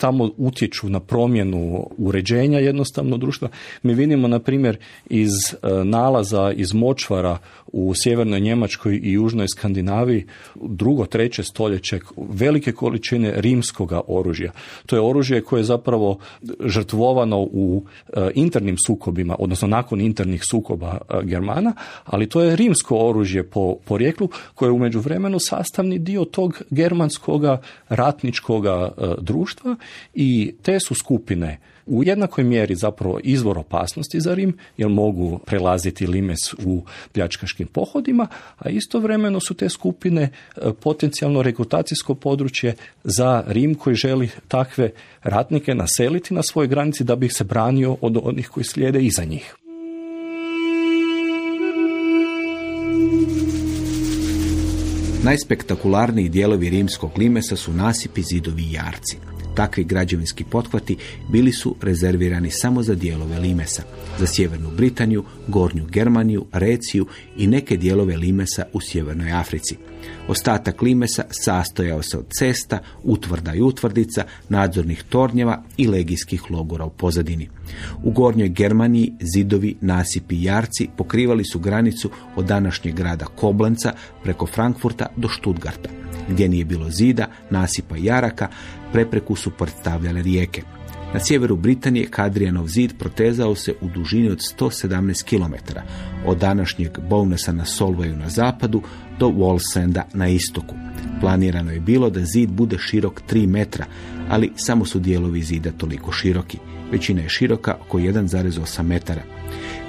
tamo 0.00 0.30
utječu 0.36 0.88
na 0.88 1.00
promjenu 1.00 1.86
uređenja 1.98 2.58
jednostavno 2.58 3.16
društva. 3.16 3.48
Mi 3.82 3.94
vidimo, 3.94 4.28
na 4.28 4.38
primjer, 4.38 4.76
iz 5.10 5.30
e, 5.30 5.84
nalaza 5.84 6.52
iz 6.56 6.74
močvara 6.74 7.38
u 7.72 7.92
sjevernoj 7.94 8.40
Njemačkoj 8.40 9.00
i 9.02 9.12
južnoj 9.12 9.46
Skandinaviji 9.48 10.26
drugo, 10.54 11.06
treće 11.06 11.42
stoljeće 11.42 12.00
velike 12.16 12.72
količine 12.72 13.32
rimskoga 13.36 14.00
oružja. 14.06 14.52
To 14.86 14.96
je 14.96 15.02
oružje 15.02 15.42
koje 15.44 15.60
je 15.60 15.64
zapravo 15.64 16.18
žrtvovano 16.64 17.40
u 17.40 17.84
e, 18.08 18.30
internim 18.34 18.76
sukobima, 18.86 19.36
odnosno 19.38 19.68
nakon 19.68 20.00
internih 20.00 20.42
sukoba 20.50 20.98
e, 20.98 21.20
Germana, 21.22 21.72
ali 22.04 22.28
to 22.28 22.42
je 22.42 22.56
rimsko 22.56 22.96
oružje 22.96 23.42
po 23.42 23.76
porijeklu 23.84 24.28
koje 24.54 24.68
je 24.68 24.72
u 24.72 24.78
međuvremenu 24.78 25.38
sastavni 25.40 25.98
dio 25.98 26.24
tog 26.24 26.62
germanskoga 26.70 27.60
ratničkoga 27.88 28.92
društva 29.18 29.76
i 30.14 30.54
te 30.62 30.80
su 30.80 30.94
skupine 30.94 31.58
u 31.90 32.04
jednakoj 32.04 32.44
mjeri 32.44 32.74
zapravo 32.74 33.20
izvor 33.22 33.58
opasnosti 33.58 34.20
za 34.20 34.34
Rim, 34.34 34.56
jer 34.76 34.88
mogu 34.88 35.38
prelaziti 35.46 36.06
limes 36.06 36.38
u 36.64 36.84
pljačkaškim 37.12 37.66
pohodima, 37.66 38.26
a 38.58 38.68
istovremeno 38.68 39.40
su 39.40 39.54
te 39.54 39.68
skupine 39.68 40.22
e, 40.22 40.60
potencijalno 40.80 41.42
rekrutacijsko 41.42 42.14
područje 42.14 42.74
za 43.04 43.44
Rim 43.46 43.74
koji 43.74 43.96
želi 43.96 44.30
takve 44.48 44.90
ratnike 45.22 45.74
naseliti 45.74 46.34
na 46.34 46.42
svojoj 46.42 46.68
granici 46.68 47.04
da 47.04 47.16
bi 47.16 47.28
se 47.28 47.44
branio 47.44 47.96
od 48.00 48.16
onih 48.22 48.48
koji 48.48 48.64
slijede 48.64 49.00
iza 49.00 49.24
njih. 49.24 49.54
Najspektakularniji 55.24 56.28
dijelovi 56.28 56.70
rimskog 56.70 57.10
limesa 57.18 57.56
su 57.56 57.72
nasipi, 57.72 58.22
zidovi 58.22 58.62
i 58.62 58.72
jarci. 58.72 59.16
Takvi 59.54 59.84
građevinski 59.84 60.44
pothvati 60.44 60.96
bili 61.28 61.52
su 61.52 61.76
rezervirani 61.82 62.50
samo 62.50 62.82
za 62.82 62.94
dijelove 62.94 63.38
Limesa, 63.38 63.82
za 64.18 64.26
sjevernu 64.26 64.70
Britaniju, 64.76 65.24
Gornju 65.48 65.86
Germaniju, 65.86 66.46
Reciju 66.52 67.06
i 67.36 67.46
neke 67.46 67.76
dijelove 67.76 68.16
Limesa 68.16 68.64
u 68.72 68.80
sjevernoj 68.80 69.32
Africi. 69.32 69.76
Ostatak 70.28 70.82
Limesa 70.82 71.24
sastojao 71.30 72.02
se 72.02 72.18
od 72.18 72.26
cesta, 72.38 72.78
utvrda 73.02 73.54
i 73.54 73.60
utvrdica, 73.60 74.24
nadzornih 74.48 75.02
tornjeva 75.08 75.62
i 75.76 75.86
legijskih 75.86 76.50
logora 76.50 76.84
u 76.84 76.90
pozadini. 76.90 77.48
U 78.02 78.10
Gornjoj 78.10 78.48
Germaniji 78.48 79.12
zidovi, 79.20 79.76
nasipi 79.80 80.36
i 80.36 80.44
jarci 80.44 80.88
pokrivali 80.96 81.44
su 81.44 81.58
granicu 81.58 82.10
od 82.36 82.44
današnjeg 82.44 82.94
grada 82.94 83.24
Koblenca 83.24 83.92
preko 84.22 84.46
Frankfurta 84.46 85.06
do 85.16 85.28
Stuttgarta. 85.28 85.88
Gdje 86.28 86.48
nije 86.48 86.64
bilo 86.64 86.90
zida, 86.90 87.26
nasipa 87.50 87.96
i 87.96 88.04
jaraka, 88.04 88.48
prepreku 88.92 89.36
su 89.36 89.50
predstavljale 89.50 90.22
rijeke. 90.22 90.62
Na 91.14 91.20
sjeveru 91.20 91.56
Britanije 91.56 92.06
Kadrijanov 92.06 92.66
zid 92.66 92.92
protezao 92.98 93.54
se 93.54 93.74
u 93.80 93.88
dužini 93.88 94.30
od 94.30 94.38
117 94.58 95.24
km, 95.24 95.54
od 96.26 96.38
današnjeg 96.38 96.98
Bownessa 97.10 97.52
na 97.52 97.64
Solvaju 97.64 98.16
na 98.16 98.28
zapadu 98.28 98.82
do 99.18 99.28
Wallsenda 99.28 100.02
na 100.12 100.28
istoku. 100.28 100.74
Planirano 101.20 101.72
je 101.72 101.80
bilo 101.80 102.10
da 102.10 102.24
zid 102.24 102.50
bude 102.50 102.78
širok 102.78 103.22
3 103.30 103.46
metra, 103.46 103.86
ali 104.28 104.52
samo 104.56 104.84
su 104.84 104.98
dijelovi 104.98 105.42
zida 105.42 105.72
toliko 105.72 106.12
široki. 106.12 106.58
Većina 106.92 107.22
je 107.22 107.28
široka 107.28 107.76
oko 107.86 107.98
1,8 107.98 108.82
metara. 108.82 109.22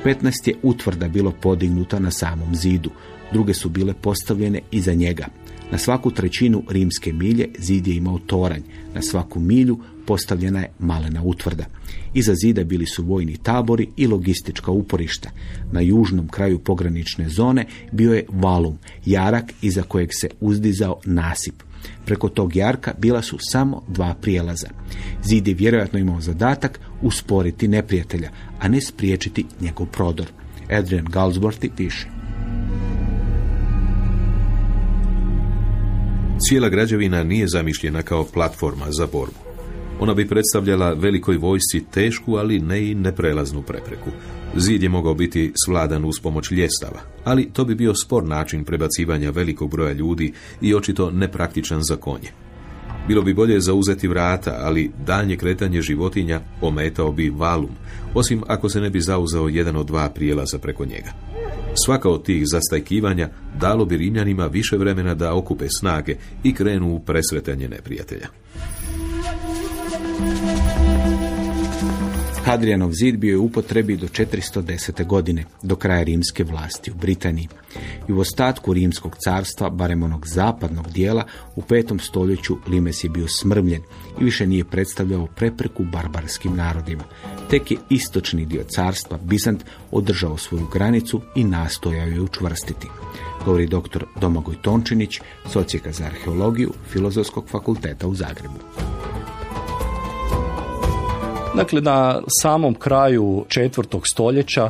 15 0.06 0.48
je 0.48 0.56
utvrda 0.64 1.08
bilo 1.08 1.32
podignuta 1.32 2.00
na 2.00 2.12
samom 2.12 2.56
zidu, 2.56 2.90
druge 3.34 3.54
su 3.54 3.70
bile 3.70 3.94
postavljene 3.94 4.62
iza 4.72 4.94
njega. 4.94 5.28
Na 5.72 5.78
svaku 5.78 6.12
trećinu 6.12 6.64
rimske 6.70 7.14
milje 7.14 7.50
zid 7.60 7.88
je 7.88 7.96
imao 7.96 8.20
toranj, 8.20 8.62
na 8.94 9.02
svaku 9.02 9.40
milju 9.40 9.80
postavljena 10.06 10.60
je 10.60 10.72
malena 10.80 11.24
utvrda. 11.24 11.66
Iza 12.14 12.36
zida 12.36 12.64
bili 12.64 12.86
su 12.86 13.04
vojni 13.04 13.38
tabori 13.38 13.88
i 13.98 14.08
logistička 14.08 14.72
uporišta. 14.72 15.30
Na 15.72 15.82
južnom 15.82 16.28
kraju 16.28 16.60
pogranične 16.60 17.30
zone 17.30 17.66
bio 17.92 18.14
je 18.14 18.26
valum, 18.30 18.78
jarak 19.06 19.54
iza 19.62 19.84
kojeg 19.84 20.10
se 20.14 20.30
uzdizao 20.40 21.00
nasip. 21.06 21.64
Preko 22.06 22.30
tog 22.30 22.56
jarka 22.56 22.94
bila 22.98 23.22
su 23.22 23.38
samo 23.40 23.84
dva 23.88 24.16
prijelaza. 24.22 24.68
Zid 25.24 25.48
je 25.48 25.54
vjerojatno 25.54 26.00
imao 26.00 26.22
zadatak 26.22 26.80
usporiti 27.02 27.68
neprijatelja, 27.68 28.30
a 28.60 28.68
ne 28.68 28.82
spriječiti 28.82 29.46
njegov 29.62 29.88
prodor. 29.88 30.26
Adrian 30.70 31.06
Galsworthy 31.06 31.70
piše. 31.78 32.21
Cijela 36.44 36.70
građevina 36.70 37.24
nije 37.24 37.48
zamišljena 37.48 38.02
kao 38.02 38.26
platforma 38.34 38.86
za 38.90 39.08
borbu. 39.12 39.40
Ona 40.00 40.14
bi 40.14 40.28
predstavljala 40.28 40.94
velikoj 40.94 41.38
vojsci 41.38 41.84
tešku, 41.92 42.36
ali 42.36 42.60
ne 42.60 42.92
i 42.92 42.96
neprelaznu 42.96 43.62
prepreku. 43.62 44.10
Zid 44.56 44.84
je 44.84 44.90
mogao 44.90 45.14
biti 45.14 45.52
svladan 45.66 46.06
uz 46.06 46.20
pomoć 46.24 46.52
ljestava, 46.52 47.00
ali 47.24 47.50
to 47.54 47.66
bi 47.66 47.76
bio 47.76 47.96
spor 47.96 48.24
način 48.24 48.64
prebacivanja 48.64 49.30
velikog 49.30 49.72
broja 49.72 49.94
ljudi 49.94 50.34
i 50.62 50.76
očito 50.76 51.12
nepraktičan 51.12 51.84
za 51.84 51.96
konje. 51.96 52.30
Bilo 53.12 53.24
bi 53.24 53.34
bolje 53.34 53.60
zauzeti 53.60 54.08
vrata, 54.08 54.58
ali 54.62 54.92
daljnje 55.06 55.38
kretanje 55.38 55.82
životinja 55.82 56.42
ometao 56.62 57.12
bi 57.12 57.30
valum, 57.30 57.70
osim 58.14 58.44
ako 58.48 58.70
se 58.70 58.82
ne 58.82 58.90
bi 58.90 59.02
zauzeo 59.02 59.48
jedan 59.48 59.76
od 59.76 59.86
dva 59.86 60.10
prijelaza 60.10 60.58
preko 60.60 60.86
njega. 60.86 61.12
Svaka 61.86 62.10
od 62.10 62.26
tih 62.26 62.44
zastajkivanja 62.46 63.30
dalo 63.60 63.86
bi 63.86 63.98
Rimljanima 63.98 64.46
više 64.46 64.78
vremena 64.78 65.16
da 65.16 65.34
okupe 65.34 65.70
snage 65.70 66.16
i 66.44 66.54
krenu 66.54 66.96
u 66.96 67.00
presretanje 67.00 67.70
neprijatelja. 67.70 68.28
Hadrijanov 72.52 72.92
zid 72.92 73.18
bio 73.18 73.32
je 73.32 73.38
u 73.38 73.46
upotrebi 73.46 73.98
do 73.98 74.08
410. 74.08 75.06
godine, 75.06 75.46
do 75.64 75.76
kraja 75.76 76.04
rimske 76.04 76.44
vlasti 76.44 76.92
u 76.92 76.96
Britaniji. 76.96 77.48
I 78.10 78.12
u 78.12 78.20
ostatku 78.20 78.74
rimskog 78.74 79.16
carstva, 79.24 79.70
barem 79.70 80.04
onog 80.04 80.28
zapadnog 80.28 80.92
dijela, 80.92 81.24
u 81.56 81.62
petom 81.62 82.00
stoljeću 82.00 82.58
Limes 82.68 83.04
je 83.04 83.10
bio 83.10 83.28
smrmljen 83.28 83.82
i 84.22 84.24
više 84.24 84.48
nije 84.48 84.66
predstavljao 84.66 85.28
prepreku 85.28 85.84
barbarskim 85.84 86.56
narodima. 86.56 87.04
Tek 87.50 87.72
je 87.72 87.78
istočni 87.90 88.46
dio 88.46 88.64
carstva, 88.64 89.18
Bizant, 89.24 89.64
održao 89.92 90.38
svoju 90.38 90.68
granicu 90.74 91.22
i 91.36 91.44
nastojao 91.44 92.08
je 92.08 92.22
učvrstiti. 92.22 92.88
Govori 93.46 93.68
dr. 93.68 94.04
Domagoj 94.22 94.56
Tončinić, 94.62 95.20
socijeka 95.52 95.92
za 95.92 96.06
arheologiju 96.06 96.74
Filozofskog 96.90 97.50
fakulteta 97.50 98.08
u 98.08 98.16
Zagrebu. 98.16 98.60
Dakle, 101.56 101.82
na 101.82 102.22
samom 102.42 102.76
kraju 102.76 103.46
četvrtog 103.48 104.08
stoljeća 104.08 104.70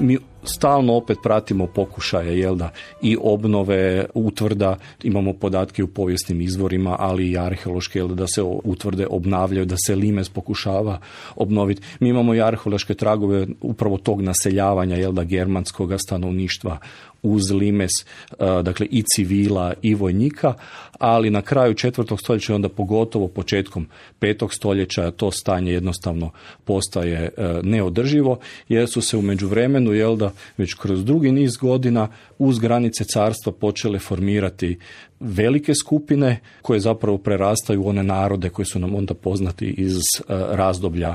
mi 0.00 0.18
stalno 0.44 0.94
opet 0.94 1.18
pratimo 1.22 1.66
pokušaje 1.66 2.38
jel 2.38 2.54
da, 2.54 2.70
i 3.02 3.16
obnove 3.20 4.06
utvrda, 4.14 4.76
imamo 5.02 5.32
podatke 5.32 5.84
u 5.84 5.88
povijesnim 5.88 6.40
izvorima, 6.40 6.96
ali 6.98 7.30
i 7.30 7.38
arheološke 7.38 7.98
jel 7.98 8.08
da, 8.08 8.26
se 8.26 8.42
utvrde 8.42 9.06
obnavljaju, 9.10 9.66
da 9.66 9.76
se 9.86 9.94
limes 9.94 10.28
pokušava 10.28 10.98
obnoviti. 11.36 11.82
Mi 12.00 12.08
imamo 12.08 12.34
i 12.34 12.42
arheološke 12.42 12.94
tragove 12.94 13.46
upravo 13.60 13.98
tog 13.98 14.22
naseljavanja 14.22 14.96
jel 14.96 15.12
da, 15.12 15.24
germanskog 15.24 15.92
stanovništva 15.98 16.78
uz 17.22 17.50
limes, 17.50 17.90
dakle 18.38 18.86
i 18.90 19.02
civila 19.02 19.74
i 19.82 19.94
vojnika, 19.94 20.54
ali 20.98 21.30
na 21.30 21.42
kraju 21.42 21.74
četvrtog 21.74 22.20
stoljeća 22.20 22.54
onda 22.54 22.68
pogotovo 22.68 23.28
početkom 23.28 23.86
petog 24.18 24.54
stoljeća 24.54 25.10
to 25.10 25.30
stanje 25.30 25.72
jednostavno 25.72 26.30
postaje 26.64 27.30
neodrživo 27.62 28.38
jer 28.68 28.88
su 28.88 29.02
se 29.02 29.16
u 29.16 29.22
međuvremenu 29.22 29.92
jel 29.92 30.16
da 30.16 30.32
već 30.56 30.74
kroz 30.74 31.04
drugi 31.04 31.32
niz 31.32 31.56
godina 31.56 32.08
uz 32.38 32.58
granice 32.58 33.04
carstva 33.04 33.52
počele 33.52 33.98
formirati 33.98 34.78
velike 35.20 35.74
skupine 35.74 36.40
koje 36.62 36.80
zapravo 36.80 37.18
prerastaju 37.18 37.86
one 37.86 38.02
narode 38.02 38.48
koji 38.50 38.66
su 38.66 38.78
nam 38.78 38.94
onda 38.94 39.14
poznati 39.14 39.66
iz 39.66 39.96
razdoblja 40.28 41.14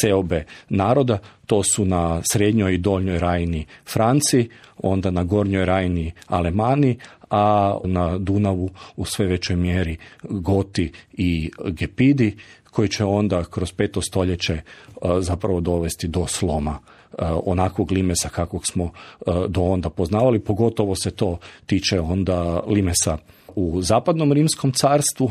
seobe 0.00 0.44
naroda. 0.68 1.18
To 1.46 1.62
su 1.62 1.84
na 1.84 2.22
srednjoj 2.32 2.74
i 2.74 2.78
doljnjoj 2.78 3.18
rajni 3.18 3.66
Franci, 3.86 4.48
onda 4.82 5.10
na 5.10 5.24
gornjoj 5.24 5.64
rajni 5.64 6.12
Alemani, 6.26 6.98
a 7.30 7.78
na 7.84 8.18
Dunavu 8.18 8.70
u 8.96 9.04
sve 9.04 9.26
većoj 9.26 9.56
mjeri 9.56 9.96
Goti 10.22 10.92
i 11.12 11.50
Gepidi 11.66 12.36
koji 12.70 12.88
će 12.88 13.04
onda 13.04 13.44
kroz 13.44 13.72
peto 13.72 14.02
stoljeće 14.02 14.60
zapravo 15.20 15.60
dovesti 15.60 16.08
do 16.08 16.26
sloma 16.26 16.78
onakvog 17.44 17.92
limesa 17.92 18.28
kakvog 18.28 18.66
smo 18.66 18.90
do 19.48 19.62
onda 19.62 19.90
poznavali, 19.90 20.40
pogotovo 20.40 20.94
se 20.94 21.10
to 21.10 21.38
tiče 21.66 22.00
onda 22.00 22.62
limesa 22.66 23.18
u 23.54 23.82
zapadnom 23.82 24.32
rimskom 24.32 24.72
carstvu, 24.72 25.30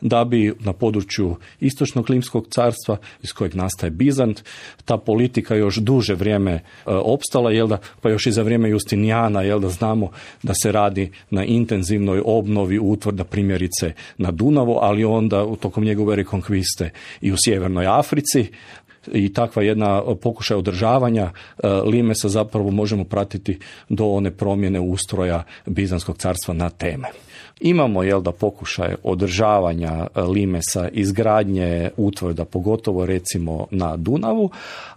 da 0.00 0.24
bi 0.24 0.54
na 0.60 0.72
području 0.72 1.36
istočnog 1.60 2.10
limskog 2.10 2.46
carstva 2.50 2.96
iz 3.22 3.32
kojeg 3.32 3.54
nastaje 3.54 3.90
Bizant 3.90 4.42
ta 4.84 4.96
politika 4.96 5.54
još 5.54 5.76
duže 5.76 6.14
vrijeme 6.14 6.52
e, 6.52 6.60
opstala 6.86 7.50
jel 7.50 7.66
da? 7.66 7.78
Pa 8.00 8.10
još 8.10 8.26
i 8.26 8.32
za 8.32 8.42
vrijeme 8.42 8.70
Justinijana 8.70 9.42
jel 9.42 9.60
da? 9.60 9.68
Znamo 9.68 10.10
da 10.42 10.54
se 10.54 10.72
radi 10.72 11.10
na 11.30 11.44
intenzivnoj 11.44 12.22
obnovi 12.24 12.78
utvrda 12.78 13.24
primjerice 13.24 13.92
na 14.18 14.30
Dunavu 14.30 14.78
ali 14.80 15.04
onda 15.04 15.44
u 15.44 15.56
tokom 15.56 15.84
njegove 15.84 16.16
rekonkviste 16.16 16.90
i 17.20 17.32
u 17.32 17.36
sjevernoj 17.44 17.86
Africi. 17.86 18.46
I 19.12 19.32
takva 19.32 19.62
jedna 19.62 20.02
pokušaj 20.22 20.56
održavanja 20.56 21.30
e, 21.32 21.68
Limesa 21.68 22.28
zapravo 22.28 22.70
možemo 22.70 23.04
pratiti 23.04 23.58
do 23.88 24.06
one 24.06 24.30
promjene 24.30 24.80
ustroja 24.80 25.42
Bizanskog 25.66 26.16
carstva 26.18 26.54
na 26.54 26.70
teme. 26.70 27.08
Imamo 27.60 28.02
jel 28.02 28.20
da 28.20 28.32
pokušaje 28.32 28.96
održavanja 29.02 30.06
e, 30.14 30.22
limesa, 30.22 30.88
izgradnje 30.88 31.90
utvrda, 31.96 32.44
pogotovo 32.44 33.06
recimo 33.06 33.66
na 33.70 33.96
Dunavu, 33.96 34.50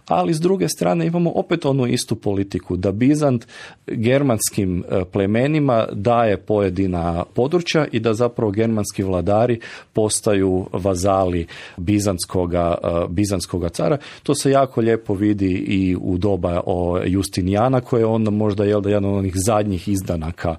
ali 0.08 0.34
s 0.34 0.40
druge 0.40 0.68
strane 0.68 1.06
imamo 1.06 1.32
opet 1.34 1.64
onu 1.64 1.86
istu 1.86 2.16
politiku 2.16 2.76
da 2.76 2.92
Bizant 2.92 3.46
germanskim 3.86 4.84
e, 4.90 5.04
plemenima 5.04 5.86
daje 5.92 6.36
pojedina 6.36 7.24
područja 7.34 7.86
i 7.92 8.00
da 8.00 8.14
zapravo 8.14 8.50
germanski 8.50 9.02
vladari 9.02 9.60
postaju 9.92 10.66
vazali 10.72 11.46
bizantskoga, 11.76 12.74
e, 12.82 12.88
bizantskoga 13.08 13.68
cara. 13.68 13.98
To 14.22 14.34
se 14.34 14.50
jako 14.50 14.80
lijepo 14.80 15.14
vidi 15.14 15.52
i 15.52 15.96
u 16.00 16.18
doba 16.18 16.60
o 16.66 17.00
Justinijana 17.04 17.80
koje 17.80 18.00
je 18.00 18.06
onda 18.06 18.30
možda 18.30 18.64
jel 18.64 18.80
da 18.80 18.90
jedan 18.90 19.04
od 19.04 19.18
onih 19.18 19.34
zadnjih 19.36 19.88
izdanaka 19.88 20.56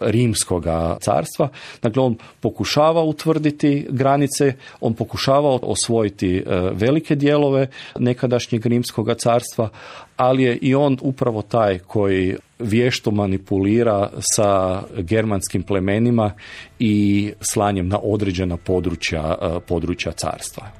rimskoga 0.00 0.96
carstva. 1.00 1.39
Dakle, 1.82 2.02
on 2.02 2.16
pokušava 2.40 3.02
utvrditi 3.02 3.86
granice, 3.90 4.52
on 4.80 4.94
pokušava 4.94 5.58
osvojiti 5.62 6.36
e, 6.36 6.42
velike 6.72 7.14
dijelove 7.14 7.66
nekadašnjeg 7.98 8.66
rimskog 8.66 9.08
carstva, 9.18 9.68
ali 10.16 10.42
je 10.42 10.56
i 10.56 10.74
on 10.74 10.98
upravo 11.00 11.42
taj 11.42 11.78
koji 11.78 12.36
vješto 12.58 13.10
manipulira 13.10 14.10
sa 14.34 14.82
germanskim 14.98 15.62
plemenima 15.62 16.32
i 16.78 17.32
slanjem 17.40 17.88
na 17.88 17.98
određena 18.02 18.56
područja, 18.56 19.38
e, 19.42 19.60
područja 19.60 20.12
carstva. 20.12 20.79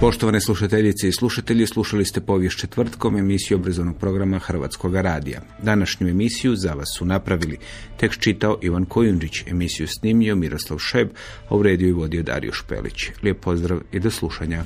Poštovane 0.00 0.40
slušateljice 0.40 1.08
i 1.08 1.12
slušatelji, 1.12 1.66
slušali 1.66 2.04
ste 2.04 2.20
povijest 2.20 2.58
četvrtkom 2.58 3.16
emisiju 3.16 3.58
obrazovnog 3.58 3.96
programa 3.96 4.38
Hrvatskog 4.38 4.94
radija. 4.94 5.40
Današnju 5.62 6.08
emisiju 6.08 6.56
za 6.56 6.72
vas 6.72 6.88
su 6.98 7.04
napravili 7.04 7.58
tekst 7.96 8.20
čitao 8.20 8.58
Ivan 8.62 8.84
Kojundžić, 8.84 9.46
emisiju 9.46 9.88
snimio 9.88 10.36
Miroslav 10.36 10.78
Šeb, 10.78 11.08
a 11.48 11.56
u 11.56 11.66
i 11.66 11.92
vodio 11.92 12.22
Dario 12.22 12.52
Špelić. 12.52 13.10
Lijep 13.22 13.40
pozdrav 13.40 13.80
i 13.92 14.00
do 14.00 14.10
slušanja. 14.10 14.64